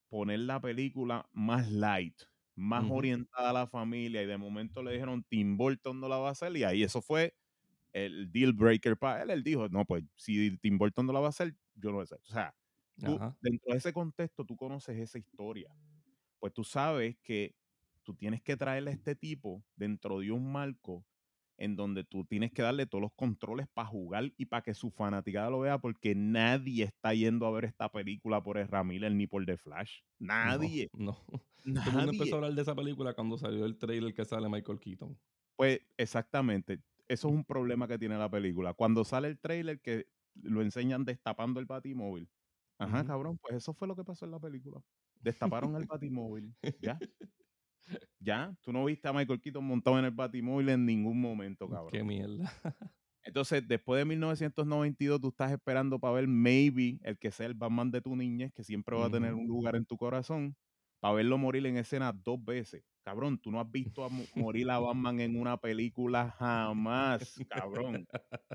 poner 0.08 0.40
la 0.40 0.60
película 0.60 1.28
más 1.32 1.70
light, 1.70 2.22
más 2.56 2.86
Ujú. 2.86 2.90
orientada 2.90 3.50
a 3.50 3.52
la 3.52 3.66
familia, 3.66 4.22
y 4.22 4.26
de 4.26 4.38
momento 4.38 4.82
le 4.82 4.92
dijeron 4.92 5.24
Tim 5.28 5.56
Burton 5.56 6.00
no 6.00 6.08
la 6.08 6.18
va 6.18 6.28
a 6.28 6.32
hacer, 6.32 6.56
y 6.56 6.64
ahí 6.64 6.82
eso 6.82 7.02
fue 7.02 7.34
el 7.92 8.30
deal 8.32 8.52
breaker 8.54 8.96
para 8.98 9.22
él. 9.24 9.30
Él 9.30 9.44
dijo, 9.44 9.68
no, 9.70 9.84
pues 9.86 10.04
si 10.16 10.56
Tim 10.58 10.78
Burton 10.78 11.06
no 11.06 11.12
la 11.14 11.20
va 11.20 11.26
a 11.28 11.30
hacer, 11.30 11.54
yo 11.74 11.90
no 11.90 11.94
voy 11.96 12.02
a 12.02 12.04
hacer. 12.04 12.20
O 12.28 12.32
sea, 12.32 12.54
tú, 13.04 13.20
dentro 13.40 13.72
de 13.72 13.78
ese 13.78 13.92
contexto, 13.92 14.44
tú 14.46 14.56
conoces 14.56 14.98
esa 14.98 15.18
historia. 15.18 15.70
Pues 16.44 16.52
tú 16.52 16.62
sabes 16.62 17.16
que 17.22 17.56
tú 18.02 18.12
tienes 18.12 18.42
que 18.42 18.54
traerle 18.54 18.90
a 18.90 18.92
este 18.92 19.14
tipo 19.14 19.64
dentro 19.76 20.18
de 20.18 20.30
un 20.30 20.52
marco 20.52 21.06
en 21.56 21.74
donde 21.74 22.04
tú 22.04 22.26
tienes 22.26 22.52
que 22.52 22.60
darle 22.60 22.84
todos 22.84 23.00
los 23.00 23.14
controles 23.14 23.66
para 23.72 23.88
jugar 23.88 24.30
y 24.36 24.44
para 24.44 24.60
que 24.60 24.74
su 24.74 24.90
fanaticada 24.90 25.48
lo 25.48 25.60
vea, 25.60 25.78
porque 25.78 26.14
nadie 26.14 26.84
está 26.84 27.14
yendo 27.14 27.46
a 27.46 27.50
ver 27.50 27.64
esta 27.64 27.90
película 27.90 28.42
por 28.42 28.58
el 28.58 28.68
Miller 28.84 29.10
ni 29.12 29.26
por 29.26 29.46
The 29.46 29.56
Flash. 29.56 30.00
Nadie. 30.18 30.90
No. 30.92 31.16
no. 31.64 31.82
Todo 31.82 31.86
el 31.86 31.92
mundo 31.92 32.12
Nadie. 32.12 32.18
empezó 32.18 32.34
a 32.34 32.36
hablar 32.36 32.52
de 32.52 32.60
esa 32.60 32.74
película 32.74 33.14
cuando 33.14 33.38
salió 33.38 33.64
el 33.64 33.78
trailer 33.78 34.12
que 34.12 34.26
sale 34.26 34.46
Michael 34.46 34.80
Keaton. 34.80 35.18
Pues 35.56 35.80
exactamente. 35.96 36.82
Eso 37.08 37.28
es 37.28 37.34
un 37.34 37.46
problema 37.46 37.88
que 37.88 37.98
tiene 37.98 38.18
la 38.18 38.30
película. 38.30 38.74
Cuando 38.74 39.02
sale 39.06 39.28
el 39.28 39.38
trailer 39.38 39.80
que 39.80 40.08
lo 40.34 40.60
enseñan 40.60 41.06
destapando 41.06 41.58
el 41.58 41.64
batimóvil. 41.64 42.28
Ajá, 42.78 43.02
cabrón, 43.02 43.38
pues 43.38 43.54
eso 43.54 43.72
fue 43.72 43.88
lo 43.88 43.96
que 43.96 44.04
pasó 44.04 44.26
en 44.26 44.32
la 44.32 44.40
película. 44.40 44.84
Destaparon 45.24 45.74
el 45.76 45.86
batimóvil. 45.86 46.54
Ya. 46.80 46.98
Ya. 48.18 48.56
Tú 48.62 48.72
no 48.72 48.84
viste 48.84 49.08
a 49.08 49.12
Michael 49.12 49.40
Keaton 49.40 49.64
montado 49.64 49.98
en 49.98 50.04
el 50.06 50.10
batimóvil 50.10 50.68
en 50.70 50.86
ningún 50.86 51.20
momento, 51.20 51.68
cabrón. 51.68 51.90
Qué 51.92 52.02
mierda. 52.02 52.44
Entonces, 53.22 53.66
después 53.66 53.98
de 53.98 54.04
1992, 54.04 55.20
tú 55.20 55.28
estás 55.28 55.50
esperando 55.50 55.98
para 55.98 56.14
ver 56.14 56.28
maybe 56.28 56.98
el 57.02 57.18
que 57.18 57.30
sea 57.30 57.46
el 57.46 57.54
Batman 57.54 57.90
de 57.90 58.02
tu 58.02 58.14
niñez, 58.14 58.52
que 58.52 58.62
siempre 58.62 58.96
va 58.96 59.06
a 59.06 59.10
tener 59.10 59.32
un 59.32 59.46
lugar 59.46 59.76
en 59.76 59.86
tu 59.86 59.96
corazón, 59.96 60.56
para 61.00 61.14
verlo 61.14 61.38
morir 61.38 61.64
en 61.66 61.78
escena 61.78 62.12
dos 62.12 62.42
veces. 62.44 62.84
Cabrón, 63.02 63.38
tú 63.38 63.50
no 63.50 63.60
has 63.60 63.70
visto 63.70 64.04
a 64.04 64.08
mo- 64.10 64.24
morir 64.34 64.70
a 64.70 64.78
Batman 64.78 65.20
en 65.20 65.38
una 65.40 65.56
película 65.58 66.30
jamás, 66.38 67.34
cabrón. 67.48 68.06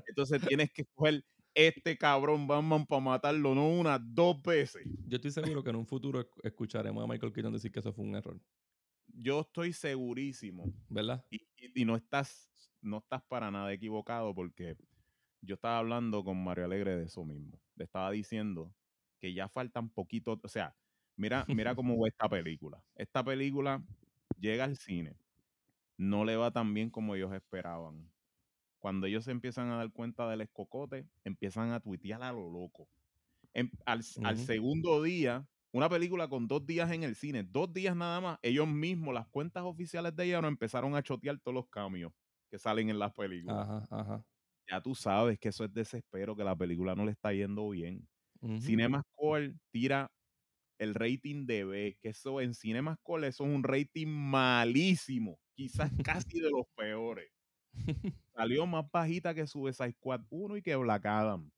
Entonces 0.06 0.40
tienes 0.46 0.72
que 0.72 0.84
coger 0.94 1.24
este 1.54 1.96
cabrón 1.98 2.46
Batman 2.46 2.86
para 2.86 3.00
matarlo, 3.00 3.54
no 3.54 3.68
una, 3.68 3.98
dos 3.98 4.40
veces. 4.42 4.82
Yo 5.06 5.16
estoy 5.16 5.30
seguro 5.30 5.62
que 5.62 5.70
en 5.70 5.76
un 5.76 5.86
futuro 5.86 6.20
esc- 6.20 6.40
escucharemos 6.42 7.02
a 7.02 7.06
Michael 7.06 7.32
Keaton 7.32 7.52
decir 7.52 7.72
que 7.72 7.80
eso 7.80 7.92
fue 7.92 8.04
un 8.04 8.14
error. 8.14 8.40
Yo 9.08 9.40
estoy 9.40 9.72
segurísimo 9.72 10.72
¿Verdad? 10.88 11.24
y, 11.30 11.36
y- 11.56 11.82
y 11.82 11.84
no 11.84 11.96
estás 11.96 12.48
no 12.82 12.98
estás 12.98 13.22
para 13.24 13.50
nada 13.50 13.70
equivocado 13.72 14.34
porque 14.34 14.76
yo 15.42 15.54
estaba 15.54 15.78
hablando 15.78 16.24
con 16.24 16.42
Mario 16.42 16.64
Alegre 16.64 16.96
de 16.96 17.04
eso 17.06 17.24
mismo. 17.24 17.60
Le 17.74 17.84
estaba 17.84 18.10
diciendo 18.10 18.74
que 19.18 19.34
ya 19.34 19.48
faltan 19.48 19.90
poquitos, 19.90 20.38
o 20.42 20.48
sea, 20.48 20.74
mira, 21.16 21.44
mira 21.48 21.74
cómo 21.76 21.98
va 21.98 22.08
esta 22.08 22.28
película. 22.28 22.82
Esta 22.94 23.22
película 23.24 23.84
llega 24.38 24.64
al 24.64 24.76
cine, 24.76 25.18
no 25.98 26.24
le 26.24 26.36
va 26.36 26.50
tan 26.52 26.72
bien 26.74 26.90
como 26.90 27.14
ellos 27.14 27.32
esperaban. 27.34 28.10
Cuando 28.80 29.06
ellos 29.06 29.24
se 29.24 29.30
empiezan 29.30 29.70
a 29.70 29.76
dar 29.76 29.92
cuenta 29.92 30.28
del 30.28 30.40
escocote, 30.40 31.06
empiezan 31.24 31.70
a 31.72 31.80
tuitear 31.80 32.22
a 32.22 32.32
lo 32.32 32.50
loco. 32.50 32.88
Em- 33.54 33.70
al, 33.86 34.02
segundo 34.38 35.02
día, 35.02 35.46
una 35.72 35.88
película 35.88 36.28
con 36.28 36.48
dos 36.48 36.66
días 36.66 36.90
en 36.92 37.02
el 37.02 37.14
cine, 37.14 37.44
dos 37.44 37.72
días 37.72 37.94
nada 37.94 38.20
más, 38.20 38.38
ellos 38.42 38.66
mismos, 38.68 39.14
las 39.14 39.28
cuentas 39.28 39.64
oficiales 39.64 40.16
de 40.16 40.24
ellos, 40.24 40.42
no 40.42 40.48
empezaron 40.48 40.96
a 40.96 41.02
chotear 41.02 41.38
todos 41.40 41.54
los 41.54 41.68
cambios 41.68 42.12
que 42.50 42.58
salen 42.58 42.88
en 42.90 42.98
las 42.98 43.12
películas. 43.14 43.68
Ajá, 43.68 43.86
ajá. 43.90 44.24
Ya 44.68 44.80
tú 44.80 44.94
sabes 44.94 45.38
que 45.38 45.48
eso 45.50 45.64
es 45.64 45.72
desespero, 45.72 46.36
que 46.36 46.44
la 46.44 46.56
película 46.56 46.94
no 46.94 47.04
le 47.04 47.12
está 47.12 47.32
yendo 47.32 47.68
bien. 47.70 48.08
CinemaScore 48.58 49.54
tira 49.70 50.10
el 50.78 50.94
rating 50.94 51.46
de 51.46 51.64
B, 51.64 51.98
que 52.00 52.10
eso 52.10 52.40
en 52.40 52.54
CinemaScore 52.54 53.28
eso 53.28 53.44
es 53.44 53.50
un 53.50 53.62
rating 53.64 54.08
malísimo, 54.08 55.38
quizás 55.54 55.92
casi 56.02 56.40
de 56.40 56.50
los 56.50 56.66
peores. 56.76 57.30
Salió 58.34 58.66
más 58.66 58.90
bajita 58.90 59.34
que 59.34 59.46
Suicide 59.46 59.92
Squad 59.92 60.22
1 60.30 60.56
y 60.56 60.62
que 60.62 60.76
Black 60.76 61.06
Adam. 61.06 61.50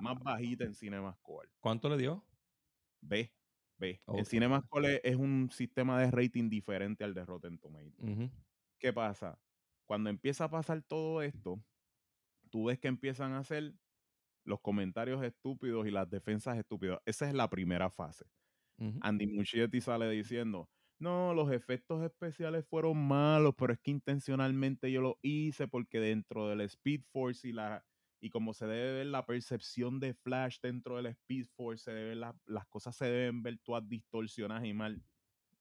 Más 0.00 0.18
bajita 0.20 0.64
en 0.64 0.74
CinemaScore. 0.74 1.48
¿Cuánto 1.60 1.88
le 1.88 1.96
dio? 1.96 2.24
B, 3.00 3.32
B. 3.78 4.00
Ok. 4.06 4.18
El 4.18 4.26
CinemaScore 4.26 5.00
es- 5.04 5.16
un 5.16 5.50
sistema 5.50 6.00
de 6.00 6.10
rating 6.10 6.48
diferente 6.48 7.04
al 7.04 7.14
de 7.14 7.24
Rotten 7.24 7.58
Tomatoes. 7.58 7.94
Ujú. 7.98 8.30
¿Qué 8.78 8.92
pasa? 8.92 9.38
Cuando 9.86 10.10
empieza 10.10 10.44
a 10.44 10.50
pasar 10.50 10.82
todo 10.82 11.22
esto, 11.22 11.62
tú 12.50 12.66
ves 12.66 12.78
que 12.78 12.88
empiezan 12.88 13.32
a 13.32 13.38
hacer 13.38 13.74
los 14.44 14.60
comentarios 14.60 15.22
estúpidos 15.22 15.86
y 15.86 15.90
las 15.90 16.08
defensas 16.08 16.56
estúpidas. 16.56 17.00
Esa 17.04 17.28
es 17.28 17.34
la 17.34 17.48
primera 17.50 17.90
fase. 17.90 18.24
Andy 19.00 19.26
Muschietti 19.26 19.80
sale 19.80 20.08
diciendo, 20.10 20.70
no, 21.00 21.34
los 21.34 21.50
efectos 21.52 22.02
especiales 22.04 22.66
fueron 22.66 22.98
malos, 23.06 23.54
pero 23.56 23.72
es 23.72 23.78
que 23.80 23.90
intencionalmente 23.92 24.90
yo 24.90 25.00
lo 25.00 25.18
hice 25.22 25.68
porque 25.68 26.00
dentro 26.00 26.48
del 26.48 26.60
Speed 26.62 27.02
Force 27.12 27.48
y 27.48 27.52
la 27.52 27.84
y 28.20 28.30
como 28.30 28.52
se 28.52 28.66
debe 28.66 28.94
ver 28.94 29.06
la 29.06 29.24
percepción 29.26 30.00
de 30.00 30.12
Flash 30.12 30.58
dentro 30.60 30.96
del 30.96 31.06
Speed 31.06 31.46
Force, 31.56 31.84
se 31.84 31.92
debe 31.92 32.16
la- 32.16 32.36
las 32.46 32.66
cosas 32.66 32.96
se 32.96 33.04
deben 33.06 33.42
ver 33.44 33.58
todas 33.62 33.88
distorsionadas 33.88 34.64
y 34.66 34.72
mal. 34.74 35.04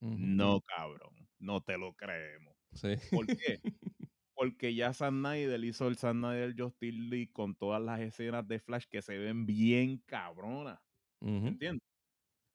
No, 0.01 0.61
cabrón, 0.61 1.29
no 1.39 1.61
te 1.61 1.77
lo 1.77 1.93
creemos. 1.95 2.55
Sí. 2.73 2.95
¿Por 3.11 3.27
qué? 3.27 3.59
Porque 4.35 4.75
ya 4.75 4.93
Zack 4.93 5.11
Snyder 5.11 5.63
hizo 5.65 5.87
el 5.87 5.97
Zack 5.97 6.13
Snyder 6.13 6.55
Justice 6.57 6.97
League 6.97 7.31
con 7.33 7.55
todas 7.55 7.81
las 7.81 7.99
escenas 8.01 8.47
de 8.47 8.59
Flash 8.59 8.85
que 8.89 9.01
se 9.01 9.17
ven 9.17 9.45
bien 9.45 9.99
cabronas. 10.05 10.79
Ujú. 11.21 11.47
¿Entiendes? 11.47 11.81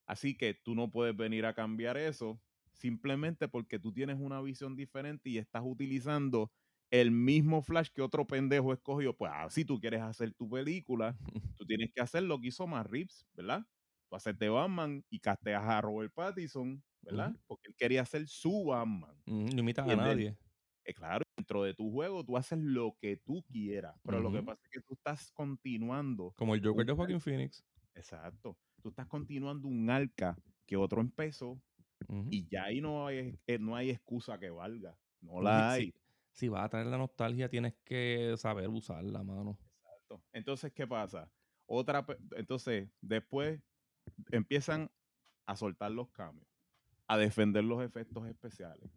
Así 0.06 0.36
que 0.36 0.54
tú 0.54 0.74
no 0.74 0.90
puedes 0.90 1.16
venir 1.16 1.46
a 1.46 1.54
cambiar 1.54 1.96
eso 1.96 2.42
simplemente 2.82 3.48
porque 3.48 3.78
tú 3.78 3.92
tienes 3.92 4.16
una 4.18 4.40
visión 4.42 4.74
diferente 4.74 5.30
y 5.30 5.38
estás 5.38 5.62
utilizando 5.64 6.50
el 6.90 7.12
mismo 7.12 7.62
Flash 7.62 7.88
que 7.94 8.02
otro 8.02 8.26
pendejo 8.26 8.72
escogió. 8.72 9.16
Pues 9.16 9.30
así 9.34 9.64
tú 9.64 9.78
quieres 9.78 10.02
hacer 10.02 10.34
tu 10.34 10.48
película, 10.50 11.16
tú 11.58 11.64
tienes 11.64 11.90
que 11.94 12.00
hacer 12.02 12.24
lo 12.24 12.40
que 12.40 12.48
hizo 12.48 12.66
Matt 12.66 12.88
Reeves, 12.88 13.24
¿verdad? 13.34 13.64
Tú 14.10 14.16
haces 14.16 14.36
de 14.36 14.48
Batman 14.48 15.04
y 15.08 15.20
casteas 15.20 15.62
a 15.62 15.80
Robert 15.80 16.12
Pattinson, 16.12 16.82
¿verdad? 17.00 17.34
Porque 17.46 17.68
él 17.68 17.76
quería 17.76 18.02
hacer 18.02 18.26
su 18.26 18.64
Batman. 18.64 19.16
Ujú, 19.26 19.46
No 19.54 19.60
imitas 19.60 19.88
a 19.88 19.96
nadie. 19.96 20.36
Eh, 20.84 20.92
claro, 20.92 21.22
dentro 21.36 21.62
de 21.62 21.74
tu 21.74 21.88
juego 21.92 22.24
tú 22.24 22.36
haces 22.36 22.58
lo 22.58 22.96
que 23.00 23.16
tú 23.16 23.44
quieras, 23.48 23.94
pero 24.04 24.20
lo 24.20 24.32
que 24.32 24.42
pasa 24.42 24.60
es 24.64 24.70
que 24.70 24.80
tú 24.80 24.94
estás 24.94 25.30
continuando 25.30 26.32
Como 26.36 26.56
el 26.56 26.66
Joker 26.66 26.84
de 26.84 26.92
Joaquin 26.92 27.20
Phoenix. 27.20 27.64
Exacto. 27.94 28.58
Tú 28.82 28.88
estás 28.88 29.06
continuando 29.06 29.68
un 29.68 29.88
arca 29.90 30.36
que 30.66 30.76
otro 30.76 31.00
empezó 31.00 31.62
Y 32.28 32.46
ya 32.48 32.64
ahí 32.64 32.80
no 32.80 33.06
hay, 33.06 33.38
eh, 33.46 33.58
no 33.58 33.76
hay 33.76 33.90
excusa 33.90 34.38
que 34.38 34.50
valga. 34.50 34.98
No 35.20 35.40
Sí, 35.40 35.42
la 35.42 35.72
hay. 35.72 35.90
sí. 35.90 35.94
Si 36.32 36.48
vas 36.48 36.64
a 36.64 36.68
traer 36.70 36.86
la 36.86 36.96
nostalgia, 36.98 37.48
tienes 37.50 37.74
que 37.84 38.34
saber 38.38 38.68
usarla, 38.68 39.22
mano. 39.22 39.58
Exacto. 39.84 40.22
Entonces, 40.32 40.72
¿qué 40.72 40.86
pasa? 40.86 41.30
Otra, 41.66 42.04
entonces, 42.36 42.90
después 43.00 43.60
empiezan 44.30 44.90
a 45.46 45.56
soltar 45.56 45.92
los 45.92 46.10
cambios, 46.10 46.48
a 47.08 47.18
defender 47.18 47.64
los 47.64 47.82
efectos 47.82 48.26
especiales, 48.28 48.90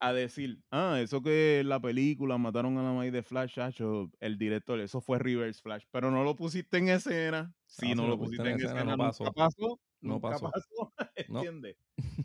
a 0.00 0.12
decir, 0.12 0.62
ah, 0.70 1.00
eso 1.00 1.22
que 1.22 1.60
en 1.60 1.68
la 1.70 1.80
película 1.80 2.38
mataron 2.38 2.78
a 2.78 2.82
la 2.84 2.92
maíz 2.92 3.12
de 3.12 3.22
Flash, 3.22 3.54
chacho, 3.54 4.10
el 4.20 4.38
director, 4.38 4.80
eso 4.80 5.00
fue 5.00 5.18
Reverse 5.18 5.62
Flash, 5.62 5.84
pero 5.90 6.10
no 6.10 6.24
lo 6.24 6.36
pusiste 6.36 6.78
en 6.78 6.88
escena. 6.90 7.54
Si 7.66 7.86
Ah, 7.90 7.94
no 7.94 8.06
si 8.06 8.08
lo 8.08 8.18
pusiste 8.18 8.50
en 8.50 8.60
escena, 8.60 8.84
no 8.84 8.96
nunca 8.96 8.96
pasó. 8.96 9.34
pasó. 9.34 9.80
No 10.02 10.20
nunca 10.20 10.20
pasó. 10.20 10.52
pasó. 10.52 10.83
No. 11.28 11.38
¿Entiendes? 11.38 11.76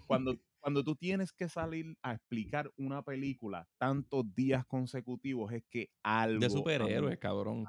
Cuando, 0.07 0.37
cuando 0.59 0.83
tú 0.83 0.95
tienes 0.95 1.31
que 1.31 1.47
salir 1.47 1.97
a 2.01 2.13
explicar 2.13 2.71
una 2.77 3.03
película 3.03 3.67
tantos 3.77 4.33
días 4.35 4.65
consecutivos, 4.65 5.51
es 5.53 5.63
que 5.69 5.91
algo. 6.03 6.39
De 6.39 6.49
superhéroes, 6.49 7.17
cabrón. 7.17 7.65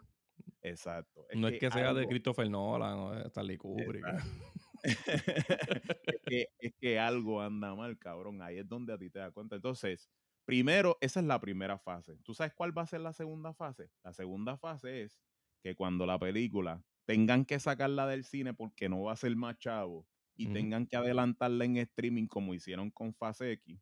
Exacto. 0.62 1.26
no 1.34 1.48
es 1.48 1.58
que 1.58 1.70
sea 1.70 1.94
de 1.94 2.06
Christopher 2.06 2.50
Nolan 2.50 2.98
o 2.98 3.12
de 3.12 3.28
Stanley 3.28 3.56
Kubrick. 3.56 4.04
es, 4.82 6.20
que, 6.26 6.48
es 6.58 6.74
que 6.78 6.98
algo 6.98 7.40
anda 7.40 7.74
mal, 7.74 7.98
cabrón. 7.98 8.42
Ahí 8.42 8.58
es 8.58 8.68
donde 8.68 8.92
a 8.92 8.98
ti 8.98 9.10
te 9.10 9.18
das 9.18 9.32
cuenta. 9.32 9.56
Entonces, 9.56 10.10
primero, 10.44 10.98
esa 11.00 11.20
es 11.20 11.26
la 11.26 11.40
primera 11.40 11.78
fase. 11.78 12.16
¿Tú 12.22 12.34
sabes 12.34 12.52
cuál 12.54 12.76
va 12.76 12.82
a 12.82 12.86
ser 12.86 13.00
la 13.00 13.12
segunda 13.12 13.54
fase? 13.54 13.90
La 14.02 14.12
segunda 14.12 14.56
fase 14.56 15.02
es 15.02 15.18
que 15.62 15.74
cuando 15.74 16.06
la 16.06 16.18
película 16.18 16.82
tengan 17.06 17.44
que 17.44 17.58
sacarla 17.58 18.06
del 18.06 18.24
cine 18.24 18.54
porque 18.54 18.88
no 18.88 19.02
va 19.02 19.12
a 19.12 19.16
ser 19.16 19.34
más 19.36 19.58
chavo 19.58 20.06
y 20.40 20.48
tengan 20.48 20.86
que 20.86 20.96
adelantarla 20.96 21.64
en 21.66 21.76
streaming 21.78 22.26
como 22.28 22.54
hicieron 22.54 22.90
con 22.90 23.14
Fase 23.14 23.52
X, 23.52 23.80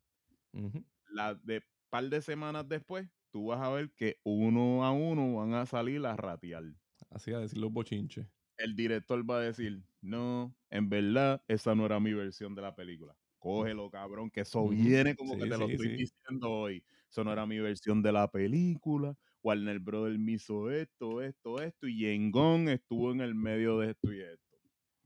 Ujú. 0.55 0.85
la 1.07 1.35
de 1.35 1.63
par 1.91 2.05
de 2.09 2.23
semanas 2.23 2.69
después, 2.69 3.09
tú 3.31 3.47
vas 3.47 3.61
a 3.61 3.71
ver 3.71 3.93
que 3.95 4.21
uno 4.25 4.85
a 4.85 4.93
uno 4.93 5.35
van 5.37 5.55
a 5.55 5.67
salir 5.67 6.05
a 6.07 6.17
ratear 6.17 6.65
Así 7.11 7.33
a 7.33 7.39
decir 7.41 7.59
los 7.59 7.73
bochinches. 7.73 8.27
el 8.57 8.75
director 8.77 9.29
va 9.29 9.39
a 9.39 9.41
decir, 9.43 9.83
no, 10.01 10.57
en 10.71 10.89
verdad, 10.89 11.43
esa 11.49 11.75
no 11.75 11.87
era 11.87 12.01
mi 12.01 12.13
versión 12.13 12.55
de 12.55 12.63
la 12.63 12.75
película. 12.75 13.17
Cógelo, 13.39 13.89
cabrón, 13.91 14.31
que 14.31 14.41
eso 14.41 14.69
viene 14.69 15.15
como 15.15 15.37
Sí, 15.37 15.39
que 15.39 15.47
te 15.47 15.57
lo 15.57 15.67
estoy 15.67 15.91
sí. 15.91 15.97
diciendo 15.97 16.51
hoy. 16.51 16.85
Eso 17.09 17.23
no 17.25 17.33
era 17.33 17.47
mi 17.47 17.59
versión 17.61 18.03
de 18.03 18.11
la 18.13 18.29
película. 18.31 19.15
Warner 19.43 19.79
Brother 19.79 20.19
me 20.19 20.33
hizo 20.33 20.71
esto, 20.71 21.23
esto, 21.23 21.61
esto, 21.63 21.87
y 21.87 21.99
Yengón 22.01 22.69
estuvo 22.69 23.13
en 23.13 23.21
el 23.21 23.35
medio 23.37 23.79
de 23.79 23.91
esto 23.93 24.13
y 24.13 24.21
esto. 24.21 24.48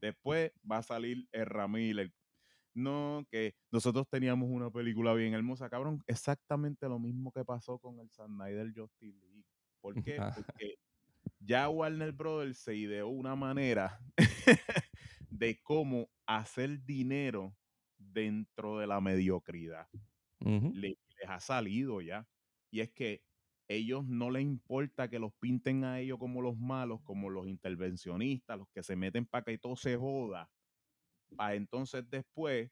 Después 0.02 0.50
va 0.70 0.78
a 0.78 0.82
salir 0.82 1.28
el 1.30 1.46
Ramírez. 1.46 2.12
No, 2.74 3.24
que 3.30 3.54
nosotros 3.70 4.08
teníamos 4.08 4.48
una 4.50 4.70
película 4.70 5.14
bien 5.14 5.32
hermosa, 5.32 5.70
cabrón. 5.70 6.02
Exactamente 6.06 6.88
lo 6.88 6.98
mismo 6.98 7.30
que 7.30 7.44
pasó 7.44 7.78
con 7.78 8.00
el 8.00 8.10
Snyder 8.10 8.72
Justice 8.74 9.18
League. 9.20 9.44
¿Por 9.80 10.02
qué? 10.02 10.16
Porque 10.46 10.78
ya 11.38 11.68
Warner 11.68 12.12
Brothers 12.12 12.58
se 12.58 12.74
ideó 12.74 13.08
una 13.08 13.36
manera 13.36 14.00
de 15.30 15.60
cómo 15.62 16.10
hacer 16.26 16.84
dinero 16.84 17.56
dentro 17.96 18.78
de 18.78 18.86
la 18.88 19.00
mediocridad. 19.00 19.86
Les 20.40 20.96
ha 21.28 21.38
salido 21.38 22.00
ya. 22.00 22.26
Y 22.70 22.80
es 22.80 22.90
que 22.90 23.22
ellos 23.74 24.06
no 24.06 24.30
les 24.30 24.44
importa 24.44 25.08
que 25.10 25.18
los 25.18 25.32
pinten 25.40 25.84
a 25.84 26.00
ellos 26.00 26.18
como 26.18 26.42
los 26.42 26.56
malos, 26.58 27.00
como 27.04 27.30
los 27.30 27.48
intervencionistas, 27.48 28.58
los 28.58 28.68
que 28.74 28.82
se 28.82 28.96
meten 28.96 29.26
para 29.26 29.44
que 29.44 29.58
todo 29.58 29.76
se 29.76 29.96
joda. 29.96 30.50
Para 31.36 31.54
entonces 31.54 32.08
después 32.10 32.70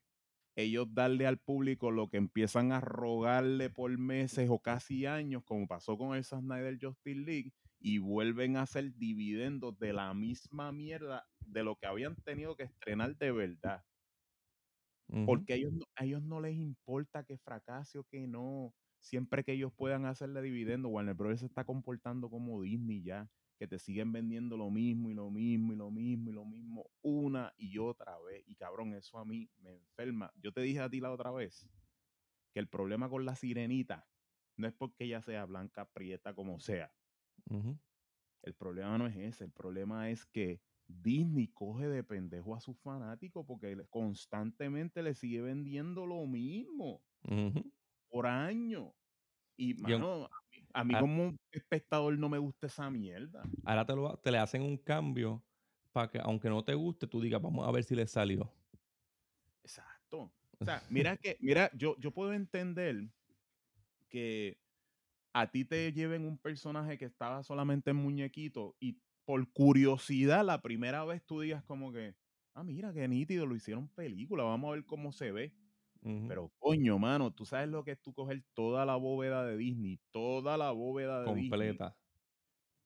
ellos 0.57 0.89
darle 0.95 1.27
al 1.27 1.39
público 1.39 1.91
lo 1.93 2.09
que 2.11 2.19
empiezan 2.19 2.73
a 2.73 2.81
rogarle 2.81 3.71
por 3.71 3.97
meses 3.99 4.49
o 4.51 4.61
casi 4.61 5.07
años, 5.07 5.43
como 5.45 5.69
pasó 5.69 5.99
con 5.99 6.17
el 6.17 6.25
Snyder 6.25 6.79
Justice 6.81 7.21
League, 7.21 7.53
y 7.81 7.99
vuelven 7.99 8.57
a 8.57 8.63
hacer 8.63 8.95
dividendos 8.97 9.79
de 9.79 9.93
la 9.95 10.15
misma 10.15 10.73
mierda 10.73 11.27
de 11.41 11.65
lo 11.65 11.77
que 11.77 11.87
habían 11.87 12.17
tenido 12.17 12.57
que 12.57 12.65
estrenar 12.65 13.17
de 13.17 13.33
verdad. 13.33 13.85
Porque 15.25 15.53
a 15.55 15.57
ellos, 15.57 15.73
no- 15.73 15.87
a 15.97 16.05
ellos 16.05 16.23
no 16.23 16.41
les 16.41 16.57
importa 16.57 17.25
que 17.25 17.39
fracase 17.39 17.99
o 17.99 18.05
que 18.05 18.27
no. 18.27 18.75
Siempre 19.01 19.45
que 19.45 19.53
ellos 19.53 19.73
puedan 19.73 20.05
hacerle 20.07 20.43
dividendo, 20.43 20.89
Warner 20.89 21.15
Bros. 21.15 21.41
se 21.41 21.47
está 21.47 21.65
comportando 21.65 22.29
como 22.31 22.61
Disney 22.63 23.03
ya, 23.03 23.31
que 23.59 23.67
te 23.67 23.79
siguen 23.79 24.13
vendiendo 24.13 24.57
lo 24.57 24.71
mismo 24.71 25.11
y 25.11 25.15
lo 25.15 25.31
mismo 25.31 25.73
y 25.73 25.77
lo 25.77 25.91
mismo 25.91 26.31
y 26.31 26.35
lo 26.35 26.45
mismo 26.45 26.91
una 27.03 27.53
y 27.57 27.79
otra 27.79 28.19
vez. 28.21 28.43
Y 28.47 28.55
cabrón, 28.57 28.95
eso 28.95 29.19
a 29.19 29.25
mí 29.25 29.51
me 29.59 29.73
enferma. 29.73 30.33
Yo 30.37 30.53
te 30.53 30.61
dije 30.63 30.81
a 30.81 30.89
ti 30.89 31.01
la 31.01 31.13
otra 31.13 31.31
vez 31.31 31.69
que 32.53 32.61
el 32.61 32.69
problema 32.69 33.09
con 33.09 33.25
la 33.25 33.35
sirenita 33.37 34.07
no 34.57 34.67
es 34.67 34.75
porque 34.75 35.05
ella 35.05 35.23
sea 35.23 35.45
blanca, 35.47 35.87
prieta, 35.91 36.35
como 36.35 36.59
sea. 36.61 36.93
El 38.43 38.55
problema 38.55 38.97
no 38.99 39.07
es 39.07 39.17
ese, 39.17 39.45
el 39.45 39.53
problema 39.53 40.11
es 40.11 40.25
que 40.27 40.61
Disney 40.87 41.49
coge 41.49 41.89
de 41.89 42.03
pendejo 42.03 42.55
a 42.57 42.61
sus 42.61 42.79
fanáticos 42.81 43.45
porque 43.47 43.77
constantemente 43.91 45.03
le 45.03 45.15
sigue 45.15 45.41
vendiendo 45.43 46.07
lo 46.07 46.27
mismo. 46.27 47.03
Por 48.11 48.27
año. 48.27 48.95
Y, 49.57 49.75
mano, 49.75 50.25
a 50.25 50.41
mí, 50.51 50.67
a 50.73 50.85
mí 50.85 50.95
como 50.99 51.37
espectador 51.51 52.19
no 52.19 52.29
me 52.29 52.39
gusta 52.39 52.67
esa 52.67 52.91
mierda. 52.91 53.43
Ahora 53.65 53.85
te, 53.85 53.95
lo, 53.95 54.17
te 54.19 54.31
le 54.31 54.39
hacen 54.39 54.63
un 54.63 54.77
cambio 54.77 55.43
para 55.93 56.11
que, 56.11 56.19
aunque 56.19 56.49
no 56.49 56.65
te 56.65 56.75
guste, 56.75 57.07
tú 57.07 57.21
digas, 57.21 57.41
vamos 57.43 57.67
a 57.67 57.71
ver 57.71 57.85
si 57.85 57.95
le 57.95 58.07
salió. 58.07 58.53
Exacto. 59.63 60.33
O 60.59 60.65
sea, 60.65 60.83
mira 60.91 61.17
que, 61.17 61.37
mira, 61.41 61.71
yo, 61.75 61.97
yo 61.99 62.11
puedo 62.13 62.33
entender 62.33 63.09
que 64.09 64.59
a 65.33 65.51
ti 65.51 65.65
te 65.65 65.93
lleven 65.93 66.25
un 66.25 66.39
personaje 66.39 66.99
que 66.99 67.05
estaba 67.05 67.43
solamente 67.43 67.91
en 67.91 67.97
muñequito 67.97 68.77
y 68.81 69.01
por 69.25 69.51
curiosidad 69.53 70.45
la 70.45 70.61
primera 70.61 71.05
vez 71.05 71.25
tú 71.25 71.41
digas 71.41 71.63
como 71.65 71.93
que, 71.93 72.17
ah, 72.55 72.65
mira, 72.65 72.93
qué 72.93 73.07
nítido, 73.07 73.47
lo 73.47 73.55
hicieron 73.55 73.89
película, 73.89 74.43
vamos 74.43 74.69
a 74.69 74.73
ver 74.73 74.87
cómo 74.87 75.13
se 75.13 75.31
ve. 75.31 75.55
Pero 76.03 76.51
coño, 76.59 76.99
mano, 76.99 77.31
tú 77.33 77.45
sabes 77.45 77.69
lo 77.69 77.85
que 77.85 77.93
es 77.93 78.01
tú 78.01 78.15
coger 78.15 78.43
toda 78.55 78.87
la 78.87 78.97
bóveda 78.97 79.45
de 79.45 79.57
Disney, 79.57 80.01
toda 80.11 80.57
la 80.57 80.71
bóveda 80.71 81.21
de 81.23 81.35
Disney 81.35 81.51
completa. 81.51 81.97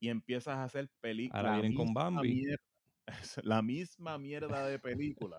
y 0.00 0.08
empiezas 0.08 0.56
a 0.56 0.64
hacer 0.64 0.90
películas. 1.00 1.44
Ahora 1.44 1.60
vienen 1.60 1.74
con 1.74 1.94
Bambi. 1.94 2.44
la 3.44 3.62
misma 3.62 4.18
mierda 4.18 4.66
de 4.66 4.78
película. 4.78 5.38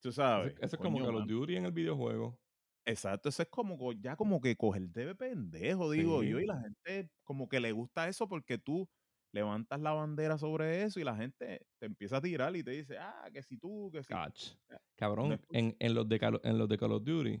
Tú 0.00 0.12
sabes. 0.12 0.54
eso 0.60 0.76
es 0.76 0.82
como 0.82 0.98
coño, 0.98 1.06
Call 1.06 1.22
of. 1.22 1.28
Duty 1.28 1.56
en 1.56 1.66
el 1.66 1.72
videojuego. 1.72 2.38
Exacto, 2.86 3.28
eso 3.28 3.42
es 3.42 3.48
como 3.48 3.76
co- 3.78 3.92
ya 3.92 4.16
como 4.16 4.40
que 4.40 4.56
coger 4.56 4.88
de 4.88 5.14
pendejo, 5.14 5.90
digo 5.90 6.22
yo, 6.22 6.40
y 6.40 6.46
la 6.46 6.60
gente 6.60 7.10
como 7.22 7.48
que 7.48 7.60
le 7.60 7.72
gusta 7.72 8.08
eso 8.08 8.26
porque 8.26 8.58
tú 8.58 8.88
levantas 9.32 9.80
la 9.80 9.92
bandera 9.92 10.38
sobre 10.38 10.82
eso 10.82 11.00
y 11.00 11.04
la 11.04 11.16
gente 11.16 11.66
te 11.78 11.86
empieza 11.86 12.16
a 12.16 12.20
tirar 12.20 12.54
y 12.56 12.62
te 12.62 12.72
dice, 12.72 12.98
ah, 12.98 13.28
que 13.32 13.42
si 13.42 13.56
tú, 13.56 13.90
que 13.92 14.02
si. 14.02 14.08
Cach. 14.08 14.54
Ya, 14.68 14.80
Cabrón, 14.96 15.32
es 15.32 15.40
en, 15.52 15.76
en, 15.78 15.94
los 15.94 16.08
de 16.08 16.18
Call, 16.18 16.40
en 16.42 16.58
los 16.58 16.68
de 16.68 16.78
Call 16.78 16.92
of 16.92 17.04
Duty, 17.04 17.40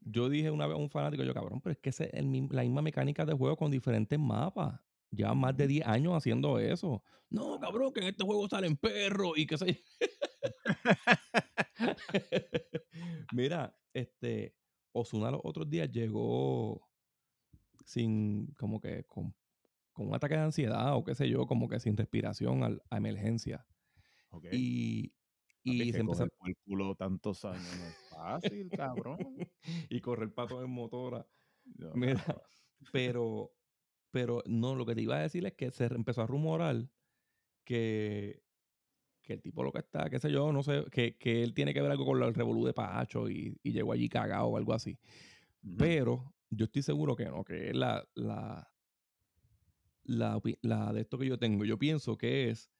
yo 0.00 0.28
dije 0.28 0.50
una 0.50 0.66
vez 0.66 0.74
a 0.74 0.78
un 0.78 0.90
fanático, 0.90 1.22
yo, 1.22 1.32
cabrón, 1.32 1.60
pero 1.60 1.72
es 1.72 1.78
que 1.78 1.90
es 1.90 2.00
el 2.00 2.48
la 2.50 2.62
misma 2.62 2.82
mecánica 2.82 3.24
de 3.24 3.32
juego 3.32 3.56
con 3.56 3.70
diferentes 3.70 4.18
mapas. 4.18 4.80
Llevan 5.10 5.38
más 5.38 5.56
de 5.56 5.66
10 5.66 5.86
años 5.86 6.14
haciendo 6.14 6.58
eso. 6.58 7.02
No, 7.30 7.58
cabrón, 7.60 7.92
que 7.92 8.00
en 8.00 8.08
este 8.08 8.24
juego 8.24 8.48
salen 8.48 8.76
perros 8.76 9.32
y 9.36 9.46
qué 9.46 9.56
sé 9.56 9.72
yo. 9.72 9.80
Mira, 13.32 13.76
este, 13.92 14.56
Osuna 14.92 15.30
los 15.30 15.40
otros 15.44 15.70
días 15.70 15.90
llegó 15.90 16.88
sin, 17.84 18.52
como 18.58 18.80
que, 18.80 19.04
con, 19.04 19.34
con 19.94 20.08
un 20.08 20.14
ataque 20.14 20.34
de 20.34 20.40
ansiedad 20.42 20.94
o 20.96 21.04
qué 21.04 21.14
sé 21.14 21.28
yo, 21.30 21.46
como 21.46 21.68
que 21.68 21.80
sin 21.80 21.96
respiración 21.96 22.62
al- 22.62 22.82
a 22.90 22.98
emergencia. 22.98 23.66
Ok. 24.30 24.46
Y, 24.52 25.14
y 25.62 25.92
se 25.92 26.00
empezó 26.00 26.26
por 26.36 26.48
el 26.48 26.56
culo 26.66 26.94
tantos 26.96 27.44
años 27.46 27.62
no 27.78 27.88
es 27.88 27.96
fácil, 28.10 28.70
cabrón. 28.70 29.18
y 29.90 30.00
correr 30.00 30.34
pato 30.34 30.62
en 30.62 30.70
motora. 30.70 31.26
No, 31.78 31.92
Mira, 31.94 32.14
pero, 32.92 33.52
pero 34.10 34.42
no, 34.46 34.74
lo 34.74 34.84
que 34.84 34.94
te 34.94 35.02
iba 35.02 35.16
a 35.16 35.20
decir 35.22 35.46
es 35.46 35.54
que 35.54 35.70
se 35.70 35.86
empezó 35.86 36.22
a 36.22 36.26
rumorar 36.26 36.90
que, 37.64 38.42
que 39.22 39.32
el 39.34 39.40
tipo 39.42 39.62
lo 39.62 39.72
que 39.72 39.78
está, 39.78 40.10
qué 40.10 40.18
sé 40.18 40.30
yo, 40.30 40.52
no 40.52 40.62
sé, 40.62 40.84
que, 40.90 41.16
que 41.16 41.42
él 41.42 41.54
tiene 41.54 41.72
que 41.72 41.80
ver 41.80 41.90
algo 41.92 42.04
con 42.04 42.22
el 42.22 42.34
revolú 42.34 42.66
de 42.66 42.74
Pacho 42.74 43.30
y, 43.30 43.58
y 43.62 43.72
llegó 43.72 43.92
allí 43.92 44.08
cagado 44.08 44.46
o 44.48 44.56
algo 44.56 44.74
así. 44.74 44.98
Pero 45.78 46.34
yo 46.50 46.64
estoy 46.66 46.82
seguro 46.82 47.16
que 47.16 47.24
no, 47.26 47.42
que 47.44 47.68
es 47.70 47.76
la, 47.76 48.06
la, 48.14 48.73
la, 50.04 50.40
de 50.92 51.00
esto 51.00 51.18
que 51.18 51.26
yo 51.26 51.38
tengo. 51.38 51.64
Yo 51.64 51.78
pienso 51.78 52.16
que 52.16 52.50
es 52.50 52.70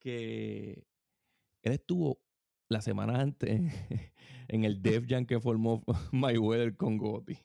que 0.00 0.84
él 1.62 1.72
estuvo 1.72 2.20
la 2.68 2.80
semana 2.80 3.20
antes 3.20 3.50
en 4.48 4.64
el 4.64 4.82
Def 4.82 5.04
Jam 5.08 5.26
que 5.26 5.40
formó 5.40 5.84
Mayweather 6.12 6.76
con 6.76 6.96
Gotti. 6.98 7.36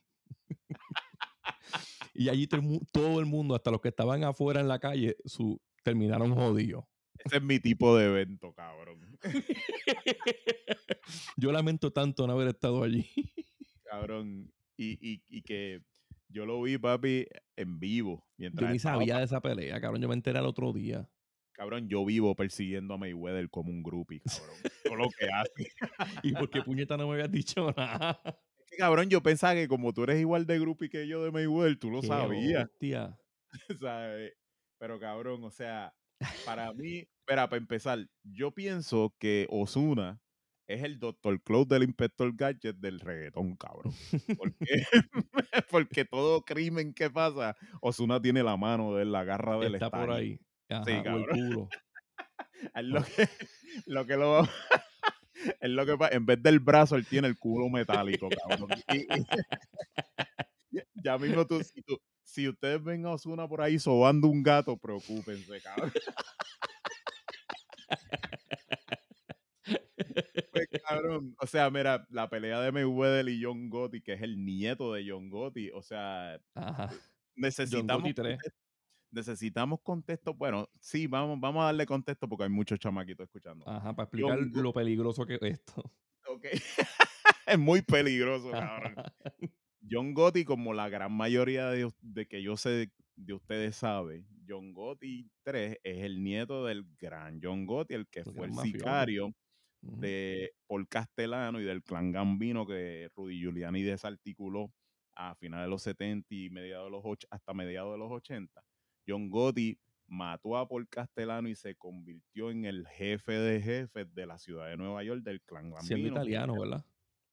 y 2.13 2.29
allí 2.29 2.47
todo 2.47 2.61
el, 2.61 2.65
mu- 2.67 2.81
todo 2.91 3.19
el 3.19 3.25
mundo, 3.25 3.55
hasta 3.55 3.71
los 3.71 3.81
que 3.81 3.89
estaban 3.89 4.23
afuera 4.23 4.61
en 4.61 4.67
la 4.67 4.79
calle, 4.79 5.15
su, 5.25 5.61
terminaron 5.83 6.33
jodidos. 6.33 6.85
Ese 7.25 7.37
es 7.37 7.43
mi 7.43 7.59
tipo 7.59 7.95
de 7.97 8.05
evento, 8.05 8.53
cabrón. 8.53 9.17
Yo 11.35 11.51
lamento 11.51 11.91
tanto 11.91 12.27
no 12.27 12.33
haber 12.33 12.49
estado 12.49 12.83
allí. 12.83 13.09
cabrón. 13.83 14.51
Y, 14.77 14.91
y, 15.01 15.23
y 15.27 15.41
que 15.41 15.81
yo 16.29 16.45
lo 16.45 16.61
vi, 16.61 16.77
papi, 16.77 17.27
en 17.55 17.79
vivo. 17.79 18.25
Yo 18.37 18.43
Mientras 18.49 18.71
ni 18.71 18.77
estaba 18.77 18.97
sabía 18.97 19.17
de 19.17 19.25
esa 19.25 19.41
pelea, 19.41 19.79
cabrón. 19.81 20.01
Yo 20.01 20.07
me 20.07 20.15
enteré 20.15 20.39
al 20.39 20.45
otro 20.45 20.73
día. 20.73 21.09
Cabrón, 21.53 21.89
yo 21.89 22.05
vivo 22.05 22.35
persiguiendo 22.35 22.93
a 22.93 22.97
Mayweather 22.97 23.49
como 23.49 23.71
un 23.71 23.81
groupie, 23.81 24.21
cabrón. 24.21 24.55
Todo 24.83 24.95
lo 24.95 25.09
que 25.09 25.25
hace. 25.25 25.71
¿Y 26.23 26.33
por 26.33 26.49
qué 26.49 26.61
puñeta 26.61 26.97
no 26.97 27.07
me 27.07 27.13
habías 27.15 27.31
dicho 27.31 27.73
nada? 27.75 28.21
Es 28.59 28.69
que, 28.69 28.77
cabrón, 28.77 29.09
yo 29.09 29.23
pensaba 29.23 29.55
que 29.55 29.67
como 29.67 29.93
tú 29.93 30.03
eres 30.03 30.19
igual 30.19 30.45
de 30.45 30.59
groupie 30.59 30.89
que 30.89 31.07
yo 31.07 31.23
de 31.23 31.31
Mayweather, 31.31 31.79
tú 31.79 31.89
lo 31.89 32.01
Qué 32.01 32.07
sabías. 32.07 32.65
hostia. 32.65 33.17
¿sabes? 33.81 34.33
Pero 34.79 34.99
cabrón, 34.99 35.43
o 35.43 35.49
sea, 35.49 35.95
para 36.45 36.73
mí, 36.73 37.07
espera, 37.21 37.49
para 37.49 37.57
empezar, 37.57 38.07
yo 38.23 38.51
pienso 38.51 39.15
que 39.19 39.47
Osuna 39.49 40.21
es 40.67 40.83
el 40.83 40.99
Dr. 40.99 41.41
Claude 41.41 41.75
del 41.75 41.83
Inspector 41.83 42.33
Gadget 42.35 42.75
del 42.77 42.99
reggaetón, 42.99 43.55
cabrón. 43.55 43.93
Porque 45.71 46.05
todo 46.05 46.43
crimen 46.43 46.93
que 46.93 47.09
pasa, 47.09 47.55
Osuna 47.81 48.21
tiene 48.21 48.43
la 48.43 48.57
mano 48.57 48.93
de 48.95 49.03
él, 49.03 49.11
la 49.11 49.23
garra 49.23 49.57
del 49.57 49.75
Está 49.75 49.89
por 49.89 50.11
ahí. 50.11 50.39
Ajá, 50.69 50.83
Sí, 50.85 50.91
el 50.91 51.03
cabrón. 51.03 51.25
culo. 51.29 51.69
Es 52.75 52.83
lo 52.85 53.03
que 53.03 53.29
lo, 53.85 54.05
que 54.07 54.15
lo 54.17 54.43
es 55.61 55.69
lo 55.69 55.85
que 55.85 55.95
en 56.15 56.25
vez 56.25 56.41
del 56.41 56.59
brazo, 56.59 56.95
él 56.95 57.05
tiene 57.05 57.27
el 57.27 57.37
culo 57.37 57.69
metálico, 57.69 58.27
cabrón. 58.29 58.69
Y- 58.91 59.01
y- 60.77 60.81
ya 60.95 61.17
mismo 61.19 61.45
tú, 61.45 61.63
si, 61.63 61.83
tú- 61.83 62.01
si 62.23 62.47
ustedes 62.49 62.83
ven 62.83 63.05
a 63.05 63.11
Osuna 63.11 63.47
por 63.47 63.61
ahí 63.61 63.77
sobando 63.77 64.27
un 64.27 64.41
gato, 64.41 64.75
preocúpense, 64.75 65.61
cabrón. 65.61 65.91
Pues, 70.51 70.67
cabrón, 70.87 71.35
o 71.39 71.47
sea, 71.47 71.69
mira, 71.69 72.05
la 72.09 72.29
pelea 72.29 72.59
de 72.61 72.71
Mayweather 72.71 73.27
y 73.29 73.43
John 73.43 73.69
Gotti, 73.69 74.01
que 74.01 74.13
es 74.13 74.21
el 74.21 74.43
nieto 74.43 74.93
de 74.93 75.09
John 75.09 75.29
Gotti, 75.29 75.69
o 75.71 75.81
sea, 75.81 76.39
Ajá. 76.55 76.89
Necesitamos 77.35 78.01
Gotti 78.03 78.13
3. 78.13 78.37
conte- 78.39 78.55
necesitamos 79.11 79.79
contexto. 79.81 80.33
Bueno, 80.33 80.67
sí, 80.79 81.07
vamos, 81.07 81.39
vamos 81.39 81.61
a 81.61 81.65
darle 81.65 81.85
contexto 81.85 82.27
porque 82.27 82.45
hay 82.45 82.49
muchos 82.49 82.79
chamaquitos 82.79 83.25
escuchando. 83.25 83.67
Ajá, 83.69 83.95
para 83.95 84.05
explicar 84.05 84.37
John 84.39 84.63
lo 84.63 84.73
peligroso 84.73 85.25
que 85.25 85.35
es 85.35 85.41
esto. 85.41 85.83
Ok. 86.27 86.45
es 87.47 87.59
muy 87.59 87.81
peligroso, 87.81 88.51
cabrón. 88.51 88.95
John 89.89 90.13
Gotti, 90.13 90.43
como 90.43 90.73
la 90.73 90.89
gran 90.89 91.11
mayoría 91.13 91.69
de, 91.69 91.89
de 92.01 92.27
que 92.27 92.41
yo 92.41 92.57
sé 92.57 92.91
de 93.15 93.33
ustedes 93.33 93.75
saben, 93.75 94.27
John 94.47 94.73
Gotti 94.73 95.29
3 95.43 95.77
es 95.83 96.03
el 96.03 96.23
nieto 96.23 96.65
del 96.65 96.85
gran 96.99 97.39
John 97.41 97.65
Gotti, 97.65 97.93
el 97.93 98.07
que 98.07 98.23
fue 98.23 98.45
el 98.47 98.51
mafioso. 98.51 99.33
De 99.81 100.51
Paul 100.67 100.87
Castellano 100.87 101.59
y 101.61 101.63
del 101.65 101.83
clan 101.83 102.11
Gambino 102.11 102.65
que 102.67 103.09
Rudy 103.15 103.39
Giuliani 103.39 103.83
desarticuló 103.83 104.73
a 105.15 105.35
finales 105.35 105.65
de 105.65 105.69
los 105.71 105.81
70 105.83 106.27
y 106.35 106.49
mediados 106.49 106.87
de 106.87 106.91
los 106.91 107.03
och- 107.03 107.27
hasta 107.29 107.53
mediados 107.53 107.93
de 107.93 107.97
los 107.99 108.11
80. 108.11 108.63
John 109.07 109.29
Gotti 109.29 109.79
mató 110.07 110.57
a 110.57 110.67
Paul 110.67 110.87
Castellano 110.89 111.49
y 111.49 111.55
se 111.55 111.75
convirtió 111.75 112.51
en 112.51 112.65
el 112.65 112.87
jefe 112.87 113.33
de 113.33 113.61
jefes 113.61 114.13
de 114.13 114.25
la 114.25 114.37
ciudad 114.37 114.67
de 114.69 114.77
Nueva 114.77 115.03
York 115.03 115.21
del 115.23 115.41
clan 115.41 115.63
Gambino. 115.71 115.81
Siendo 115.81 116.03
que 116.03 116.07
italiano, 116.21 116.53
¿verdad? 116.59 116.85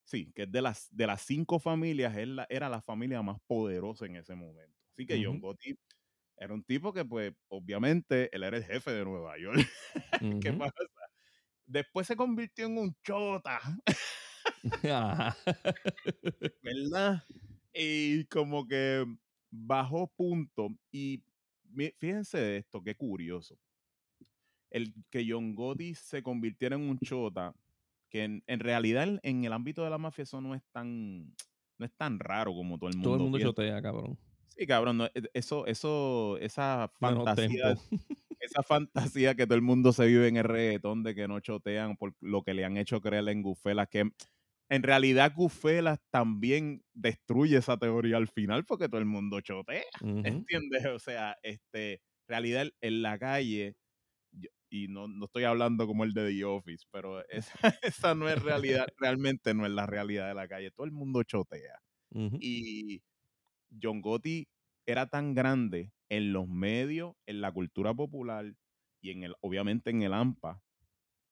Sí, 0.04 0.32
que 0.34 0.42
es 0.42 0.52
de 0.52 0.60
las, 0.62 0.88
de 0.94 1.06
las 1.06 1.22
cinco 1.22 1.58
familias, 1.58 2.16
él 2.16 2.36
la- 2.36 2.46
era 2.50 2.68
la 2.68 2.80
familia 2.82 3.22
más 3.22 3.38
poderosa 3.46 4.06
en 4.06 4.16
ese 4.16 4.34
momento. 4.34 4.78
Así 4.92 5.06
que 5.06 5.14
John. 5.24 5.40
Gotti 5.40 5.74
era 6.36 6.54
un 6.54 6.64
tipo 6.64 6.92
que, 6.92 7.04
pues, 7.04 7.32
obviamente, 7.48 8.28
él 8.36 8.42
era 8.44 8.56
el 8.56 8.64
jefe 8.64 8.90
de 8.92 9.04
Nueva 9.04 9.38
York. 9.38 9.56
¿Qué 10.40 10.52
pasa? 10.52 10.74
Después 11.66 12.06
se 12.06 12.16
convirtió 12.16 12.66
en 12.66 12.78
un 12.78 12.96
chota. 13.02 13.60
¿verdad? 16.62 17.24
Y 17.72 18.24
como 18.26 18.66
que 18.66 19.04
bajó 19.50 20.06
punto. 20.16 20.68
Y 20.92 21.22
fíjense 21.98 22.38
de 22.38 22.56
esto, 22.58 22.82
qué 22.82 22.94
curioso. 22.94 23.58
El 24.70 24.92
que 25.10 25.24
John 25.28 25.54
Gotti 25.54 25.94
se 25.94 26.22
convirtiera 26.22 26.76
en 26.76 26.82
un 26.82 27.00
chota, 27.00 27.54
que 28.10 28.24
en, 28.24 28.42
en 28.46 28.60
realidad 28.60 29.04
en, 29.04 29.20
en 29.22 29.44
el 29.44 29.52
ámbito 29.52 29.84
de 29.84 29.90
la 29.90 29.98
mafia 29.98 30.22
eso 30.22 30.40
no 30.40 30.54
es 30.54 30.62
tan, 30.72 31.34
no 31.78 31.86
es 31.86 31.92
tan 31.96 32.18
raro 32.18 32.52
como 32.54 32.78
todo 32.78 32.90
el 32.90 32.96
mundo 32.96 33.10
Todo 33.10 33.16
el 33.16 33.20
mundo 33.20 33.38
piensa. 33.38 33.50
chotea, 33.50 33.80
cabrón. 33.82 34.18
Sí, 34.56 34.66
cabrón, 34.66 34.98
no, 34.98 35.06
e- 35.06 35.30
eso, 35.34 35.66
eso, 35.66 36.38
esa 36.38 36.88
fantasía, 37.00 37.74
esa 38.40 38.62
fantasía 38.62 39.34
que 39.34 39.46
todo 39.46 39.56
el 39.56 39.62
mundo 39.62 39.92
se 39.92 40.06
vive 40.06 40.28
en 40.28 40.36
el 40.36 40.44
reggaetón 40.44 41.02
de 41.02 41.14
que 41.14 41.28
no 41.28 41.40
chotean 41.40 41.96
por 41.96 42.14
lo 42.20 42.42
que 42.42 42.54
le 42.54 42.64
han 42.64 42.76
hecho 42.76 43.00
creer 43.00 43.28
en 43.28 43.42
Gufelas, 43.42 43.88
que 43.88 44.10
en 44.70 44.82
realidad 44.82 45.32
Gufelas 45.36 46.00
también 46.10 46.84
destruye 46.94 47.58
esa 47.58 47.78
teoría 47.78 48.16
al 48.18 48.28
final 48.28 48.64
porque 48.64 48.88
todo 48.88 49.00
el 49.00 49.06
mundo 49.06 49.40
chotea. 49.40 49.84
¿entiendes? 50.22 50.86
O 50.86 50.98
sea, 50.98 51.36
este, 51.42 52.02
realidad 52.28 52.68
en 52.80 53.02
la 53.02 53.18
calle, 53.18 53.76
y 54.70 54.88
no, 54.88 55.06
no 55.08 55.26
estoy 55.26 55.44
hablando 55.44 55.86
como 55.86 56.04
el 56.04 56.12
de 56.14 56.28
The 56.32 56.44
Office, 56.44 56.84
pero 56.90 57.24
esa, 57.28 57.52
esa 57.82 58.14
no 58.14 58.28
es 58.28 58.42
realidad, 58.42 58.86
realmente 58.98 59.54
no 59.54 59.66
es 59.66 59.72
la 59.72 59.86
realidad 59.86 60.28
de 60.28 60.34
la 60.34 60.48
calle, 60.48 60.70
todo 60.70 60.86
el 60.86 60.92
mundo 60.92 61.22
chotea. 61.22 61.80
Y 62.38 63.02
John 63.82 64.00
Gotti 64.02 64.48
era 64.86 65.06
tan 65.08 65.34
grande 65.34 65.92
en 66.08 66.32
los 66.32 66.48
medios, 66.48 67.14
en 67.26 67.40
la 67.40 67.52
cultura 67.52 67.94
popular 67.94 68.54
y 69.00 69.10
en 69.10 69.24
el, 69.24 69.34
obviamente 69.40 69.90
en 69.90 70.02
el 70.02 70.14
AMPA, 70.14 70.62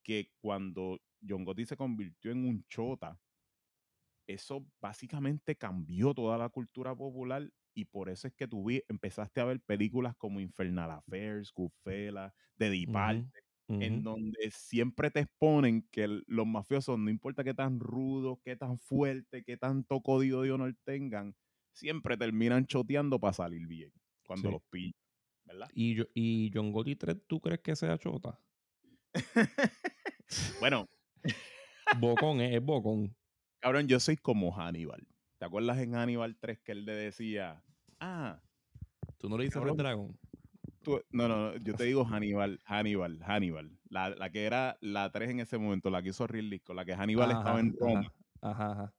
que 0.05 0.31
cuando 0.41 0.99
John 1.27 1.45
Gotti 1.45 1.67
se 1.67 1.77
convirtió 1.77 2.33
en 2.33 2.47
un 2.47 2.65
chota, 2.69 3.21
eso 4.27 4.67
básicamente 4.81 5.57
cambió 5.57 6.15
toda 6.15 6.39
la 6.39 6.49
cultura 6.49 6.95
popular 6.95 7.51
y 7.75 7.87
por 7.87 8.09
eso 8.11 8.29
es 8.29 8.35
que 8.35 8.47
tú 8.49 8.65
vi- 8.67 8.83
empezaste 8.89 9.41
a 9.41 9.45
ver 9.45 9.61
películas 9.63 10.15
como 10.17 10.41
Infernal 10.41 10.91
Affairs, 10.91 11.53
Goodfellas, 11.55 12.33
The. 12.59 12.71
Departed, 12.71 13.41
en 13.79 14.03
donde 14.03 14.51
siempre 14.53 15.11
te 15.11 15.21
exponen 15.21 15.89
que 15.91 16.05
el- 16.05 16.25
los 16.27 16.47
mafiosos, 16.47 16.99
no 16.99 17.11
importa 17.11 17.43
qué 17.45 17.55
tan 17.55 17.81
rudos, 17.81 18.39
qué 18.45 18.57
tan 18.57 18.79
fuerte, 18.79 19.43
qué 19.45 19.57
tanto 19.57 20.01
código 20.03 20.43
de 20.43 20.53
honor 20.53 20.75
tengan, 20.85 21.35
siempre 21.73 22.17
terminan 22.17 22.67
choteando 22.67 23.19
para 23.19 23.33
salir 23.33 23.67
bien 23.67 23.93
cuando 24.27 24.49
Sí. 24.49 24.53
los 24.55 24.63
pillan, 24.71 24.95
¿verdad? 25.45 25.69
¿Y, 25.75 25.95
yo- 25.95 26.05
¿Y 26.15 26.51
John 26.55 26.73
Gotti 26.73 26.97
3 26.97 27.17
tú 27.27 27.41
crees 27.41 27.61
que 27.61 27.75
sea 27.77 27.99
chota? 27.99 28.39
bueno, 30.61 30.89
Bocón, 31.99 32.41
es, 32.41 32.55
es 32.55 32.63
bocón. 32.65 33.15
cabrón, 33.61 33.87
yo 33.87 34.01
soy 34.01 34.17
como 34.17 34.53
Hannibal. 34.53 35.07
¿Te 35.39 35.45
acuerdas 35.45 35.79
en 35.79 35.95
Hannibal 35.95 36.37
3 36.37 36.61
que 36.61 36.73
él 36.73 36.85
le 36.85 36.93
decía, 36.95 37.63
ah, 38.01 38.41
¿Tú 39.19 39.29
no 39.29 39.37
le 39.39 39.45
dices. 39.45 39.63
Red 39.63 39.75
Dragon? 39.75 40.17
tú- 40.83 41.01
no, 41.11 41.29
no, 41.29 41.53
no, 41.53 41.57
yo 41.59 41.75
te 41.75 41.85
digo 41.85 42.05
Hannibal, 42.05 42.61
Hannibal, 42.65 43.21
Hannibal, 43.23 43.79
la, 43.89 44.11
la 44.11 44.31
que 44.31 44.45
era 44.47 44.79
la 44.81 45.11
3 45.13 45.31
en 45.31 45.41
ese 45.41 45.59
momento, 45.59 45.91
la 45.91 46.03
que 46.03 46.09
hizo 46.11 46.27
Ridley 46.27 46.59
Scott, 46.59 46.77
la 46.77 46.85
que 46.85 46.95
Hannibal 46.95 47.31
estaba 47.31 47.61
en 47.61 47.77
Roma. 47.79 48.01
Ajá, 48.41 48.51
ajá, 48.51 48.73
ajá. 48.73 48.95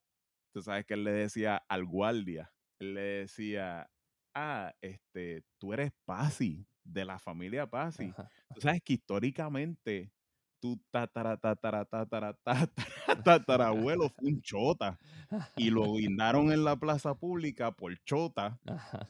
tú 0.53 0.61
sabes 0.61 0.85
que 0.85 0.93
él 0.93 1.03
le 1.03 1.11
decía 1.11 1.57
al 1.67 1.83
guardia, 1.85 2.51
le 2.83 3.01
decía, 3.01 3.89
ah, 4.33 4.73
este, 4.81 5.43
tú 5.57 5.73
eres 5.73 5.91
Pasi, 6.05 6.67
de 6.83 7.05
la 7.05 7.19
familia 7.19 7.69
Pasi. 7.69 8.05
Ajá. 8.05 8.29
Tú 8.53 8.61
sabes 8.61 8.81
que 8.83 8.93
históricamente 8.93 10.11
tu 10.59 10.77
tatara, 10.91 11.37
tatara, 11.37 11.85
tatara, 11.85 12.33
tatara, 12.45 12.71
tatarabuelo 13.25 14.09
fue 14.09 14.29
un 14.31 14.41
chota 14.41 14.97
y 15.57 15.69
lo 15.69 15.93
guindaron 15.93 16.51
en 16.51 16.63
la 16.63 16.77
plaza 16.77 17.15
pública 17.15 17.71
por 17.75 17.97
chota 18.05 18.59
Ajá. 18.65 19.09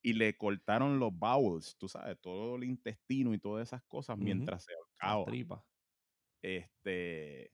y 0.00 0.12
le 0.12 0.36
cortaron 0.36 0.98
los 1.00 1.12
bowels, 1.12 1.76
tú 1.76 1.88
sabes, 1.88 2.20
todo 2.20 2.56
el 2.56 2.64
intestino 2.64 3.34
y 3.34 3.38
todas 3.38 3.68
esas 3.68 3.82
cosas 3.84 4.16
mientras 4.16 4.64
se 4.64 4.72
ahorcaba. 4.74 5.24
tripas. 5.24 5.64
Este, 6.42 7.52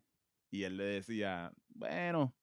y 0.51 0.63
él 0.65 0.77
le 0.77 0.85
decía, 0.85 1.53
bueno, 1.69 2.35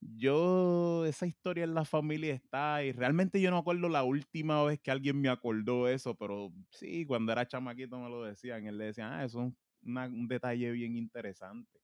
yo, 0.00 1.04
esa 1.06 1.26
historia 1.26 1.64
en 1.64 1.74
la 1.74 1.84
familia 1.84 2.34
está, 2.34 2.84
y 2.84 2.92
realmente 2.92 3.40
yo 3.40 3.50
no 3.50 3.58
acuerdo 3.58 3.88
la 3.88 4.04
última 4.04 4.62
vez 4.64 4.80
que 4.80 4.90
alguien 4.90 5.20
me 5.20 5.28
acordó 5.28 5.88
eso, 5.88 6.14
pero 6.16 6.52
sí, 6.70 7.04
cuando 7.06 7.32
era 7.32 7.46
chamaquito 7.46 7.98
me 7.98 8.08
lo 8.10 8.24
decían, 8.24 8.66
él 8.66 8.78
le 8.78 8.86
decía, 8.86 9.18
ah, 9.18 9.24
eso 9.24 9.40
es 9.40 9.44
un, 9.46 9.58
una- 9.82 10.06
un 10.06 10.28
detalle 10.28 10.70
bien 10.72 10.96
interesante. 10.96 11.80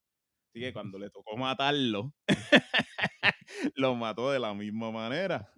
Así 0.51 0.61
que 0.61 0.73
cuando 0.73 0.99
le 0.99 1.11
tocó 1.11 1.37
matarlo, 1.37 2.15
lo 3.77 3.95
mató 3.95 4.31
de 4.31 4.39
la 4.41 4.55
misma 4.55 4.91
manera, 4.91 5.53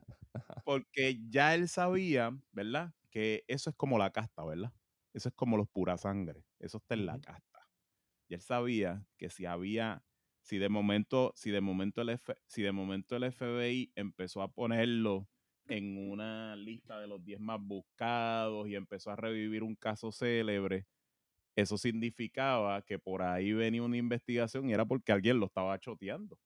porque 0.64 1.20
ya 1.30 1.54
él 1.54 1.68
sabía, 1.68 2.32
¿verdad? 2.52 2.94
Que 3.10 3.44
eso 3.48 3.70
es 3.70 3.76
como 3.76 3.98
la 3.98 4.12
casta, 4.12 4.44
¿verdad? 4.44 4.72
Eso 5.14 5.28
es 5.30 5.34
como 5.34 5.56
los 5.56 5.68
pura 5.68 5.98
sangre, 5.98 6.44
eso 6.60 6.78
está 6.78 6.94
en 6.94 7.06
la 7.06 7.20
casta. 7.20 7.60
Y 8.28 8.34
él 8.34 8.42
sabía 8.42 9.06
que 9.18 9.30
si 9.30 9.46
había, 9.46 10.04
si 10.44 10.58
de 10.58 10.70
momento, 10.70 11.32
si 11.36 11.50
de 11.52 11.62
momento 11.62 12.02
el 12.02 12.10
F- 12.10 12.36
si 12.46 12.62
de 12.62 12.72
momento 12.72 13.16
el 13.16 13.24
FBI 13.24 13.92
empezó 13.96 14.42
a 14.42 14.52
ponerlo 14.52 15.28
en 15.68 15.98
una 16.10 16.56
lista 16.56 17.00
de 17.00 17.08
los 17.08 17.24
10 17.24 17.40
más 17.40 17.60
buscados 17.60 18.68
y 18.68 18.76
empezó 18.76 19.10
a 19.12 19.16
revivir 19.16 19.64
un 19.64 19.76
caso 19.76 20.12
célebre, 20.12 20.86
eso 21.56 21.78
significaba 21.78 22.82
que 22.82 22.98
por 23.00 23.22
ahí 23.22 23.52
venía 23.54 23.82
una 23.82 23.96
investigación 23.98 24.70
y 24.70 24.74
era 24.74 24.86
porque 24.86 25.12
alguien 25.12 25.40
lo 25.40 25.46
estaba 25.46 25.78
choteando. 25.80 26.38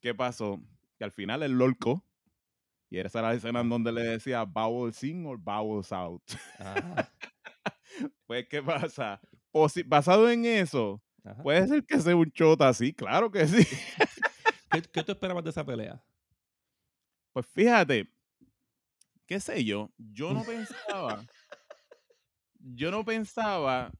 ¿Qué 0.00 0.14
pasó? 0.14 0.60
Que 0.98 1.04
al 1.04 1.12
final 1.12 1.42
el 1.42 1.52
lorco, 1.52 2.04
y 2.90 2.98
esa 2.98 3.20
era 3.20 3.28
la 3.30 3.34
escena 3.36 3.60
en 3.62 3.70
donde 3.70 3.92
le 3.92 4.02
decía 4.02 4.44
bowels 4.44 5.02
in 5.04 5.26
or 5.26 5.38
bowels 5.38 5.92
out. 5.92 6.22
Pues, 8.26 8.46
¿qué 8.48 8.62
pasa? 8.62 9.20
Posi- 9.52 9.84
basado 9.86 10.28
en 10.30 10.44
eso, 10.44 11.02
Ajá. 11.26 11.42
puede 11.42 11.66
ser 11.66 11.84
que 11.84 12.00
sea 12.00 12.14
un 12.16 12.30
chota 12.30 12.68
así, 12.68 12.92
claro 12.92 13.30
que 13.30 13.46
sí. 13.46 13.66
¿Qué, 14.70 14.82
qué 14.82 15.02
tú 15.02 15.12
esperabas 15.12 15.44
de 15.44 15.50
esa 15.50 15.64
pelea? 15.64 16.02
Pues 17.32 17.46
fíjate, 17.46 18.08
qué 19.26 19.40
sé 19.40 19.64
yo, 19.64 19.90
yo 19.98 20.32
no 20.32 20.42
pensaba, 20.46 21.24
yo 22.58 22.90
no 22.90 23.04
pensaba, 23.04 23.92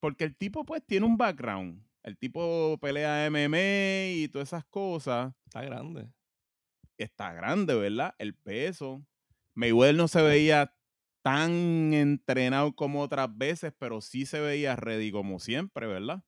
porque 0.00 0.24
el 0.24 0.36
tipo 0.36 0.64
pues 0.64 0.84
tiene 0.84 1.06
un 1.06 1.16
background, 1.16 1.82
el 2.02 2.16
tipo 2.18 2.78
pelea 2.80 3.26
MMA 3.26 4.12
y 4.22 4.28
todas 4.28 4.48
esas 4.48 4.64
cosas, 4.66 5.32
Está 5.46 5.62
grande. 5.62 6.08
está 6.98 7.32
grande, 7.32 7.74
¿verdad? 7.74 8.14
El 8.18 8.34
peso. 8.34 9.04
Mayweather 9.54 9.94
no 9.94 10.08
se 10.08 10.20
veía 10.20 10.74
tan 11.22 11.94
entrenado 11.94 12.74
como 12.74 13.00
otras 13.00 13.28
veces, 13.36 13.72
pero 13.78 14.00
sí 14.00 14.26
se 14.26 14.40
veía 14.40 14.74
ready 14.76 15.12
como 15.12 15.38
siempre, 15.38 15.86
¿verdad? 15.86 16.22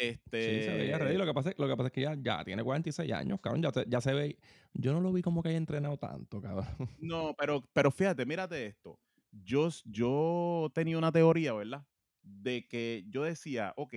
Este, 0.00 0.60
Sí, 0.60 0.62
se 0.62 0.74
veía 0.76 0.98
ready. 0.98 1.16
Lo 1.18 1.26
que 1.26 1.34
pasa, 1.34 1.52
lo 1.56 1.68
que 1.68 1.76
pasa 1.76 1.86
es 1.88 1.92
que 1.92 2.00
ya, 2.02 2.16
ya 2.20 2.44
tiene 2.44 2.64
46 2.64 3.12
años, 3.12 3.40
cabrón. 3.40 3.62
Ya, 3.62 3.70
se- 3.72 3.84
ya 3.88 4.00
se 4.00 4.14
ve. 4.14 4.38
Yo 4.74 4.92
no 4.92 5.00
lo 5.00 5.12
vi 5.12 5.22
como 5.22 5.42
que 5.42 5.50
haya 5.50 5.58
entrenado 5.58 5.96
tanto, 5.98 6.40
cabrón. 6.40 6.66
No, 6.98 7.34
pero, 7.38 7.62
pero 7.72 7.90
fíjate, 7.90 8.26
mírate 8.26 8.66
esto. 8.66 9.00
Yo, 9.30 9.68
yo 9.84 10.70
tenía 10.74 10.98
una 10.98 11.12
teoría, 11.12 11.52
¿verdad? 11.52 11.86
De 12.22 12.66
que 12.68 13.04
yo 13.08 13.22
decía, 13.22 13.72
ok, 13.76 13.94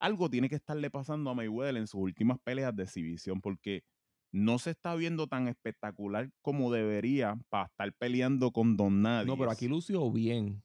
algo 0.00 0.28
tiene 0.28 0.48
que 0.48 0.56
estarle 0.56 0.90
pasando 0.90 1.30
a 1.30 1.34
Mayweather 1.34 1.76
en 1.76 1.86
sus 1.86 2.00
últimas 2.00 2.38
peleas 2.40 2.74
de 2.74 2.82
exhibición, 2.84 3.40
porque 3.40 3.84
no 4.32 4.58
se 4.58 4.70
está 4.70 4.94
viendo 4.96 5.26
tan 5.28 5.46
espectacular 5.46 6.30
como 6.40 6.72
debería 6.72 7.36
para 7.48 7.66
estar 7.66 7.92
peleando 7.94 8.50
con 8.50 8.76
Don 8.76 9.02
Nadie. 9.02 9.26
No, 9.26 9.36
pero 9.36 9.50
aquí 9.50 9.68
lució 9.68 10.10
bien. 10.10 10.62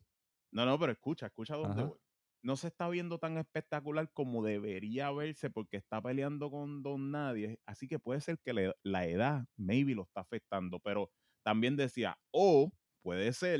No, 0.51 0.65
no, 0.65 0.79
pero 0.79 0.91
escucha, 0.93 1.27
escucha 1.27 1.55
dónde 1.55 1.81
Ajá. 1.81 1.89
voy. 1.89 1.99
No 2.43 2.55
se 2.55 2.67
está 2.67 2.87
viendo 2.89 3.19
tan 3.19 3.37
espectacular 3.37 4.11
como 4.13 4.43
debería 4.43 5.11
verse 5.11 5.49
porque 5.49 5.77
está 5.77 6.01
peleando 6.01 6.49
con 6.51 6.83
Don 6.83 7.11
Nadie. 7.11 7.59
Así 7.65 7.87
que 7.87 7.99
puede 7.99 8.21
ser 8.21 8.39
que 8.43 8.53
le- 8.53 8.73
la 8.83 9.05
edad, 9.07 9.45
maybe, 9.57 9.95
lo 9.95 10.03
está 10.03 10.21
afectando. 10.21 10.79
Pero 10.79 11.11
también 11.43 11.75
decía, 11.75 12.17
o 12.31 12.71
puede 13.03 13.33
ser 13.33 13.59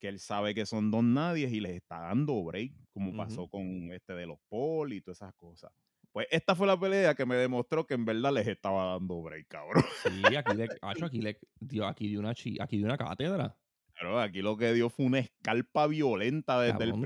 que 0.00 0.08
él 0.08 0.18
sabe 0.18 0.54
que 0.54 0.66
son 0.66 0.90
Don 0.90 1.14
Nadie 1.14 1.48
y 1.48 1.60
les 1.60 1.76
está 1.76 2.00
dando 2.00 2.42
break, 2.44 2.72
como 2.92 3.12
pasó 3.16 3.48
con 3.48 3.92
este 3.92 4.14
de 4.14 4.26
los 4.26 4.38
Paul 4.48 4.92
y 4.92 5.00
todas 5.00 5.18
esas 5.18 5.34
cosas. 5.34 5.70
Pues 6.12 6.26
esta 6.30 6.54
fue 6.56 6.66
la 6.66 6.78
pelea 6.78 7.14
que 7.14 7.24
me 7.24 7.36
demostró 7.36 7.86
que 7.86 7.94
en 7.94 8.04
verdad 8.04 8.32
les 8.32 8.46
estaba 8.48 8.92
dando 8.94 9.22
break, 9.22 9.46
cabrón. 9.48 9.84
Sí, 10.02 10.34
aquí 10.36 10.52
le, 10.54 10.64
aquí 10.82 11.20
le 11.20 11.38
dio, 11.60 11.86
aquí 11.86 12.08
dio 12.08 12.20
una 12.20 12.34
chi- 12.34 12.58
aquí 12.60 12.76
dio 12.78 12.86
una 12.86 12.98
cátedra. 12.98 13.56
Claro, 13.94 14.20
aquí 14.20 14.42
lo 14.42 14.56
que 14.56 14.72
dio 14.72 14.90
fue 14.90 15.06
una 15.06 15.20
escarpa 15.20 15.86
violenta 15.86 16.60
desde 16.60 16.84
el 16.84 16.90
Cabrón, 16.92 17.04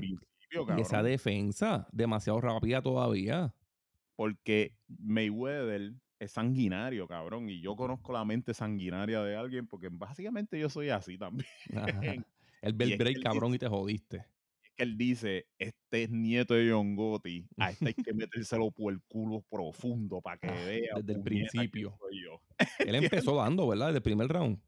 principio, 0.49 0.77
Y 0.77 0.81
esa 0.81 1.03
defensa, 1.03 1.87
demasiado 1.91 2.41
rápida 2.41 2.81
todavía. 2.81 3.53
porque 4.15 4.73
Mayweather 4.87 5.93
es 6.19 6.31
sanguinario, 6.31 7.07
cabrón, 7.07 7.49
y 7.49 7.61
yo 7.61 7.75
conozco 7.75 8.11
la 8.13 8.25
mente 8.25 8.53
sanguinaria 8.53 9.21
de 9.21 9.35
alguien 9.35 9.67
porque 9.67 9.89
básicamente 9.91 10.59
yo 10.59 10.69
soy 10.69 10.89
así 10.89 11.17
también. 11.17 11.47
El 12.61 12.73
bell 12.73 12.97
break, 12.97 13.21
cabrón, 13.21 13.51
dice- 13.51 13.55
y 13.55 13.59
te 13.59 13.67
jodiste. 13.67 14.17
Es 14.63 14.71
que 14.75 14.83
él 14.83 14.97
dice, 14.97 15.45
este 15.59 16.03
es 16.03 16.09
nieto 16.09 16.55
de 16.55 16.71
John 16.71 16.95
Gotti, 16.95 17.47
a 17.57 17.69
este 17.71 17.87
hay 17.89 17.93
que 17.93 18.13
metérselo 18.13 18.71
por 18.71 18.91
el 18.93 18.99
culo 19.07 19.43
profundo 19.49 20.21
para 20.21 20.37
que 20.39 20.47
Ah, 20.47 20.65
vea 20.65 20.95
desde 20.97 21.13
el 21.13 21.21
principio. 21.23 21.95
soy 21.99 22.23
yo. 22.23 22.41
Él 22.79 22.95
empezó 22.95 23.35
dando, 23.35 23.67
¿verdad? 23.67 23.87
Desde 23.87 23.97
el 23.97 24.03
primer 24.03 24.27
round. 24.27 24.59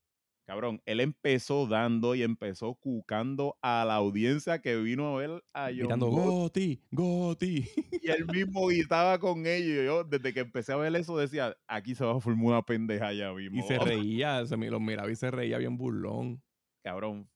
Cabrón, 0.50 0.82
él 0.88 1.00
empezó 1.00 1.68
dando 1.68 2.16
y 2.16 2.24
empezó 2.24 2.74
cucando 2.74 3.60
a 3.62 3.86
la 3.86 3.94
audiencia 3.94 4.64
que 4.64 4.78
vino 4.78 5.16
a 5.16 5.20
ver 5.20 5.44
a 5.54 5.66
John 5.68 5.76
Gritando, 5.78 6.08
Gotti. 6.08 6.82
Goti, 6.90 7.66
Goti. 7.70 8.00
Y 8.02 8.10
él 8.10 8.26
mismo 8.26 8.66
gritaba 8.66 9.20
con 9.20 9.46
ellos. 9.46 9.86
Yo, 9.86 10.04
desde 10.04 10.34
que 10.34 10.40
empecé 10.40 10.74
a 10.74 10.78
ver 10.78 10.96
eso, 10.96 11.16
decía, 11.20 11.56
aquí 11.68 11.94
se 11.94 12.04
va 12.04 12.18
a 12.18 12.20
formar 12.20 12.46
una 12.48 12.62
pendeja 12.64 13.14
ya 13.14 13.32
mismo. 13.32 13.60
Y 13.60 13.62
se 13.62 13.78
reía, 14.18 14.44
se 14.48 14.58
me- 14.58 14.72
lo 14.72 14.80
miraba 14.80 15.12
y 15.12 15.16
se 15.16 15.30
reía 15.30 15.60
bien 15.60 15.78
burlón. 15.78 16.42
cabrón, 16.84 17.30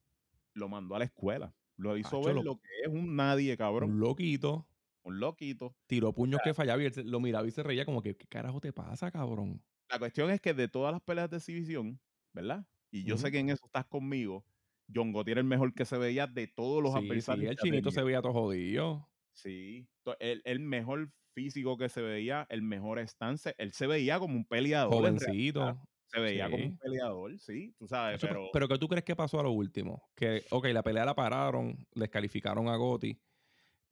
lo 0.56 0.68
mandó 0.68 0.96
a 0.96 1.00
la 1.00 1.06
escuela. 1.06 1.54
Lo 1.78 1.96
hizo 1.96 2.08
Acho, 2.18 2.24
ver 2.24 2.34
lo- 2.34 2.42
lo 2.44 2.56
que 2.56 2.68
es 2.82 2.88
un 2.88 3.16
nadie, 3.16 3.56
cabrón. 3.58 3.92
Un 3.92 4.00
loquito. 4.00 4.68
Un 5.04 5.20
loquito. 5.20 5.76
Tiró 5.86 6.14
puños 6.14 6.42
que 6.44 6.56
fallaba 6.56 6.82
y 6.82 6.88
él 6.88 6.94
lo 7.06 7.20
miraba 7.20 7.46
y 7.48 7.52
se 7.52 7.62
reía 7.62 7.86
como 7.86 8.02
que, 8.02 8.16
¿qué 8.18 8.26
carajo 8.26 8.60
te 8.60 8.74
pasa, 8.74 9.12
cabrón? 9.12 9.62
La 9.88 10.00
cuestión 10.00 10.32
es 10.32 10.42
que 10.42 10.56
de 10.56 10.68
todas 10.68 10.92
las 10.92 11.02
peleas 11.04 11.30
de 11.30 11.38
exhibición, 11.38 12.00
¿verdad? 12.34 12.66
Y 12.94 13.04
yo 13.04 13.18
sé 13.18 13.32
que 13.32 13.40
en 13.40 13.50
eso 13.50 13.66
estás 13.66 13.86
conmigo. 13.88 14.46
John 14.94 15.12
Gotti 15.12 15.32
era 15.32 15.42
el 15.42 15.48
mejor 15.48 15.74
que 15.74 15.84
se 15.84 15.98
veía 15.98 16.28
de 16.28 16.46
todos 16.48 16.84
los 16.84 16.94
Sí, 16.94 17.00
sí, 17.00 17.06
adversarios. 17.08 17.50
el 17.50 17.56
que 17.58 17.62
ha 17.62 17.64
chinito 17.64 17.92
se 17.92 18.04
veía 18.04 18.22
todo 18.22 18.34
jodido. 18.34 19.10
Sí. 19.32 19.88
El, 20.20 20.44
el 20.46 20.60
mejor 20.60 21.12
físico 21.34 21.76
que 21.76 21.90
se 21.90 22.02
veía, 22.02 22.46
el 22.50 22.62
mejor 22.62 23.00
stance. 23.08 23.56
Él 23.58 23.74
se 23.74 23.88
veía 23.88 24.20
como 24.20 24.36
un 24.36 24.46
peleador. 24.46 24.94
Jovencito. 24.94 25.82
Se 26.06 26.20
veía 26.20 26.46
como 26.46 26.58
sí. 26.58 26.70
un 26.70 26.78
peleador, 26.78 27.40
sí, 27.40 27.74
tú 27.80 27.88
sabes, 27.88 28.22
pero... 28.22 28.50
pero 28.54 28.68
¿qué 28.68 28.78
tú 28.78 28.88
crees 28.88 29.04
que 29.04 29.16
pasó 29.16 29.40
a 29.40 29.44
lo 29.44 29.50
último? 29.52 30.04
Que, 30.16 30.44
ok, 30.52 30.66
la 30.68 30.84
pelea 30.84 31.06
la 31.06 31.16
pararon, 31.16 31.88
descalificaron 31.96 32.68
a 32.68 32.76
Gotti 32.76 33.20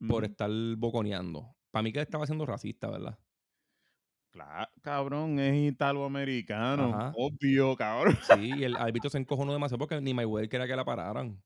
por 0.06 0.24
estar 0.24 0.48
boconeando. 0.76 1.56
Para 1.72 1.82
mí 1.82 1.92
que 1.92 2.00
estaba 2.00 2.24
siendo 2.26 2.46
racista, 2.46 2.88
¿verdad? 2.88 3.18
Claro, 4.32 4.70
cabrón, 4.80 5.38
es 5.38 5.72
italoamericano. 5.72 6.94
Ajá. 6.94 7.12
Obvio, 7.12 7.76
cabrón. 7.76 8.16
Sí, 8.40 8.54
y 8.56 8.64
el 8.64 8.76
árbitro 8.76 9.10
se 9.10 9.18
encojonó 9.18 9.52
demasiado 9.52 9.78
porque 9.78 10.00
ni 10.00 10.14
Mayweather 10.14 10.48
quería 10.48 10.66
que 10.66 10.76
la 10.76 10.84
pararan. 10.86 11.42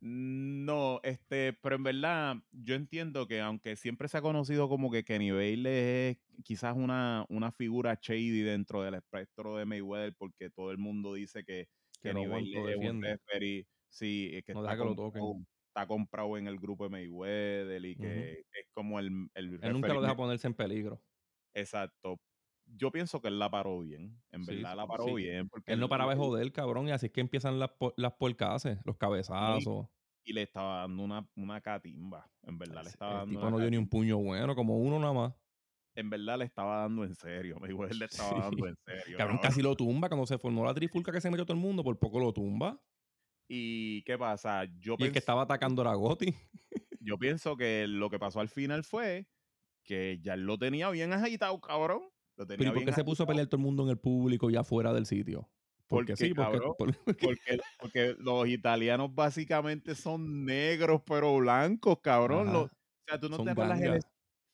No, 0.00 1.00
este, 1.02 1.54
pero 1.54 1.76
en 1.76 1.82
verdad 1.82 2.36
yo 2.52 2.74
entiendo 2.74 3.26
que 3.26 3.40
aunque 3.40 3.76
siempre 3.76 4.08
se 4.08 4.18
ha 4.18 4.22
conocido 4.22 4.68
como 4.68 4.90
que 4.90 5.04
Kenny 5.04 5.30
Bailey 5.30 5.72
es 6.10 6.18
quizás 6.44 6.76
una, 6.76 7.24
una 7.30 7.50
figura 7.50 7.98
shady 8.00 8.42
dentro 8.42 8.82
del 8.82 8.94
espectro 8.94 9.56
de 9.56 9.64
Mayweather 9.64 10.14
porque 10.14 10.50
todo 10.50 10.70
el 10.70 10.76
mundo 10.78 11.14
dice 11.14 11.44
que 11.44 11.68
Que 12.02 12.10
Kenny 12.10 12.24
aguanto, 12.24 12.68
es 12.68 12.76
un 12.76 13.02
referee, 13.02 13.66
sí, 13.88 14.30
es 14.34 14.44
que 14.44 14.52
No 14.52 14.60
está, 14.60 14.72
deja 14.72 14.82
que 14.82 14.84
lo 14.84 14.94
toquen. 14.94 15.20
comprado, 15.22 15.46
está 15.68 15.86
comprado 15.86 16.36
en 16.38 16.46
el 16.46 16.58
grupo 16.58 16.84
de 16.84 16.90
Mayweather 16.90 17.84
y 17.86 17.96
que 17.96 18.32
es 18.52 18.66
como 18.74 19.00
el, 19.00 19.28
el 19.34 19.58
Él 19.62 19.72
nunca 19.72 19.94
lo 19.94 20.02
deja 20.02 20.14
ponerse 20.16 20.46
en 20.46 20.54
peligro. 20.54 21.02
Exacto. 21.54 22.20
Yo 22.66 22.90
pienso 22.90 23.20
que 23.20 23.28
él 23.28 23.38
la 23.38 23.50
paró 23.50 23.80
bien. 23.80 24.20
En 24.30 24.44
Sí, 24.44 24.56
verdad 24.56 24.76
la 24.76 24.86
paró 24.86 25.04
sí. 25.06 25.14
bien. 25.14 25.48
Porque 25.48 25.72
Él 25.72 25.80
no 25.80 25.88
paraba 25.88 26.14
de 26.14 26.20
él- 26.20 26.26
joder, 26.26 26.52
cabrón, 26.52 26.88
y 26.88 26.90
así 26.92 27.06
es 27.06 27.12
que 27.12 27.20
empiezan 27.20 27.58
las, 27.58 27.70
las 27.96 28.14
los 28.84 28.96
cabezazos. 28.96 29.86
y 30.24 30.32
le 30.32 30.42
estaba 30.42 30.80
dando 30.80 31.02
una, 31.04 31.28
una 31.36 31.60
catimba. 31.60 32.28
En 32.42 32.58
verdad 32.58 32.82
le 32.82 32.90
estaba 32.90 33.12
el 33.12 33.18
dando 33.18 33.30
tipo 33.30 33.42
una 33.42 33.50
no 33.50 33.58
dio 33.60 33.70
ni 33.70 33.76
un 33.76 33.88
puño 33.88 34.18
bueno, 34.18 34.54
como 34.54 34.78
uno 34.78 34.98
nada 34.98 35.12
más. 35.12 35.34
en 35.94 36.10
verdad 36.10 36.38
le 36.38 36.44
estaba 36.44 36.78
dando 36.82 37.04
en 37.04 37.14
serio. 37.14 37.56
Mayweather 37.60 37.96
le 37.96 38.04
estaba 38.06 38.40
dando 38.40 38.66
en 38.66 38.76
serio. 38.84 39.16
Cabrón, 39.16 39.38
casi 39.40 39.62
lo 39.62 39.76
tumba 39.76 40.08
cuando 40.08 40.26
se 40.26 40.36
formó 40.38 40.64
la 40.64 40.74
trifulca 40.74 41.12
que 41.12 41.20
se 41.20 41.30
metió 41.30 41.46
todo 41.46 41.56
el 41.56 41.62
mundo, 41.62 41.82
por 41.84 41.98
poco 41.98 42.18
lo 42.18 42.32
tumba. 42.32 42.82
¿Y 43.48 44.02
qué 44.02 44.18
pasa? 44.18 44.64
Yo 44.78 44.96
Y 44.98 45.04
el 45.04 45.12
que 45.12 45.18
estaba 45.20 45.42
atacando 45.42 45.82
era 45.82 45.94
Gotti. 45.94 46.34
yo 47.00 47.16
pienso 47.16 47.56
que 47.56 47.86
lo 47.86 48.10
que 48.10 48.18
pasó 48.18 48.40
al 48.40 48.48
final 48.48 48.82
fue 48.82 49.28
que 49.84 50.18
ya 50.20 50.34
él 50.34 50.42
lo 50.42 50.58
tenía 50.58 50.90
bien 50.90 51.12
agitado, 51.12 51.60
cabrón. 51.60 52.02
Lo 52.36 52.46
tenía 52.46 52.58
Pero 52.58 52.70
¿y 52.70 52.74
por 52.74 52.84
qué 52.84 52.92
se 52.92 53.04
puso 53.04 53.22
a 53.22 53.26
pelear 53.26 53.46
todo 53.46 53.58
el 53.58 53.64
mundo 53.64 53.84
en 53.84 53.90
el 53.90 53.98
público 53.98 54.50
y 54.50 54.56
afuera 54.56 54.92
del 54.92 55.06
sitio? 55.06 55.48
Porque, 55.88 56.12
Porque, 56.12 56.16
sí, 56.16 56.34
porque, 56.34 56.52
cabrón, 56.58 56.74
por- 56.76 56.96
Porque, 57.38 57.58
porque 57.80 58.16
los 58.18 58.48
italianos 58.48 59.14
básicamente 59.14 59.94
son 59.94 60.44
negros, 60.44 61.02
pero 61.06 61.36
blancos, 61.36 62.00
cabrón. 62.00 62.52
Los- 62.52 62.66
o 62.66 62.70
sea, 63.06 63.20
tú 63.20 63.28
no, 63.28 63.42
te 63.42 63.50
acuerdas 63.50 63.80
el, 63.80 64.00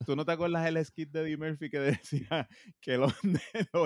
tú 0.04 0.14
no 0.14 0.24
te 0.26 0.32
acuerdas 0.32 0.66
el 0.66 0.84
skit 0.84 1.10
de 1.10 1.22
Eddie 1.22 1.36
Murphy 1.38 1.70
que 1.70 1.78
decía 2.20 2.48
que 2.80 2.98
los, 2.98 3.14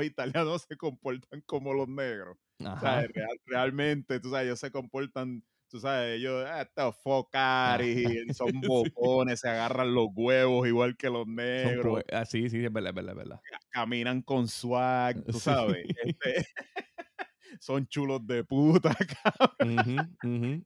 italianos 0.05 0.67
se 0.69 0.77
comportan 0.77 1.41
como 1.43 1.73
los 1.73 1.89
negros. 1.89 2.37
O 2.59 2.81
sea, 2.81 3.03
real- 3.03 3.41
realmente, 3.47 4.19
tú 4.19 4.31
sabes, 4.31 4.47
ellos 4.47 4.59
se 4.59 4.71
comportan, 4.73 5.45
tú 5.69 5.81
sabes, 5.81 6.19
ellos, 6.19 6.45
ah, 6.47 6.63
estos 6.63 6.97
focari, 7.03 8.05
son 8.33 8.63
Sí. 8.63 8.63
bocones, 8.65 9.41
se 9.41 9.49
agarran 9.49 9.95
los 9.95 10.09
huevos 10.15 10.67
igual 10.69 10.97
que 10.97 11.11
los 11.11 11.27
Son 11.63 11.77
negros, 11.77 12.03
ah, 12.13 12.25
sí, 12.25 12.49
sí, 12.51 12.65
es 12.65 12.73
verdad, 12.73 12.91
es 12.91 12.95
verdad, 12.95 13.13
es 13.13 13.17
verdad. 13.19 13.43
caminan 13.71 14.23
con 14.23 14.49
swag, 14.49 15.25
tú 15.31 15.41
Sí. 15.41 15.41
sabes. 15.41 15.87
este, 16.05 16.47
son 17.61 17.87
chulos 17.89 18.27
de 18.27 18.45
puta, 18.45 18.97
cabrón. 19.25 20.17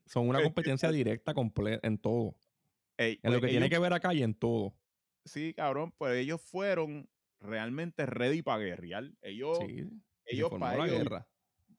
Son 0.07 0.29
una 0.29 0.43
competencia 0.43 0.91
directa 0.91 1.35
completa 1.35 1.87
en 1.87 1.99
todo. 1.99 2.37
Ey, 2.99 3.19
En 3.23 3.33
lo 3.33 3.41
pues 3.41 3.43
que 3.43 3.49
tiene 3.49 3.71
que 3.71 3.79
ver 3.79 3.93
acá 3.93 4.15
y 4.15 4.23
en 4.23 4.35
todo. 4.35 4.77
Sí, 5.27 5.53
cabrón, 5.55 5.93
pues 5.99 6.17
ellos 6.19 6.41
fueron 6.41 7.11
realmente 7.41 8.07
ready 8.07 8.43
para 8.43 8.63
guerrear. 8.63 9.13
Ellos, 9.21 9.59
Sí. 9.59 9.87
y 10.29 10.37
ellos 10.37 10.51
para 10.59 10.77
la 10.77 10.87
ellos, 10.87 10.99
guerra. 10.99 11.29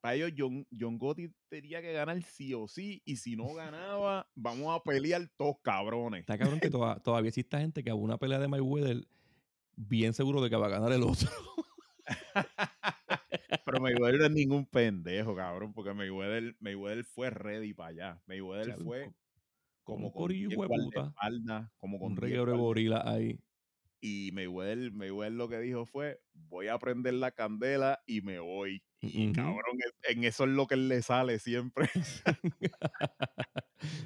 Para 0.01 0.15
ellos 0.15 0.31
John, 0.37 0.67
John 0.77 0.97
Gotti 0.97 1.29
tenía 1.47 1.81
que 1.81 1.93
ganar 1.93 2.21
sí 2.23 2.53
o 2.53 2.67
sí, 2.67 3.01
y 3.05 3.15
si 3.17 3.35
no 3.35 3.53
ganaba, 3.53 4.27
vamos 4.35 4.75
a 4.75 4.81
pelear 4.83 5.29
todos 5.37 5.55
cabrones. 5.61 6.21
Está 6.21 6.37
cabrón 6.37 6.59
que 6.59 6.69
toda- 6.69 6.99
todavía 6.99 7.29
exista 7.29 7.59
gente 7.59 7.83
que 7.83 7.89
a 7.91 7.95
una 7.95 8.17
pelea 8.17 8.39
de 8.39 8.47
Mayweather 8.47 9.05
bien 9.75 10.13
seguro 10.13 10.41
de 10.41 10.49
que 10.49 10.55
va 10.57 10.67
a 10.67 10.71
ganar 10.71 10.91
el 10.91 11.03
otro. 11.03 11.29
Pero 13.65 13.79
Mayweather 13.79 14.19
no 14.19 14.25
es 14.25 14.31
ningún 14.31 14.65
pendejo, 14.65 15.35
cabrón, 15.35 15.73
porque 15.73 15.93
Mayweather, 15.93 16.55
Mayweather 16.59 17.03
fue 17.05 17.29
ready 17.29 17.73
para 17.73 17.89
allá. 17.89 18.21
Mayweather 18.25 18.75
fue 18.83 19.05
co- 19.05 19.15
como 19.83 20.11
con 20.11 20.21
corillo 20.23 20.49
10 20.49 20.53
hijueputa. 20.53 20.79
guardaespaldas, 20.99 21.71
como 21.77 21.99
con 21.99 22.07
Un 22.09 22.15
10 22.15 22.21
reguero 22.21 22.51
de 22.51 22.57
gorila 22.57 23.03
ahí. 23.05 23.39
Y 24.01 24.31
Mayweather, 24.33 24.91
Mayweather 24.91 25.33
lo 25.33 25.47
que 25.47 25.59
dijo 25.59 25.85
fue, 25.85 26.19
voy 26.33 26.67
a 26.67 26.79
prender 26.79 27.13
la 27.13 27.31
candela 27.31 28.01
y 28.07 28.21
me 28.21 28.39
voy. 28.39 28.81
Y 29.01 29.31
cabrón, 29.33 29.77
es- 29.79 30.15
en 30.15 30.23
eso 30.23 30.43
es 30.43 30.51
lo 30.51 30.67
que 30.67 30.75
le 30.77 31.01
sale 31.01 31.39
siempre. 31.39 31.89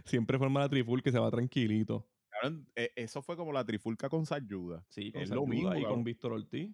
Siempre 0.06 0.38
forma 0.38 0.62
la 0.62 0.70
triful 0.70 1.02
que 1.04 1.12
se 1.12 1.20
va 1.20 1.30
tranquilito. 1.32 2.08
Cabrón, 2.30 2.68
e- 2.76 2.92
eso 2.96 3.22
fue 3.22 3.36
como 3.36 3.52
la 3.52 3.66
trifulca 3.66 4.10
con 4.10 4.26
Sayuda. 4.26 4.86
Sí, 4.90 5.12
con 5.12 5.22
Es 5.22 5.30
lo 5.30 5.42
Sayuda 5.46 5.50
mismo, 5.50 5.76
y 5.76 5.84
con. 5.84 6.04
Víctor 6.04 6.34
Ortiz. 6.34 6.72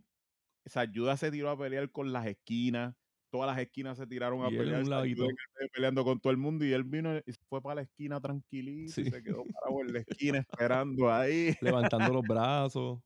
Sayuda 0.66 1.18
se 1.18 1.32
tiró 1.32 1.50
a 1.50 1.58
pelear 1.58 1.90
con 1.92 2.14
las 2.14 2.28
esquinas. 2.28 2.96
Todas 3.32 3.48
las 3.56 3.60
esquinas 3.64 3.98
se 3.98 4.06
tiraron 4.06 4.44
a 4.44 4.50
Y 4.52 4.56
él 4.56 4.74
en 4.74 4.84
pelear. 4.84 5.08
un 5.30 5.36
peleando 5.74 6.04
con 6.04 6.20
todo 6.20 6.32
el 6.32 6.38
mundo. 6.38 6.66
Y 6.66 6.74
él 6.74 6.84
vino 6.84 7.18
y 7.18 7.24
fue 7.48 7.62
para 7.62 7.76
la 7.76 7.82
esquina 7.84 8.20
tranquilito. 8.20 8.92
Sí. 8.92 9.02
Y 9.02 9.10
se 9.10 9.24
quedó 9.24 9.44
parado 9.46 9.82
en 9.82 9.94
la 9.94 10.00
esquina 10.08 10.40
esperando 10.40 11.12
ahí. 11.12 11.56
Levantando 11.62 12.14
los 12.14 12.24
brazos. 12.24 13.00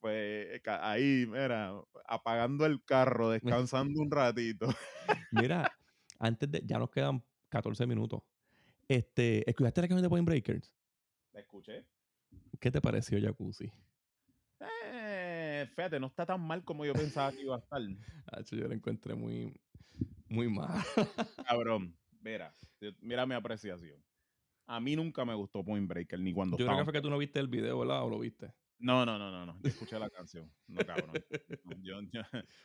Pues 0.00 0.60
ca- 0.62 0.90
ahí, 0.90 1.26
mira, 1.26 1.74
apagando 2.06 2.64
el 2.64 2.82
carro, 2.84 3.30
descansando 3.30 4.00
un 4.00 4.10
ratito. 4.10 4.66
Mira, 5.30 5.70
antes 6.18 6.50
de. 6.50 6.62
Ya 6.64 6.78
nos 6.78 6.90
quedan 6.90 7.22
14 7.50 7.86
minutos. 7.86 8.22
Este, 8.88 9.48
¿Escuchaste 9.48 9.82
la 9.82 9.88
canción 9.88 10.02
de 10.02 10.08
Point 10.08 10.26
Breakers? 10.26 10.74
¿La 11.32 11.40
escuché? 11.40 11.86
¿Qué 12.58 12.70
te 12.70 12.80
pareció, 12.80 13.20
Jacuzzi? 13.20 13.70
Eh, 14.92 15.66
fíjate, 15.74 16.00
no 16.00 16.08
está 16.08 16.26
tan 16.26 16.40
mal 16.40 16.64
como 16.64 16.84
yo 16.84 16.92
pensaba 16.94 17.30
que 17.32 17.42
iba 17.42 17.56
a 17.56 17.58
estar. 17.58 17.80
Hacho, 18.32 18.56
yo 18.56 18.66
la 18.68 18.74
encontré 18.74 19.14
muy, 19.14 19.54
muy 20.28 20.48
mal. 20.48 20.82
Cabrón, 21.46 21.96
mira, 22.20 22.54
mira 23.00 23.26
mi 23.26 23.34
apreciación. 23.34 24.02
A 24.66 24.80
mí 24.80 24.94
nunca 24.96 25.24
me 25.24 25.34
gustó 25.34 25.64
Point 25.64 25.88
Breaker, 25.88 26.20
ni 26.20 26.32
cuando 26.32 26.56
Yo 26.56 26.66
creo 26.66 26.78
que 26.78 26.84
fue 26.84 26.92
que 26.92 27.00
tú 27.00 27.10
no 27.10 27.18
viste 27.18 27.40
el 27.40 27.48
video, 27.48 27.78
¿verdad? 27.80 28.04
¿O 28.04 28.10
lo 28.10 28.18
viste? 28.18 28.52
No, 28.80 29.04
no, 29.04 29.18
no, 29.18 29.30
no, 29.30 29.46
no. 29.46 29.60
Yo 29.62 29.68
escuché 29.68 29.98
la 29.98 30.08
canción. 30.08 30.50
No, 30.66 30.84
cabrón. 30.84 31.22
No, 31.64 31.76
yo- 31.82 32.00
yo- 32.12 32.22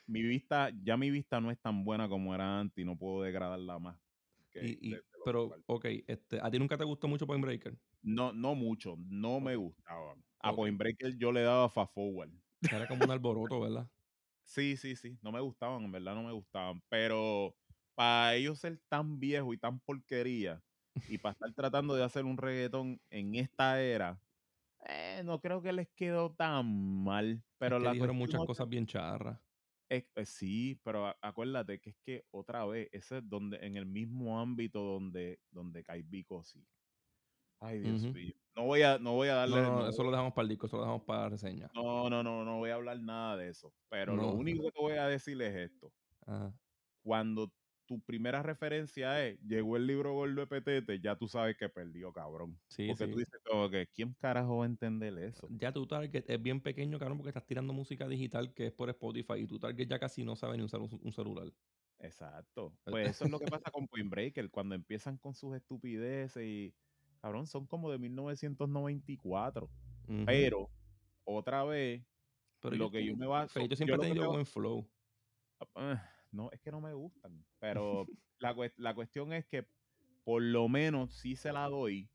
mi 0.07 0.21
vista, 0.23 0.71
ya 0.83 0.95
mi 0.97 1.11
vista 1.11 1.41
no 1.41 1.51
es 1.51 1.59
tan 1.59 1.83
buena 1.83 2.07
como 2.07 2.33
era 2.33 2.59
antes 2.59 2.81
y 2.81 2.85
no 2.85 2.97
puedo 2.97 3.21
degradarla 3.21 3.79
más. 3.79 3.99
que 4.49 4.65
Y- 4.65 4.87
y- 4.87 4.89
de- 4.91 4.97
de 4.97 5.01
lo 5.19 5.25
pero, 5.25 5.51
ok, 5.67 5.85
este, 6.07 6.39
¿a 6.41 6.49
ti 6.49 6.57
nunca 6.59 6.77
te 6.77 6.85
gustó 6.85 7.07
mucho 7.07 7.27
Point 7.27 7.43
Breaker? 7.43 7.77
no, 8.01 8.31
no 8.31 8.55
mucho, 8.55 8.95
no 8.97 9.39
me 9.39 9.55
gustaba. 9.55 10.15
A. 10.39 10.55
Point 10.55 10.77
Breaker 10.77 11.17
yo 11.17 11.31
le 11.31 11.41
daba 11.41 11.69
fast 11.69 11.93
forward. 11.93 12.31
Era 12.61 12.87
como 12.87 13.03
un 13.03 13.11
alboroto, 13.11 13.59
¿verdad? 13.59 13.89
Sí, 14.43 14.77
sí, 14.77 14.95
sí. 14.95 15.17
No 15.21 15.31
me 15.31 15.39
gustaban, 15.41 15.83
en 15.83 15.91
verdad 15.91 16.15
no 16.15 16.23
me 16.23 16.31
gustaban. 16.31 16.81
Pero 16.87 17.55
para 17.95 18.35
ellos 18.35 18.59
ser 18.59 18.79
tan 18.87 19.19
viejos 19.19 19.55
y 19.55 19.57
tan 19.57 19.79
porquería 19.79 20.63
y 21.07 21.17
para 21.17 21.33
estar 21.33 21.51
tratando 21.53 21.95
de 21.95 22.03
hacer 22.03 22.25
un 22.25 22.37
reggaetón 22.37 23.01
en 23.09 23.35
esta 23.35 23.81
era, 23.81 24.21
eh, 24.87 25.21
no 25.23 25.39
creo 25.41 25.61
que 25.61 25.73
les 25.73 25.89
quedó 25.95 26.33
tan 26.33 27.03
mal. 27.03 27.43
Pero 27.57 27.77
es 27.77 27.81
que 27.81 27.85
la 27.85 27.91
dijeron 27.93 28.15
muchas 28.17 28.43
cosas 28.45 28.67
bien 28.69 28.85
charras. 28.85 29.39
eh, 29.89 30.07
sí, 30.25 30.79
pero 30.83 31.15
acuérdate 31.21 31.79
que 31.79 31.91
es 31.91 31.97
que 32.03 32.25
otra 32.31 32.65
vez, 32.65 32.89
ese 32.91 33.19
es 33.19 33.29
donde, 33.29 33.57
en 33.65 33.77
el 33.77 33.85
mismo 33.85 34.39
ámbito 34.39 34.81
donde, 34.81 35.39
donde 35.51 35.83
cae 35.83 36.03
Vico, 36.03 36.43
sí. 36.43 36.67
Ay, 37.61 37.79
Dios 37.79 38.03
mío. 38.13 38.33
No 38.55 38.65
voy 38.65 38.81
a, 38.83 38.97
no 38.99 39.13
voy 39.13 39.27
a 39.29 39.35
darle. 39.35 39.61
no, 39.61 39.79
no 39.79 39.89
eso 39.89 40.03
lo 40.03 40.11
dejamos 40.11 40.33
para 40.33 40.43
el 40.43 40.49
disco, 40.49 40.67
eso 40.67 40.77
lo 40.77 40.83
dejamos 40.83 41.03
para 41.03 41.21
la 41.23 41.29
reseña. 41.29 41.69
no, 41.73 42.09
no, 42.09 42.23
no, 42.23 42.45
no 42.45 42.57
voy 42.57 42.69
a 42.69 42.75
hablar 42.75 42.99
nada 42.99 43.37
de 43.37 43.49
eso. 43.49 43.73
Pero 43.89 44.15
lo 44.15 44.33
único 44.33 44.63
que 44.63 44.71
te 44.71 44.81
voy 44.81 44.93
a 44.93 45.07
decir 45.07 45.41
es 45.41 45.55
esto. 45.71 45.93
Ajá. 46.25 46.53
Cuando 47.03 47.51
tu 47.85 48.01
primera 48.01 48.41
referencia 48.43 49.25
es 49.25 49.39
llegó 49.41 49.77
el 49.77 49.87
libro 49.87 50.13
gordo 50.13 50.41
de 50.41 50.47
Petete, 50.47 50.99
ya 50.99 51.15
tú 51.15 51.27
sabes 51.27 51.55
que 51.57 51.69
perdió, 51.69 52.11
cabrón. 52.11 52.59
Sí, 52.67 52.87
Porque 52.87 53.05
sí. 53.05 53.11
tú 53.11 53.19
dices 53.19 53.39
como 53.45 53.69
que, 53.69 53.87
¿quién 53.87 54.13
carajo 54.13 54.57
va 54.57 54.65
a 54.65 54.67
entender 54.67 55.17
eso? 55.19 55.47
Ya 55.51 55.71
tu 55.71 55.85
target 55.87 56.29
es 56.29 56.41
bien 56.41 56.61
pequeño, 56.61 56.99
cabrón, 56.99 57.17
porque 57.17 57.29
estás 57.29 57.45
tirando 57.45 57.73
música 57.73 58.07
digital 58.07 58.53
que 58.53 58.67
es 58.67 58.73
por 58.73 58.89
Spotify 58.89 59.35
y 59.37 59.47
tu 59.47 59.59
target 59.59 59.87
ya 59.87 59.99
casi 59.99 60.23
no 60.23 60.35
sabe 60.35 60.57
ni 60.57 60.63
usar 60.63 60.81
un, 60.81 60.99
un 61.01 61.11
celular. 61.11 61.51
Exacto. 61.99 62.77
Pues 62.83 63.09
eso 63.09 63.25
es 63.25 63.31
lo 63.31 63.39
que 63.39 63.45
pasa 63.59 63.71
con 63.71 63.87
Point 63.87 64.09
Breaker, 64.09 64.49
cuando 64.49 64.75
empiezan 64.75 65.17
con 65.17 65.33
sus 65.33 65.55
estupideces 65.55 66.43
y, 66.43 66.73
cabrón, 67.21 67.47
son 67.47 67.65
como 67.67 67.91
de 67.91 67.99
1994. 67.99 69.69
Ujú. 70.07 70.25
Pero, 70.25 70.69
otra 71.23 71.63
vez, 71.63 72.03
Pero 72.59 72.75
lo 72.75 72.91
que 72.91 73.05
yo 73.05 73.15
me 73.15 73.27
baso... 73.27 73.65
Yo 73.65 73.75
siempre 73.75 73.97
que 73.97 74.07
tenido 74.07 74.31
buen 74.31 74.45
flow. 74.45 74.87
Ah, 75.73 76.14
no, 76.35 76.51
es 76.51 76.61
que 76.61 76.71
no 76.71 76.81
me 76.81 76.93
gustan. 76.93 77.45
Pero 77.59 78.05
la, 78.39 78.55
la 78.77 78.95
cuestión 78.95 79.33
es 79.33 79.45
que 79.45 79.67
por 80.23 80.41
lo 80.41 80.67
menos 80.69 81.15
sí 81.15 81.35
se 81.35 81.53
la 81.53 81.67
doy 81.69 82.09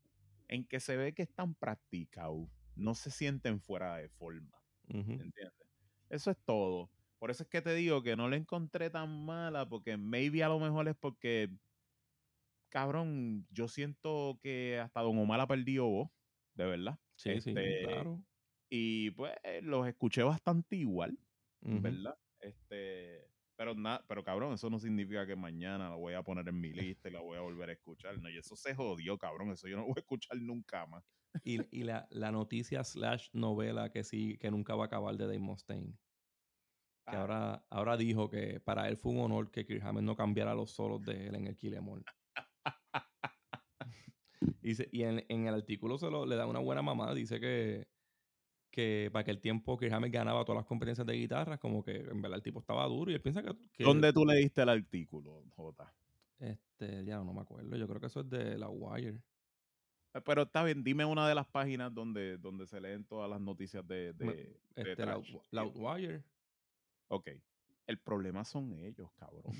en 0.47 0.65
que 0.65 0.79
se 0.79 0.97
ve 0.97 1.13
que 1.13 1.23
están 1.23 1.55
practicados. 1.55 2.49
No 2.75 2.95
se 2.95 3.11
sienten 3.11 3.61
fuera 3.61 3.97
de 3.97 4.09
forma. 4.09 4.63
Ujú. 4.89 5.11
¿Entiendes? 5.13 5.53
Eso 6.09 6.31
es 6.31 6.37
todo. 6.45 6.91
Por 7.19 7.31
eso 7.31 7.43
es 7.43 7.49
que 7.49 7.61
te 7.61 7.73
digo 7.73 8.03
que 8.03 8.15
no 8.15 8.29
la 8.29 8.35
encontré 8.35 8.89
tan 8.89 9.25
mala, 9.25 9.69
porque 9.69 9.97
maybe 9.97 10.43
a 10.43 10.49
lo 10.49 10.59
mejor 10.59 10.87
es 10.87 10.95
porque, 10.95 11.49
cabrón, 12.69 13.47
yo 13.51 13.67
siento 13.67 14.39
que 14.41 14.79
hasta 14.79 15.01
Don 15.01 15.17
Omar 15.17 15.39
ha 15.39 15.47
perdido 15.47 15.87
voz, 15.87 16.09
de 16.55 16.65
verdad. 16.65 16.99
Sí, 17.15 17.39
sí, 17.41 17.51
Este, 17.51 17.83
claro. 17.83 18.23
Y 18.69 19.11
pues 19.11 19.33
los 19.61 19.87
escuché 19.87 20.23
bastante 20.23 20.75
igual. 20.77 21.17
¿verdad? 21.61 22.17
Este, 22.39 23.30
pero 23.61 23.75
nada, 23.75 24.03
pero 24.07 24.23
cabrón, 24.23 24.53
eso 24.53 24.71
no 24.71 24.79
significa 24.79 25.23
que 25.27 25.35
mañana 25.35 25.87
la 25.87 25.95
voy 25.95 26.15
a 26.15 26.23
poner 26.23 26.47
en 26.49 26.59
mi 26.59 26.73
lista 26.73 27.09
y 27.09 27.11
la 27.11 27.19
voy 27.19 27.37
a 27.37 27.41
volver 27.41 27.69
a 27.69 27.73
escuchar. 27.73 28.17
No, 28.19 28.27
y 28.27 28.35
eso 28.39 28.55
se 28.55 28.73
jodió, 28.73 29.19
cabrón. 29.19 29.51
Eso 29.51 29.67
yo 29.67 29.77
no 29.77 29.83
voy 29.83 29.93
a 29.97 29.99
escuchar 29.99 30.35
nunca 30.41 30.87
más. 30.87 31.03
Y, 31.43 31.59
y 31.69 31.83
la, 31.83 32.07
la 32.09 32.31
noticia 32.31 32.83
slash 32.83 33.29
novela 33.33 33.91
que 33.91 34.03
sí, 34.03 34.35
que 34.39 34.49
nunca 34.49 34.73
va 34.73 34.85
a 34.85 34.87
acabar 34.87 35.15
de 35.15 35.25
Dave 35.25 35.37
Mustaine. 35.37 35.91
Que 37.05 37.15
Ah. 37.17 37.21
ahora, 37.21 37.65
ahora 37.69 37.97
dijo 37.97 38.31
que 38.31 38.59
para 38.59 38.87
él 38.87 38.97
fue 38.97 39.11
un 39.11 39.19
honor 39.19 39.51
que 39.51 39.63
Kirk 39.63 39.83
Hammett 39.83 40.05
no 40.05 40.15
cambiara 40.15 40.55
los 40.55 40.71
solos 40.71 41.03
de 41.03 41.27
él 41.27 41.35
en 41.35 41.45
el 41.45 41.55
Kill 41.55 41.75
Em 41.75 41.87
All. 41.87 42.03
y 44.63 44.73
se- 44.73 44.89
y 44.91 45.03
en, 45.03 45.23
en 45.29 45.45
el 45.47 45.53
artículo 45.53 45.99
se 45.99 46.09
lo, 46.09 46.25
le 46.25 46.35
da 46.35 46.47
una 46.47 46.59
buena 46.59 46.81
mamá. 46.81 47.13
Dice 47.13 47.39
que, 47.39 47.87
que 48.71 49.09
para 49.11 49.21
aquel 49.21 49.39
tiempo 49.39 49.77
Kirk 49.77 49.91
Hammett 49.93 50.13
ganaba 50.13 50.43
todas 50.45 50.59
las 50.61 50.65
competencias 50.65 51.05
de 51.05 51.13
guitarra, 51.13 51.57
como 51.57 51.83
que 51.83 51.97
en 51.97 52.21
verdad 52.21 52.37
el 52.37 52.43
tipo 52.43 52.59
estaba 52.59 52.85
duro 52.87 53.11
y 53.11 53.13
él 53.15 53.21
piensa 53.21 53.43
que... 53.43 53.53
que 53.73 53.83
¿Dónde 53.83 54.11
tú 54.13 54.25
leíste 54.25 54.61
el 54.61 54.69
artículo, 54.69 55.43
Jota? 55.55 55.93
Este, 56.39 57.03
ya 57.05 57.17
no 57.17 57.33
me 57.33 57.41
acuerdo. 57.41 57.75
Yo 57.75 57.87
creo 57.87 57.99
que 57.99 58.07
eso 58.07 58.21
es 58.21 58.29
de 58.29 58.57
la 58.57 58.69
Wire. 58.69 59.21
Eh, 60.13 60.21
Pero 60.25 60.43
está 60.43 60.63
bien, 60.63 60.83
dime 60.83 61.05
una 61.05 61.27
de 61.27 61.35
las 61.35 61.45
páginas 61.47 61.93
donde, 61.93 62.37
donde 62.37 62.65
se 62.65 62.81
leen 62.81 63.03
todas 63.05 63.29
las 63.29 63.39
noticias 63.39 63.85
de, 63.87 64.13
de, 64.13 64.25
de 64.25 64.59
Este, 64.75 64.95
trash. 64.95 65.31
Loud- 65.51 65.73
Loudwire. 65.75 66.23
Ok. 67.09 67.29
El 67.91 67.99
problema 67.99 68.45
son 68.45 68.71
ellos, 68.71 69.11
cabrón. 69.19 69.51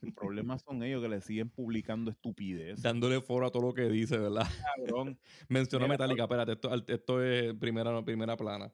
El 0.00 0.14
problema 0.16 0.58
son 0.58 0.82
ellos 0.82 1.02
que 1.02 1.10
le 1.10 1.20
siguen 1.20 1.50
publicando 1.50 2.10
estupidez. 2.10 2.80
Dándole 2.80 3.20
foro 3.20 3.46
a 3.46 3.50
todo 3.50 3.64
lo 3.64 3.74
que 3.74 3.82
dice, 3.90 4.16
¿verdad? 4.16 4.46
Cabrón. 4.76 5.18
Mencionó 5.50 5.84
Mira, 5.84 5.92
Metallica, 5.92 6.22
espérate, 6.22 6.52
esto, 6.52 6.70
esto 6.88 7.22
es 7.22 7.52
primera, 7.52 8.02
primera 8.02 8.34
plana. 8.34 8.72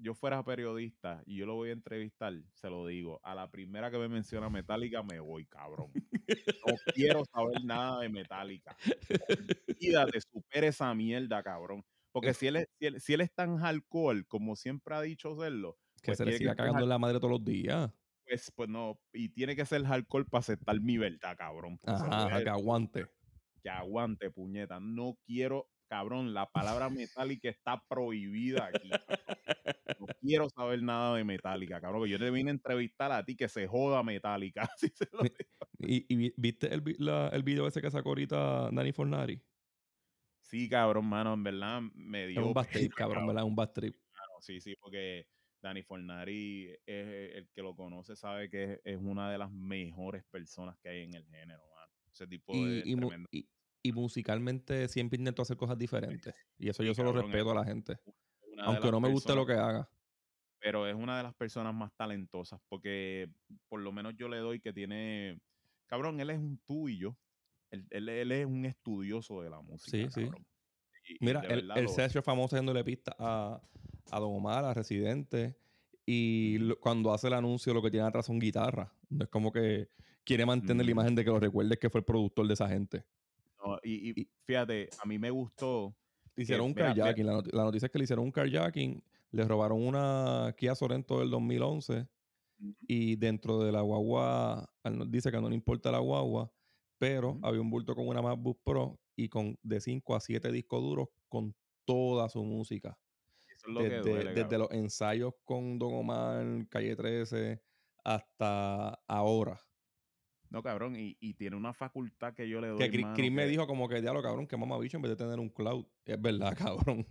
Yo 0.00 0.14
fuera 0.14 0.42
periodista 0.42 1.22
y 1.26 1.36
yo 1.36 1.46
lo 1.46 1.54
voy 1.54 1.68
a 1.68 1.74
entrevistar, 1.74 2.34
se 2.54 2.68
lo 2.68 2.88
digo. 2.88 3.20
A 3.22 3.36
la 3.36 3.48
primera 3.52 3.88
que 3.88 3.98
me 3.98 4.08
menciona 4.08 4.50
Metallica, 4.50 5.04
me 5.04 5.20
voy, 5.20 5.46
cabrón. 5.46 5.92
No 5.94 6.74
quiero 6.92 7.24
saber 7.26 7.64
nada 7.64 8.00
de 8.00 8.08
Metallica. 8.08 8.76
Olvídate, 9.68 10.20
supera 10.22 10.66
esa 10.66 10.92
mierda, 10.92 11.40
cabrón. 11.44 11.84
Porque 12.10 12.34
si 12.34 12.48
él, 12.48 12.56
es, 12.56 12.68
si, 12.80 12.86
él, 12.86 13.00
si 13.00 13.12
él 13.14 13.20
es 13.20 13.32
tan 13.32 13.58
hardcore 13.58 14.24
como 14.24 14.56
siempre 14.56 14.96
ha 14.96 15.02
dicho 15.02 15.36
serlo, 15.36 15.78
Que 16.02 16.06
Pues 16.06 16.18
se 16.18 16.24
le 16.24 16.36
siga 16.36 16.56
cagando 16.56 16.82
en 16.82 16.88
la 16.88 16.98
madre 16.98 17.20
todos 17.20 17.30
los 17.30 17.44
días. 17.44 17.92
Pues, 18.30 18.52
pues 18.54 18.68
no. 18.68 19.00
Y 19.12 19.28
tiene 19.30 19.56
que 19.56 19.66
ser 19.66 19.84
hardcore 19.84 20.24
para 20.26 20.40
aceptar 20.40 20.80
mi 20.80 20.96
verdad, 20.98 21.36
cabrón. 21.36 21.78
Pues 21.78 22.00
Ajá, 22.00 22.42
que 22.42 22.48
aguante. 22.48 23.06
que 23.62 23.68
aguante, 23.70 24.30
puñeta. 24.30 24.78
No 24.80 25.18
quiero, 25.26 25.68
cabrón, 25.88 26.32
la 26.32 26.46
palabra 26.50 26.88
metálica 26.88 27.48
está 27.48 27.82
prohibida 27.88 28.66
aquí. 28.66 28.88
cabrón. 28.90 29.16
No 29.98 30.06
quiero 30.20 30.48
saber 30.50 30.82
nada 30.82 31.16
de 31.16 31.24
metálica, 31.24 31.80
cabrón. 31.80 32.04
que 32.04 32.10
Yo 32.10 32.18
te 32.18 32.30
vine 32.30 32.50
a 32.50 32.54
entrevistar 32.54 33.10
a 33.12 33.24
ti 33.24 33.36
que 33.36 33.48
se 33.48 33.66
joda 33.66 34.02
metálica. 34.02 34.70
Digo. 34.82 35.18
¿Y, 35.80 36.06
y 36.12 36.16
vi- 36.16 36.34
viste 36.36 36.72
el, 36.72 36.82
la- 36.98 37.28
el 37.28 37.42
video 37.42 37.66
ese 37.66 37.82
que 37.82 37.90
sacó 37.90 38.10
ahorita 38.10 38.68
Nani 38.72 38.92
Fornari? 38.92 39.42
Sí, 40.42 40.68
cabrón, 40.68 41.06
mano, 41.06 41.34
en 41.34 41.42
verdad 41.44 41.80
me 41.94 42.24
Es 42.24 42.28
dio. 42.30 42.46
un 42.46 42.54
bad 42.54 42.66
trip, 42.66 42.82
pena, 42.92 42.94
cabrón, 42.96 43.26
¿verdad? 43.26 43.42
Es 43.44 43.48
un 43.48 43.56
bad 43.56 43.72
trip. 43.72 43.94
mano. 43.94 44.40
Sí, 44.40 44.60
sí, 44.60 44.74
porque 44.80 45.26
Dani 45.62 45.82
Fornari, 45.82 46.70
es, 46.86 47.34
el 47.36 47.48
que 47.50 47.62
lo 47.62 47.74
conoce 47.76 48.16
sabe 48.16 48.48
que 48.48 48.64
es, 48.74 48.80
es 48.84 48.96
una 48.98 49.30
de 49.30 49.38
las 49.38 49.50
mejores 49.52 50.24
personas 50.30 50.76
que 50.78 50.88
hay 50.88 51.02
en 51.04 51.14
el 51.14 51.24
género, 51.26 51.62
mano. 51.76 51.92
Ese 52.12 52.26
tipo 52.26 52.52
de 52.54 52.82
Y, 52.84 52.94
tremendo. 52.96 53.28
y- 53.32 53.48
y 53.82 53.92
musicalmente 53.92 54.88
siempre 54.88 55.18
intento 55.18 55.40
hacer 55.42 55.56
cosas 55.56 55.78
diferentes. 55.78 56.34
Y 56.58 56.68
eso 56.68 56.82
Sí, 56.82 56.88
yo 56.88 56.94
solo 56.94 57.12
respeto 57.12 57.50
a 57.50 57.54
la 57.54 57.64
gente. 57.64 57.98
Aunque 58.58 58.90
no 58.90 59.00
me 59.00 59.08
guste 59.08 59.34
lo 59.34 59.46
que 59.46 59.54
haga. 59.54 59.88
pero 60.62 60.86
es 60.86 60.94
una 60.94 61.16
de 61.16 61.22
las 61.22 61.34
personas 61.34 61.74
más 61.74 61.90
talentosas 61.96 62.60
porque 62.68 63.32
por 63.68 63.80
lo 63.80 63.92
menos 63.92 64.14
yo 64.16 64.28
le 64.28 64.36
doy 64.38 64.60
que 64.60 64.74
tiene, 64.74 65.40
cabrón, 65.86 66.20
él 66.20 66.28
es 66.28 66.38
un 66.38 66.58
tú 66.66 66.88
y 66.90 66.98
yo, 66.98 67.16
él, 67.70 67.86
él- 67.90 68.08
él 68.10 68.32
es 68.32 68.44
un 68.44 68.66
estudioso 68.66 69.40
de 69.40 69.48
la 69.48 69.62
música. 69.62 69.90
Sí, 69.96 70.04
sí. 70.10 70.24
cabrón. 70.24 70.44
Y 71.08 71.16
Mira, 71.24 71.40
el, 71.40 71.62
verdad 71.66 71.78
el 71.78 71.84
lo- 71.84 71.90
Sergio 71.90 72.22
famoso 72.22 72.54
haciéndole 72.56 72.84
pista 72.84 73.16
a, 73.18 73.62
a 74.10 74.18
Don 74.20 74.34
Omar, 74.34 74.64
a 74.64 74.74
Residente. 74.74 75.56
Y 76.06 76.58
lo- 76.58 76.78
cuando 76.80 77.12
hace 77.12 77.28
el 77.28 77.34
anuncio, 77.34 77.72
lo 77.74 77.82
que 77.82 77.90
tiene 77.90 78.06
atrás 78.06 78.26
son 78.26 78.38
guitarras. 78.38 78.90
Es 79.18 79.28
como 79.28 79.52
que 79.52 79.88
quiere 80.24 80.44
mantener 80.46 80.84
la 80.86 80.92
Ujú. 80.92 81.00
imagen 81.00 81.14
de 81.14 81.24
que 81.24 81.30
lo 81.30 81.38
recuerdes 81.40 81.78
que 81.78 81.90
fue 81.90 82.00
el 82.00 82.04
productor 82.04 82.46
de 82.46 82.54
esa 82.54 82.68
gente. 82.68 83.04
no, 83.62 83.76
y, 83.84 84.26
fíjate, 84.46 84.88
a 85.02 85.06
mí 85.06 85.18
me 85.18 85.30
gustó, 85.30 85.94
Le 86.34 86.44
hicieron 86.44 86.66
un 86.68 86.74
carjacking. 86.74 87.26
La, 87.26 87.32
not- 87.34 87.52
la 87.52 87.62
noticia 87.64 87.86
es 87.86 87.92
que 87.92 87.98
le 87.98 88.04
hicieron 88.04 88.24
un 88.24 88.32
carjacking. 88.32 89.02
Le 89.32 89.44
robaron 89.44 89.82
una 89.86 90.54
Kia 90.56 90.74
Sorento 90.74 91.18
del 91.20 91.28
2011. 91.30 92.06
Ujú. 92.58 92.74
Y 92.88 93.16
dentro 93.16 93.58
de 93.58 93.70
la 93.70 93.82
guagua, 93.82 94.66
dice 95.08 95.30
que 95.30 95.38
no 95.40 95.48
le 95.50 95.54
importa 95.54 95.90
la 95.92 95.98
guagua, 95.98 96.50
pero 96.98 97.38
había 97.42 97.60
un 97.60 97.68
bulto 97.70 97.94
con 97.94 98.08
una 98.08 98.22
MacBook 98.22 98.60
Pro 98.64 98.98
y 99.14 99.28
con 99.28 99.58
de 99.62 99.78
5 99.80 100.14
a 100.14 100.20
7 100.20 100.50
discos 100.50 100.80
duros 100.82 101.08
con 101.28 101.54
toda 101.84 102.28
su 102.30 102.42
música. 102.42 102.98
Eso 103.60 103.68
es 103.68 103.74
lo 103.74 103.80
que 103.80 103.88
Desde, 103.88 104.10
duele, 104.10 104.32
desde 104.34 104.58
los 104.58 104.70
ensayos 104.70 105.34
con 105.44 105.78
Don 105.78 105.92
Omar, 105.94 106.66
Calle 106.68 106.96
13, 106.96 107.62
hasta 108.04 108.94
ahora. 109.06 109.60
No, 110.48 110.62
cabrón, 110.62 110.96
y, 110.96 111.16
y 111.20 111.34
tiene 111.34 111.56
una 111.56 111.72
facultad 111.72 112.34
que 112.34 112.48
yo 112.48 112.60
le 112.60 112.68
doy, 112.68 112.78
Que 112.78 112.90
Chris, 112.90 113.02
mano, 113.02 113.14
Chris 113.16 113.30
me 113.30 113.46
dijo 113.46 113.66
como 113.66 113.88
que 113.88 114.00
diablo, 114.00 114.22
cabrón, 114.22 114.46
que 114.48 114.56
mamabicho 114.56 114.96
en 114.96 115.02
vez 115.02 115.10
de 115.10 115.16
tener 115.16 115.38
un 115.38 115.48
cloud. 115.48 115.86
Es 116.04 116.20
verdad, 116.20 116.56
cabrón. 116.58 117.06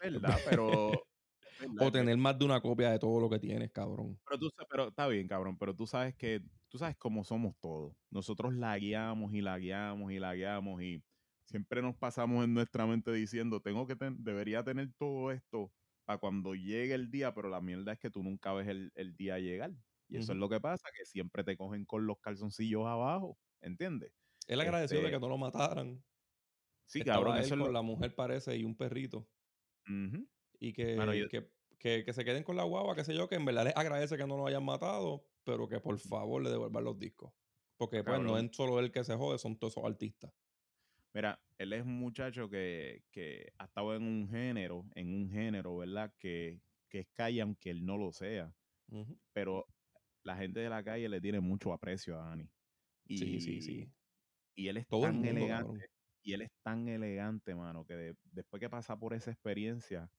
es 0.00 0.12
verdad, 0.12 0.38
pero... 0.48 0.92
es 0.92 1.60
verdad 1.60 1.88
O 1.88 1.90
que- 1.90 1.98
tener 1.98 2.16
más 2.16 2.38
de 2.38 2.44
una 2.44 2.60
copia 2.60 2.90
de 2.90 2.98
todo 2.98 3.20
lo 3.20 3.28
que 3.28 3.38
tienes, 3.40 3.70
cabrón. 3.72 4.20
Pero 4.24 4.38
tú 4.38 4.50
pero 4.68 4.88
está 4.88 5.08
bien, 5.08 5.26
cabrón, 5.26 5.58
pero 5.58 5.74
tú 5.74 5.86
sabes 5.86 6.14
que 6.14 6.42
tú 6.68 6.78
sabes 6.78 6.96
cómo 6.96 7.24
somos 7.24 7.56
todos. 7.58 7.96
Nosotros 8.10 8.54
la 8.54 8.78
guiamos 8.78 9.32
y 9.34 9.40
la 9.40 9.58
guiamos 9.58 10.12
y 10.12 10.20
la 10.20 10.34
guiamos 10.34 10.80
y 10.82 11.02
siempre 11.50 11.82
nos 11.82 11.96
pasamos 11.96 12.44
en 12.44 12.54
nuestra 12.54 12.86
mente 12.86 13.12
diciendo, 13.12 13.60
tengo 13.62 13.86
que 13.86 13.96
ten- 13.96 14.22
debería 14.24 14.64
tener 14.64 14.92
todo 14.94 15.30
esto 15.32 15.72
para 16.04 16.18
cuando 16.18 16.54
llegue 16.54 16.94
el 16.94 17.10
día, 17.10 17.34
pero 17.34 17.48
la 17.48 17.60
mierda 17.60 17.92
es 17.92 17.98
que 17.98 18.10
tú 18.10 18.22
nunca 18.22 18.52
ves 18.52 18.68
el, 18.68 18.92
el 18.94 19.16
día 19.16 19.38
llegar. 19.38 19.72
Y 20.08 20.16
eso 20.16 20.32
es 20.32 20.38
lo 20.38 20.48
que 20.48 20.60
pasa, 20.60 20.88
que 20.96 21.04
siempre 21.04 21.44
te 21.44 21.56
cogen 21.56 21.84
con 21.86 22.06
los 22.06 22.18
calzoncillos 22.20 22.86
abajo, 22.86 23.38
¿entiendes? 23.60 24.12
Él 24.48 24.60
agradecido 24.60 25.02
de 25.02 25.06
Este, 25.08 25.16
que 25.16 25.20
no 25.20 25.28
lo 25.28 25.38
mataran. 25.38 26.04
Sí, 26.86 27.00
Estaba 27.00 27.18
cabrón, 27.18 27.36
él 27.38 27.44
eso 27.44 27.54
es 27.54 27.58
con 27.58 27.68
lo... 27.68 27.72
la 27.72 27.82
mujer 27.82 28.14
parece 28.16 28.56
y 28.56 28.64
un 28.64 28.76
perrito. 28.76 29.30
Y 30.58 30.72
que, 30.72 30.94
yo- 31.18 31.28
que, 31.28 31.50
que, 31.78 32.04
que 32.04 32.12
se 32.12 32.24
queden 32.24 32.44
con 32.44 32.56
la 32.56 32.64
guagua, 32.64 32.94
qué 32.94 33.04
sé 33.04 33.14
yo, 33.14 33.28
que 33.28 33.36
en 33.36 33.44
verdad 33.44 33.64
les 33.64 33.76
agradece 33.76 34.16
que 34.16 34.26
no 34.26 34.36
lo 34.36 34.46
hayan 34.46 34.64
matado, 34.64 35.28
pero 35.44 35.68
que 35.68 35.80
por 35.80 35.98
favor 35.98 36.42
le 36.42 36.50
devuelvan 36.50 36.84
los 36.84 36.98
discos. 36.98 37.32
Porque 37.76 38.04
pues 38.04 38.20
no 38.20 38.36
es 38.38 38.50
solo 38.54 38.78
él 38.78 38.92
que 38.92 39.04
se 39.04 39.14
jode, 39.16 39.38
son 39.38 39.58
todos 39.58 39.72
esos 39.74 39.84
artistas. 39.84 40.32
Mira, 41.14 41.40
él 41.58 41.72
es 41.72 41.82
un 41.84 41.98
muchacho 41.98 42.48
que, 42.48 43.02
que 43.10 43.48
ha 43.58 43.64
estado 43.64 43.94
en 43.96 44.02
un 44.04 44.28
género, 44.28 44.88
en 44.94 45.12
un 45.14 45.28
género, 45.30 45.76
¿verdad? 45.78 46.12
Que, 46.18 46.62
que 46.88 47.00
es 47.00 47.08
calle 47.12 47.40
aunque 47.42 47.70
él 47.70 47.84
no 47.84 47.96
lo 47.98 48.12
sea. 48.12 48.54
Pero 49.32 49.66
la 50.24 50.36
gente 50.36 50.60
de 50.60 50.70
la 50.70 50.84
calle 50.84 51.08
le 51.08 51.20
tiene 51.20 51.40
mucho 51.40 51.72
aprecio 51.72 52.20
a 52.20 52.28
Dani. 52.30 52.50
Y, 53.06 53.16
Sí, 53.18 53.40
sí, 53.40 53.60
sí. 53.60 53.92
Y 54.54 54.68
él 54.68 54.76
es 54.76 54.86
Todo 54.88 55.08
tan 55.08 55.14
mundo, 55.14 55.48
elegante. 55.48 55.68
cabrón. 55.68 55.86
Y 56.22 56.34
él 56.34 56.42
es 56.42 56.50
tan 56.62 56.88
elegante, 56.88 57.54
mano, 57.54 57.84
que 57.86 57.94
de- 57.96 58.14
después 58.24 58.60
que 58.60 58.68
pasa 58.70 58.98
por 58.98 59.14
esa 59.14 59.30
experiencia, 59.30 60.10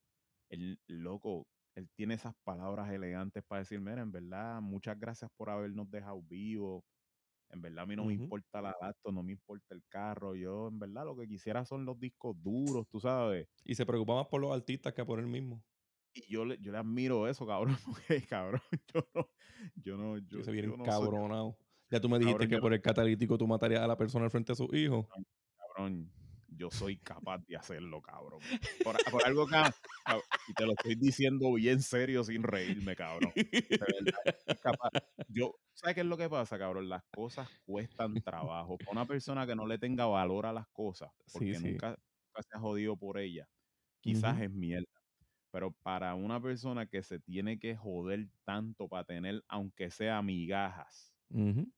el 0.50 0.80
loco, 0.88 1.48
él 1.76 1.89
tiene 1.96 2.16
esas 2.16 2.34
palabras 2.44 2.92
elegantes 2.92 3.44
para 3.48 3.62
decir, 3.62 3.82
mira, 3.82 4.02
en 4.02 4.12
verdad, 4.12 4.62
muchas 4.62 5.00
gracias 5.00 5.30
por 5.38 5.50
habernos 5.50 5.89
dejado 5.92 6.22
vivos. 6.24 6.84
En 7.52 7.62
verdad, 7.62 7.84
a 7.84 7.86
mí 7.86 7.95
no 7.95 8.06
me 8.06 8.14
importa 8.14 8.62
la 8.62 8.76
laptop, 8.82 9.14
no 9.14 9.24
me 9.24 9.34
importa 9.34 9.74
el 9.76 9.84
carro. 9.88 10.36
Yo, 10.36 10.68
en 10.70 10.80
verdad, 10.80 11.06
lo 11.06 11.16
que 11.18 11.28
quisiera 11.28 11.66
son 11.66 11.86
los 11.86 11.99
discos 11.99 12.36
duros, 12.41 12.88
tú 12.89 12.99
sabes. 12.99 13.47
Y 13.66 13.76
se 13.76 13.86
preocupa 13.86 14.16
más 14.16 14.28
por 14.28 14.41
los 14.41 14.54
artistas 14.54 14.93
que 14.93 15.04
por 15.06 15.20
él 15.20 15.28
mismo. 15.28 15.64
Y 16.14 16.32
yo 16.32 16.43
le, 16.45 16.58
yo 16.60 16.72
le 16.72 16.78
admiro 16.78 17.28
eso, 17.28 17.45
cabrón, 17.45 17.76
porque, 17.86 18.22
cabrón, 18.26 18.62
yo 18.93 19.02
no, 19.14 19.28
yo 19.84 19.97
no, 19.97 20.18
yo, 20.18 20.38
Yo 20.39 20.43
se 20.43 20.52
vienen 20.52 20.72
yo 20.72 20.78
no 20.78 20.86
soy- 20.86 20.91
cabronado. 20.91 21.58
Ya 21.89 21.99
tú 21.99 22.08
me 22.08 22.20
dijiste 22.20 22.38
Cabrón, 22.39 22.49
que 22.49 22.62
por 22.62 22.74
el 22.74 22.82
catalítico 22.82 23.38
tú 23.38 23.47
matarías 23.47 23.82
a 23.82 23.88
la 23.88 23.97
persona 23.97 24.26
al 24.26 24.32
frente 24.32 24.54
de 24.54 24.56
sus 24.56 24.74
hijos. 24.74 25.06
cabrón, 25.76 26.10
yo 26.62 26.70
soy 26.70 26.97
capaz 26.97 27.39
de 27.47 27.57
hacerlo, 27.57 28.03
cabrón. 28.03 28.39
Por, 28.84 28.95
por 29.09 29.26
algo 29.26 29.47
que, 29.47 29.55
cab- 29.55 30.22
y 30.47 30.53
te 30.53 30.64
lo 30.64 30.74
estoy 30.74 30.93
diciendo 30.93 31.53
bien 31.53 31.82
serio 31.82 32.24
sin 32.24 32.43
reírme, 32.43 32.95
cabrón. 32.95 33.32
De 33.34 34.55
capaz. 34.62 34.91
Yo, 35.28 35.55
¿sabes 35.74 35.95
qué 35.95 36.01
es 36.01 36.05
lo 36.05 36.18
que 36.18 36.30
pasa, 36.30 36.59
cabrón? 36.59 36.88
Las 36.88 37.03
cosas 37.16 37.49
cuestan 37.66 38.14
trabajo. 38.22 38.78
Para 38.78 38.91
una 38.91 39.07
persona 39.07 39.47
que 39.47 39.55
no 39.55 39.66
le 39.66 39.80
tenga 39.80 40.05
valor 40.05 40.45
a 40.45 40.53
las 40.53 40.68
cosas, 40.68 41.09
porque 41.34 41.55
sí. 41.55 41.72
nunca, 41.72 41.89
nunca 41.89 42.43
se 42.43 42.55
ha 42.55 42.59
jodido 42.59 42.95
por 42.95 43.18
ella, 43.18 43.49
quizás 43.99 44.39
es 44.39 44.51
mierda. 44.51 44.86
Pero 45.49 45.72
para 45.72 46.14
una 46.14 46.39
persona 46.39 46.86
que 46.86 47.01
se 47.01 47.20
tiene 47.20 47.57
que 47.57 47.76
joder 47.76 48.28
tanto 48.45 48.88
para 48.88 49.03
tener, 49.03 49.43
aunque 49.47 49.89
sea 49.89 50.22
migajas, 50.22 51.12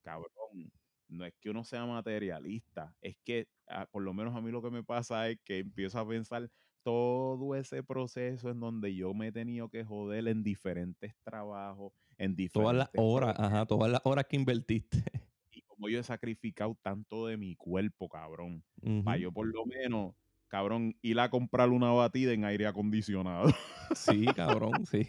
cabrón, 0.02 0.74
no 1.14 1.26
es 1.26 1.34
que 1.40 1.50
uno 1.50 1.64
sea 1.64 1.86
materialista, 1.86 2.96
es 3.02 3.16
que 3.24 3.48
ah, 3.68 3.88
por 3.92 4.04
lo 4.04 4.14
menos 4.14 4.36
a 4.36 4.42
mí 4.42 4.52
lo 4.52 4.62
que 4.62 4.72
me 4.72 4.84
pasa 4.84 5.30
es 5.30 5.40
que 5.44 5.60
empiezo 5.60 6.00
a 6.00 6.08
pensar 6.08 6.50
todo 6.84 7.56
ese 7.56 7.82
proceso 7.84 8.50
en 8.50 8.60
donde 8.60 8.94
yo 8.94 9.14
me 9.14 9.28
he 9.28 9.32
tenido 9.32 9.70
que 9.70 9.86
joder 9.86 10.28
en 10.28 10.44
diferentes 10.44 11.16
trabajos, 11.24 11.94
en 12.18 12.36
diferentes 12.36 12.54
Todas 12.54 12.76
las 12.76 12.90
horas, 12.96 13.36
ajá, 13.40 13.66
todas 13.66 13.92
las 13.92 14.02
horas 14.04 14.26
que 14.28 14.36
invertiste. 14.36 14.98
y 15.52 15.62
como 15.62 15.88
yo 15.90 16.00
he 16.00 16.04
sacrificado 16.04 16.78
tanto 16.82 17.28
de 17.28 17.38
mi 17.38 17.56
cuerpo, 17.56 18.10
cabrón, 18.10 18.64
para 19.06 19.18
yo 19.18 19.32
por 19.32 19.48
lo 19.48 19.66
menos, 19.66 20.14
cabrón, 20.48 20.96
ir 21.02 21.20
a 21.20 21.30
comprar 21.30 21.70
una 21.70 21.92
batida 21.92 22.34
en 22.34 22.44
aire 22.44 22.68
acondicionado. 22.68 23.50
Sí, 23.96 24.26
cabrón, 24.36 24.86
sí. 24.86 25.08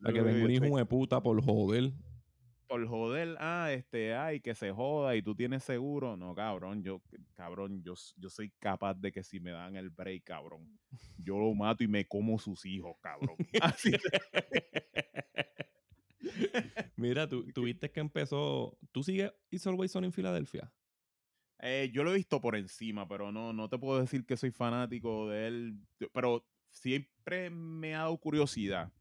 Para 0.00 0.12
que 0.12 0.22
venga 0.22 0.44
un 0.44 0.50
hijo 0.50 0.76
de 0.76 0.86
puta 0.86 1.20
por 1.22 1.42
joder. 1.42 1.92
Por 2.70 2.86
joder, 2.86 3.36
ah, 3.40 3.72
este, 3.72 4.14
ay, 4.14 4.38
que 4.38 4.54
se 4.54 4.70
joda 4.70 5.16
y 5.16 5.22
tú 5.22 5.34
tienes 5.34 5.64
seguro. 5.64 6.16
No, 6.16 6.36
cabrón, 6.36 6.84
yo, 6.84 7.02
cabrón, 7.34 7.82
yo, 7.82 7.94
yo 8.16 8.30
soy 8.30 8.52
capaz 8.60 8.94
de 8.94 9.10
que 9.10 9.24
si 9.24 9.40
me 9.40 9.50
dan 9.50 9.74
el 9.74 9.90
break, 9.90 10.22
cabrón, 10.22 10.78
yo 11.18 11.36
lo 11.36 11.52
mato 11.52 11.82
y 11.82 11.88
me 11.88 12.06
como 12.06 12.38
sus 12.38 12.64
hijos, 12.64 12.96
cabrón. 13.00 13.34
Así 13.60 13.90
Mira, 16.96 17.28
tú, 17.28 17.44
tú 17.52 17.64
viste 17.64 17.90
que 17.90 17.98
empezó. 17.98 18.78
¿Tú 18.92 19.02
sigues 19.02 19.32
It's 19.50 19.66
Always 19.66 19.90
Sunny 19.90 20.06
en 20.06 20.12
Filadelfia? 20.12 20.72
Eh, 21.58 21.90
yo 21.92 22.04
lo 22.04 22.12
he 22.12 22.16
visto 22.16 22.40
por 22.40 22.54
encima, 22.54 23.08
pero 23.08 23.32
no, 23.32 23.52
no 23.52 23.68
te 23.68 23.78
puedo 23.78 24.00
decir 24.00 24.24
que 24.24 24.36
soy 24.36 24.52
fanático 24.52 25.28
de 25.28 25.48
él. 25.48 25.80
Pero 26.12 26.46
siempre 26.70 27.50
me 27.50 27.96
ha 27.96 28.02
dado 28.02 28.16
curiosidad. 28.18 28.92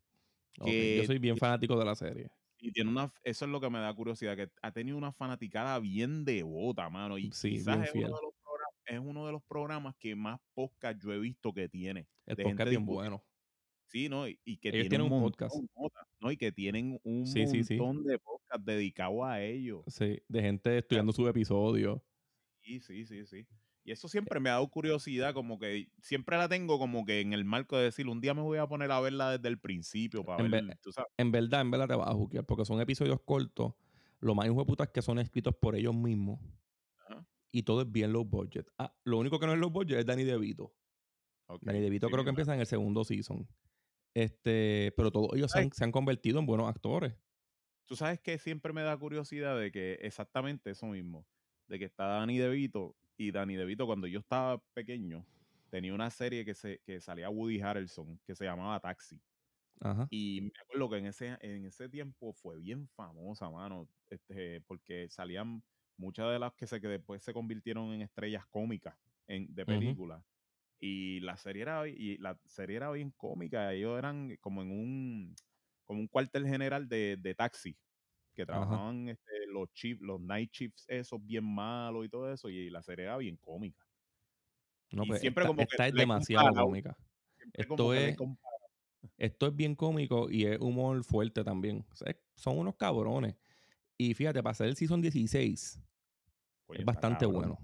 Que, 0.65 0.97
Yo 0.97 1.03
soy 1.03 1.19
bien 1.19 1.37
fanático 1.37 1.77
de 1.77 1.85
la 1.85 1.93
serie. 1.93 2.31
Y 2.59 2.71
tiene 2.71 2.89
una, 2.89 3.13
eso 3.23 3.45
es 3.45 3.51
lo 3.51 3.59
que 3.61 3.69
me 3.69 3.79
da 3.79 3.93
curiosidad, 3.93 4.35
que 4.35 4.49
ha 4.61 4.71
tenido 4.71 4.97
una 4.97 5.11
fanaticada 5.11 5.79
bien 5.79 6.25
devota, 6.25 6.89
mano. 6.89 7.17
Y 7.17 7.31
Sí, 7.31 7.51
quizás 7.51 7.87
es 7.87 7.95
uno, 7.95 8.05
de 8.05 8.11
los 8.11 8.33
programas, 8.41 8.75
es 8.85 8.99
uno 8.99 9.25
de 9.25 9.31
los 9.31 9.43
programas 9.43 9.95
que 9.97 10.15
más 10.15 10.39
podcast 10.53 11.01
yo 11.01 11.13
he 11.13 11.19
visto 11.19 11.53
que 11.53 11.69
tiene. 11.69 12.07
El 12.25 12.35
de 12.35 12.43
podcast 12.43 12.57
gente 12.57 12.69
bien 12.71 12.85
bueno. 12.85 13.23
Sí, 13.87 14.07
¿no? 14.07 14.27
Y, 14.27 14.39
y 14.43 14.57
que 14.57 14.69
Ellos 14.69 14.87
tienen 14.87 14.89
tienen 14.89 15.05
un 15.11 15.21
montón, 15.21 15.31
podcast. 15.73 16.11
¿no? 16.19 16.31
Y 16.31 16.37
que 16.37 16.51
tienen 16.51 16.99
un 17.03 17.25
Sí, 17.25 17.47
sí, 17.47 17.63
sí. 17.63 17.75
montón 17.77 18.03
de 18.05 18.19
podcasts 18.19 18.65
dedicados 18.65 19.23
a 19.23 19.41
ellos. 19.41 19.83
Sí, 19.87 20.21
de 20.27 20.41
gente 20.41 20.77
estudiando 20.77 21.11
su 21.11 21.27
episodio. 21.27 22.03
Sí, 22.61 22.79
sí, 22.81 23.05
sí, 23.05 23.25
sí. 23.25 23.47
Y 23.89 23.91
eso 23.91 24.07
siempre 24.07 24.39
me 24.39 24.51
ha 24.51 24.53
dado 24.53 24.67
curiosidad, 24.69 25.33
como 25.33 25.57
que 25.57 25.89
siempre 26.03 26.37
la 26.37 26.47
tengo 26.47 26.77
como 26.77 27.05
que 27.05 27.21
en 27.21 27.33
el 27.33 27.43
marco 27.43 27.75
de 27.75 27.85
decir, 27.85 28.07
un 28.07 28.21
día 28.21 28.35
me 28.35 28.43
voy 28.43 28.59
a 28.59 28.67
poner 28.67 28.91
a 28.91 28.99
verla 28.99 29.31
desde 29.31 29.47
el 29.47 29.57
principio 29.57 30.23
para 30.23 30.45
En 30.45 30.51
ver, 30.51 30.63
ve- 30.63 30.77
tú 30.79 30.91
sabes. 30.91 31.11
En 31.17 31.31
verdad, 31.31 31.61
en 31.61 31.71
verdad 31.71 31.87
te 31.87 31.95
vas 31.95 32.07
a 32.07 32.13
juquear 32.13 32.45
porque 32.45 32.65
son 32.65 32.79
episodios 32.79 33.19
cortos. 33.25 33.73
Lo 34.19 34.35
más 34.35 34.45
hijo 34.45 34.59
de 34.59 34.65
puta 34.65 34.83
es 34.83 34.91
que 34.91 35.01
son 35.01 35.17
escritos 35.17 35.55
por 35.55 35.75
ellos 35.75 35.95
mismos. 35.95 36.39
Ajá. 36.99 37.25
Y 37.51 37.63
todo 37.63 37.81
es 37.81 37.91
bien 37.91 38.13
low 38.13 38.23
budget. 38.23 38.67
Ah, 38.77 38.95
lo 39.05 39.17
único 39.17 39.39
que 39.39 39.47
no 39.47 39.53
es 39.53 39.59
low 39.59 39.71
budget 39.71 39.97
es 39.97 40.05
Danny 40.05 40.23
DeVito. 40.23 40.71
Ok, 41.47 41.63
Danny 41.63 41.79
DeVito 41.79 42.05
sí, 42.09 42.13
creo 42.13 42.23
que 42.23 42.29
empieza 42.29 42.53
en 42.53 42.59
el 42.59 42.67
segundo 42.67 43.03
season. 43.03 43.47
Este, 44.13 44.93
pero 44.97 45.09
todos 45.11 45.29
ellos 45.33 45.49
se 45.51 45.61
han, 45.61 45.71
se 45.71 45.83
han 45.83 45.91
convertido 45.91 46.37
en 46.37 46.45
buenos 46.45 46.69
actores. 46.69 47.15
Tú 47.85 47.95
sabes 47.95 48.19
que 48.19 48.37
siempre 48.37 48.71
me 48.71 48.83
da 48.83 48.95
curiosidad 48.97 49.59
de 49.59 49.71
que 49.71 49.93
exactamente 50.01 50.69
eso 50.69 50.85
mismo, 50.85 51.25
de 51.67 51.79
que 51.79 51.85
está 51.85 52.05
Danny 52.05 52.37
DeVito 52.37 52.95
y 53.19 53.31
Danny 53.31 53.55
DeVito 53.57 53.85
cuando 53.85 54.07
yo 54.07 54.19
estaba 54.19 54.63
pequeño 54.73 55.27
tenía 55.69 55.93
una 55.93 56.09
serie 56.09 56.45
que 56.45 56.55
se 56.55 56.79
que 56.85 57.01
salía 57.01 57.29
Woody 57.29 57.61
Harrelson 57.61 58.19
que 58.25 58.33
se 58.33 58.45
llamaba 58.45 58.79
Taxi 58.79 59.21
Ajá. 59.81 60.07
y 60.09 60.41
me 60.41 60.51
acuerdo 60.61 60.89
que 60.89 60.97
en 60.97 61.05
ese 61.07 61.37
en 61.41 61.65
ese 61.65 61.89
tiempo 61.89 62.33
fue 62.33 62.57
bien 62.57 62.87
famosa, 62.89 63.49
mano, 63.49 63.89
este 64.09 64.61
porque 64.61 65.09
salían 65.09 65.63
muchas 65.97 66.31
de 66.31 66.39
las 66.39 66.53
que 66.53 66.67
se 66.67 66.81
que 66.81 66.87
después 66.87 67.23
se 67.23 67.33
convirtieron 67.33 67.93
en 67.93 68.01
estrellas 68.01 68.45
cómicas 68.47 68.95
en, 69.27 69.53
de 69.53 69.65
películas. 69.65 70.23
Y 70.79 71.19
la 71.21 71.37
serie 71.37 71.63
era 71.63 71.87
y 71.87 72.17
la 72.19 72.39
serie 72.45 72.77
era 72.77 72.91
bien 72.91 73.11
cómica, 73.11 73.73
ellos 73.73 73.97
eran 73.97 74.37
como 74.41 74.61
en 74.61 74.71
un 74.71 75.35
como 75.85 75.99
un 75.99 76.07
cuartel 76.07 76.47
general 76.47 76.87
de, 76.87 77.17
de 77.17 77.35
taxi 77.35 77.77
que 78.33 78.45
trabajaban 78.45 79.09
este, 79.09 79.47
los 79.47 79.71
chiefs, 79.73 80.01
los 80.01 80.19
night 80.21 80.51
chiefs 80.51 80.85
esos 80.87 81.23
bien 81.25 81.43
malos 81.43 82.05
y 82.05 82.09
todo 82.09 82.31
eso 82.31 82.49
y 82.49 82.69
la 82.69 82.81
serie 82.81 83.05
era 83.05 83.17
bien 83.17 83.37
cómica. 83.37 83.85
No, 84.91 85.03
y 85.03 85.07
pues 85.07 85.21
siempre 85.21 85.43
esta, 85.43 85.47
como 85.47 85.57
que 85.57 85.63
esta 85.71 85.87
es 85.87 85.93
demasiado 85.93 86.53
cómica. 86.53 86.97
Esto 87.53 87.93
es-. 87.93 88.17
Esto 89.17 89.47
es 89.47 89.55
bien 89.55 89.75
cómico 89.75 90.29
y 90.29 90.45
es 90.45 90.59
humor 90.59 91.03
fuerte 91.03 91.43
también. 91.43 91.85
O 91.91 91.95
sea, 91.95 92.15
son 92.35 92.57
unos 92.57 92.75
cabrones. 92.75 93.35
Y 93.97 94.13
fíjate, 94.13 94.41
para 94.41 94.53
ser 94.53 94.67
el 94.67 94.75
season 94.75 95.01
16, 95.01 95.81
Coño, 96.65 96.79
es 96.79 96.85
bastante 96.85 97.25
cabrón. 97.25 97.41
bueno. 97.41 97.59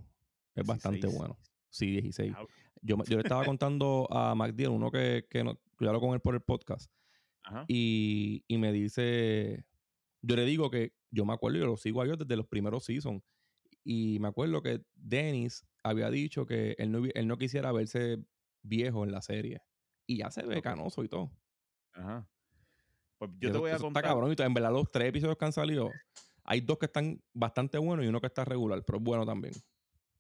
Es 0.53 0.65
bastante 0.65 1.07
16. 1.07 1.17
bueno. 1.17 1.37
Sí, 1.69 1.87
16. 1.91 2.31
Diablo. 2.31 2.49
Yo, 2.81 2.97
yo 3.05 3.17
le 3.17 3.23
estaba 3.23 3.43
contando 3.45 4.07
a 4.11 4.35
MacDill, 4.35 4.69
uno 4.69 4.91
que, 4.91 5.25
que 5.29 5.43
no, 5.43 5.57
yo 5.79 5.87
hablo 5.87 5.99
con 5.99 6.13
él 6.13 6.19
por 6.19 6.35
el 6.35 6.41
podcast, 6.41 6.91
Ajá. 7.43 7.65
y, 7.67 8.43
y 8.47 8.57
me 8.57 8.71
dice, 8.71 9.65
yo 10.25 10.35
le 10.35 10.45
digo 10.45 10.69
que 10.69 10.93
yo 11.11 11.25
me 11.25 11.33
acuerdo, 11.33 11.57
yo 11.59 11.65
lo 11.65 11.77
sigo 11.77 12.01
a 12.01 12.05
ellos 12.05 12.17
desde 12.17 12.35
los 12.35 12.47
primeros 12.47 12.85
seasons, 12.85 13.23
y 13.83 14.17
me 14.19 14.27
acuerdo 14.27 14.61
que 14.61 14.81
Dennis 14.95 15.65
había 15.83 16.09
dicho 16.09 16.45
que 16.45 16.75
él 16.79 16.91
no, 16.91 17.03
él 17.13 17.27
no 17.27 17.37
quisiera 17.37 17.71
verse 17.71 18.17
viejo 18.63 19.03
en 19.03 19.11
la 19.11 19.21
serie, 19.21 19.61
y 20.07 20.17
ya 20.17 20.31
se 20.31 20.45
ve 20.45 20.61
canoso 20.61 21.03
y 21.03 21.09
todo. 21.09 21.31
Ajá. 21.93 22.27
Pues 23.17 23.31
yo 23.39 23.51
te 23.51 23.57
voy 23.57 23.71
a 23.71 23.77
contar. 23.77 24.03
Está 24.03 24.13
cabrón, 24.13 24.35
y 24.37 24.41
en 24.41 24.53
verdad 24.53 24.71
los 24.71 24.91
tres 24.91 25.09
episodios 25.09 25.37
que 25.37 25.45
han 25.45 25.53
salido, 25.53 25.91
hay 26.43 26.61
dos 26.61 26.77
que 26.77 26.85
están 26.87 27.21
bastante 27.33 27.77
buenos 27.77 28.05
y 28.05 28.09
uno 28.09 28.19
que 28.19 28.27
está 28.27 28.43
regular, 28.45 28.83
pero 28.85 28.97
es 28.97 29.03
bueno 29.03 29.25
también. 29.25 29.53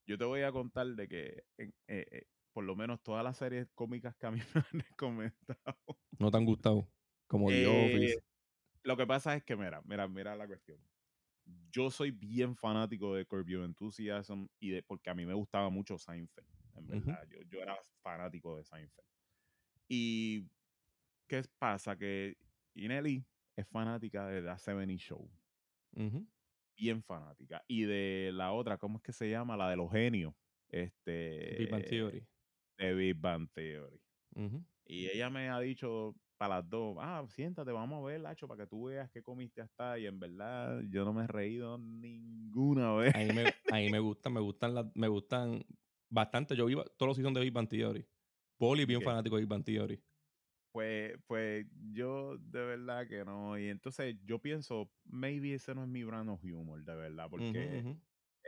Yo 0.07 0.17
te 0.17 0.25
voy 0.25 0.41
a 0.41 0.51
contar 0.51 0.87
de 0.87 1.07
que 1.07 1.43
eh, 1.57 1.71
eh, 1.87 2.27
por 2.53 2.63
lo 2.63 2.75
menos 2.75 3.01
todas 3.03 3.23
las 3.23 3.37
series 3.37 3.67
cómicas 3.75 4.15
que 4.15 4.27
a 4.27 4.31
mí 4.31 4.39
me 4.55 4.61
han 4.61 4.79
recomendado. 4.79 5.99
¿No 6.19 6.31
te 6.31 6.37
han 6.37 6.45
gustado? 6.45 6.87
Como 7.27 7.49
The 7.49 7.63
Eh, 7.63 7.85
Office. 7.85 8.25
Lo 8.85 8.95
que 8.95 9.07
pasa 9.07 9.35
es 9.35 9.43
que, 9.43 9.55
mira, 9.55 9.81
mira, 9.83 10.07
mira 10.07 10.35
la 10.35 10.45
cuestión. 10.45 10.79
Yo 11.71 11.89
soy 11.89 12.11
bien 12.11 12.55
fanático 12.55 13.15
de 13.15 13.25
Curb 13.25 13.47
Your 13.47 13.65
Enthusiasm 13.65 14.45
y 14.59 14.69
de, 14.69 14.83
porque 14.83 15.09
a 15.09 15.15
mí 15.15 15.25
me 15.25 15.33
gustaba 15.33 15.69
mucho 15.69 15.97
Seinfeld, 15.97 16.47
en 16.75 16.87
verdad. 16.87 17.27
yo, 17.27 17.41
yo 17.49 17.61
era 17.61 17.75
fanático 18.01 18.57
de 18.57 18.63
Seinfeld. 18.63 19.07
Y, 19.87 20.47
¿qué 21.27 21.43
pasa? 21.57 21.97
Que 21.97 22.37
Inelli 22.75 23.25
es 23.55 23.67
fanática 23.67 24.27
de 24.27 24.43
The 24.43 24.57
70 24.57 24.97
Show. 24.97 25.29
Bien 26.77 27.01
fanática. 27.03 27.63
Y 27.67 27.83
de 27.83 28.31
la 28.33 28.51
otra, 28.51 28.77
¿cómo 28.77 28.97
es 28.97 29.03
que 29.03 29.13
se 29.13 29.29
llama? 29.29 29.57
La 29.57 29.69
de 29.69 29.77
los 29.77 29.91
genios. 29.91 30.35
Este, 30.69 31.55
Big 31.57 31.71
Bang 31.71 31.85
Theory. 31.85 32.27
De 32.77 32.93
Big 32.93 33.15
Bang 33.15 33.49
Theory. 33.51 33.99
Y 34.85 35.07
ella 35.07 35.29
me 35.31 35.49
ha 35.49 35.59
dicho 35.59 36.15
para 36.37 36.55
las 36.57 36.69
dos, 36.69 36.97
ah, 36.99 37.23
siéntate, 37.29 37.71
vamos 37.71 38.03
a 38.03 38.05
ver, 38.07 38.21
Lacho, 38.21 38.47
para 38.47 38.63
que 38.63 38.67
tú 38.69 38.85
veas 38.85 39.09
qué 39.11 39.21
comiste 39.23 39.61
hasta. 39.61 39.97
Y 39.99 40.05
en 40.07 40.19
verdad, 40.19 40.81
yo 40.89 41.05
no 41.05 41.13
me 41.13 41.23
he 41.25 41.27
reído 41.27 41.77
ninguna 41.77 42.93
vez. 42.95 43.13
A 43.13 43.19
mí 43.19 43.31
me, 43.31 43.53
a 43.69 43.75
mí 43.77 43.89
me 43.89 43.99
gustan, 43.99 44.33
me 44.33 44.39
gustan, 44.41 44.75
las- 44.75 44.85
me 44.95 45.07
gustan 45.07 45.65
bastante. 46.09 46.55
Yo 46.55 46.69
iba 46.69 46.83
todos 46.97 47.09
los 47.09 47.17
seasons 47.17 47.35
de 47.35 47.41
Big 47.41 47.53
Bang 47.53 47.67
Theory. 47.69 48.07
Poli 48.57 48.85
bien 48.85 49.01
Ok. 49.01 49.03
fanático 49.03 49.35
de 49.35 49.41
Big 49.43 49.49
Bang 49.49 49.63
Theory. 49.63 50.03
Pues, 50.71 51.13
pues 51.25 51.65
yo 51.93 52.37
de 52.37 52.65
verdad 52.65 53.07
que 53.07 53.23
no. 53.23 53.57
Y 53.57 53.69
entonces 53.69 54.17
yo 54.25 54.39
pienso, 54.41 54.91
maybe 55.05 55.53
ese 55.53 55.73
no 55.73 55.83
es 55.83 55.87
mi 55.89 56.03
brand 56.03 56.29
of 56.29 56.43
humor, 56.43 56.83
de 56.83 56.95
verdad, 56.95 57.27
porque. 57.29 57.85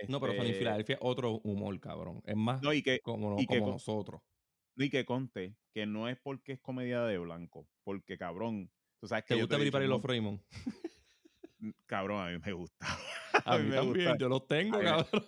No, 0.08 0.20
pero 0.22 0.34
Sony 0.34 0.54
este, 0.54 0.54
Philadelphia 0.54 0.96
es 0.96 1.02
otro 1.04 1.40
humor, 1.44 1.80
cabrón. 1.80 2.22
Es 2.26 2.36
más 2.36 2.62
No, 2.62 2.74
y 2.74 2.82
que, 2.82 3.02
como, 3.02 3.32
y 3.36 3.48
nosotros. 3.48 4.22
No, 4.78 4.86
y 4.86 4.90
que 4.90 5.06
conte 5.06 5.58
que 5.74 5.86
no 5.86 6.08
es 6.08 6.18
porque 6.18 6.54
es 6.54 6.60
comedia 6.62 7.02
de 7.04 7.18
blanco, 7.18 7.68
porque 7.84 8.18
cabrón. 8.18 8.72
Tú 9.00 9.08
sabes 9.08 9.26
que 9.26 9.36
¿Te 9.36 9.42
gusta 9.42 9.56
he 9.56 9.60
dicho, 9.60 9.66
Bripar 9.66 9.84
y 9.84 9.88
los 9.88 9.98
no, 9.98 10.02
Freeman? 10.02 10.42
Cabrón, 11.86 12.22
a 12.28 12.30
mí 12.32 12.40
me 12.44 12.52
gusta. 12.54 12.78
A 13.46 13.58
mí 13.58 13.66
me 13.66 13.76
también, 13.76 14.06
gusta. 14.10 14.18
yo 14.18 14.30
los 14.30 14.48
tengo, 14.48 14.78
A 14.78 14.80
mí 14.80 14.86
cabrón. 14.86 15.24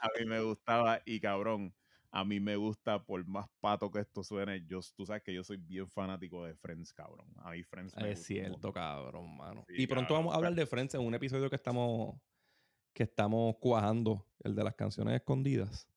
a 0.00 0.08
mí 0.18 0.26
me 0.26 0.40
gustaba 0.40 1.00
y 1.04 1.20
cabrón, 1.20 1.74
a 2.10 2.24
mí 2.24 2.40
me 2.40 2.56
gusta 2.56 3.04
por 3.04 3.24
más 3.26 3.46
pato 3.60 3.88
que 3.90 4.00
esto 4.00 4.24
suene, 4.24 4.64
yo, 4.66 4.80
tú 4.96 5.06
sabes 5.06 5.22
que 5.22 5.32
yo 5.32 5.44
soy 5.44 5.58
bien 5.58 5.88
fanático 5.88 6.44
de 6.44 6.54
Friends, 6.56 6.92
cabrón. 6.92 7.32
A 7.36 7.50
mí 7.52 7.62
Friends 7.62 7.94
me 7.96 8.10
Es 8.10 8.18
gusta 8.18 8.26
cierto, 8.26 8.72
cabrón, 8.72 9.36
mano. 9.36 9.64
Sí, 9.68 9.74
y 9.82 9.86
pronto 9.86 10.08
cabrón, 10.08 10.18
vamos 10.24 10.32
a 10.34 10.36
hablar 10.38 10.54
de 10.54 10.66
Friends 10.66 10.94
en 10.94 11.02
un 11.02 11.14
episodio 11.14 11.48
que 11.48 11.56
estamos 11.56 12.20
que 12.94 13.04
estamos 13.04 13.56
cuajando, 13.60 14.26
el 14.40 14.54
de 14.56 14.64
las 14.64 14.74
canciones 14.74 15.14
escondidas. 15.14 15.88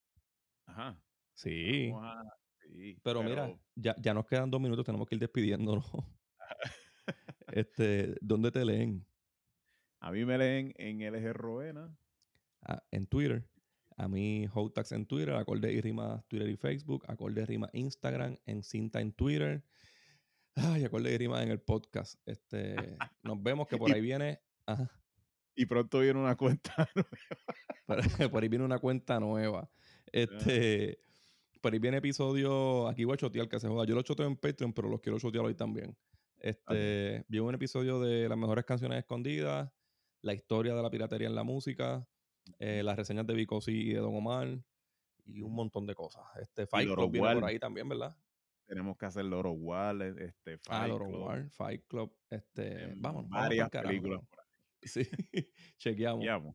Ajá. 0.66 1.02
Sí. 1.34 1.90
vamos 1.90 2.06
a- 2.16 2.36
sí, 2.72 2.98
Pero, 3.02 3.22
mira, 3.22 3.54
ya, 3.74 3.94
ya 3.98 4.14
nos 4.14 4.26
quedan 4.26 4.50
dos 4.50 4.60
minutos, 4.60 4.84
tenemos 4.84 5.06
que 5.06 5.14
ir 5.14 5.20
despidiéndonos. 5.20 5.84
este, 7.48 8.14
¿Dónde 8.20 8.50
te 8.50 8.64
leen? 8.64 9.06
a 10.06 10.12
mí 10.12 10.24
me 10.24 10.38
leen 10.38 10.72
en 10.76 11.00
LG 11.00 11.32
Roena. 11.32 11.96
Ah, 12.62 12.82
en 12.92 13.06
Twitter. 13.06 13.48
A 13.96 14.06
mí, 14.08 14.46
Hotax 14.52 14.92
en 14.92 15.06
Twitter, 15.06 15.34
Acorde 15.34 15.72
y 15.72 15.80
Rima 15.80 16.22
Twitter 16.28 16.48
y 16.48 16.56
Facebook, 16.56 17.04
Acorde 17.08 17.42
y 17.42 17.44
Rima 17.44 17.70
Instagram, 17.72 18.38
en 18.44 18.62
Cinta 18.62 19.00
en 19.00 19.12
Twitter. 19.12 19.64
Ay, 20.54 20.84
Acorde 20.84 21.12
y 21.12 21.18
Rima 21.18 21.42
en 21.42 21.50
el 21.50 21.60
podcast. 21.60 22.20
Este, 22.24 22.76
nos 23.22 23.42
vemos 23.42 23.66
que 23.66 23.78
por 23.78 23.92
ahí 23.92 24.00
viene. 24.00 24.40
Ajá, 24.66 24.90
Y 25.54 25.66
pronto 25.66 26.00
viene 26.00 26.20
una 26.20 26.36
cuenta. 26.36 26.88
por, 27.86 28.30
por 28.30 28.42
ahí 28.42 28.48
viene 28.48 28.64
una 28.64 28.78
cuenta 28.78 29.18
nueva. 29.18 29.68
Este, 30.12 31.00
por 31.60 31.72
ahí 31.72 31.78
viene 31.78 31.98
episodio. 31.98 32.88
Aquí 32.88 33.04
voy 33.04 33.14
a 33.14 33.16
chotear 33.16 33.48
que 33.48 33.58
se 33.60 33.68
joda. 33.68 33.84
Yo 33.86 33.94
lo 33.94 34.02
choteo 34.02 34.26
en 34.26 34.36
Patreon, 34.36 34.72
pero 34.72 34.88
los 34.88 35.00
quiero 35.00 35.18
chotear 35.18 35.44
hoy 35.44 35.54
también. 35.54 35.96
Este, 36.38 37.24
viene 37.28 37.46
un 37.46 37.54
episodio 37.54 37.98
de 38.00 38.28
las 38.28 38.36
mejores 38.38 38.64
canciones 38.64 38.98
escondidas, 38.98 39.70
la 40.22 40.34
historia 40.34 40.74
de 40.74 40.82
la 40.82 40.90
piratería 40.90 41.26
en 41.28 41.34
la 41.34 41.42
música, 41.44 42.06
eh, 42.58 42.82
las 42.82 42.96
reseñas 42.96 43.26
de 43.26 43.34
Vicosi 43.34 43.72
y 43.72 43.92
de 43.94 43.98
Don 44.00 44.14
Omar 44.14 44.58
y 45.24 45.40
un 45.40 45.54
montón 45.54 45.86
de 45.86 45.94
cosas. 45.94 46.22
Este 46.40 46.66
Fight 46.66 46.88
Club 46.92 47.10
viene 47.10 47.26
por 47.28 47.36
Wall. 47.36 47.44
ahí 47.44 47.58
también, 47.58 47.88
¿verdad? 47.88 48.16
Tenemos 48.66 48.96
que 48.96 49.06
hacer 49.06 49.24
Loro 49.24 49.52
Wall, 49.52 50.02
este, 50.02 50.54
Ah, 50.68 50.80
Fight 50.80 50.88
Loro 50.88 51.06
Club, 51.06 51.22
War, 51.22 51.50
Fight 51.50 51.84
Club. 51.86 52.12
Este, 52.30 52.84
em, 52.84 53.00
vámonos. 53.00 53.30
varias 53.30 53.70
carajo, 53.70 53.88
películas 53.90 54.20
por 54.28 54.40
ahí. 54.40 54.46
Sí, 54.82 55.00
chequeamos. 55.78 56.20
Guiamos. 56.20 56.54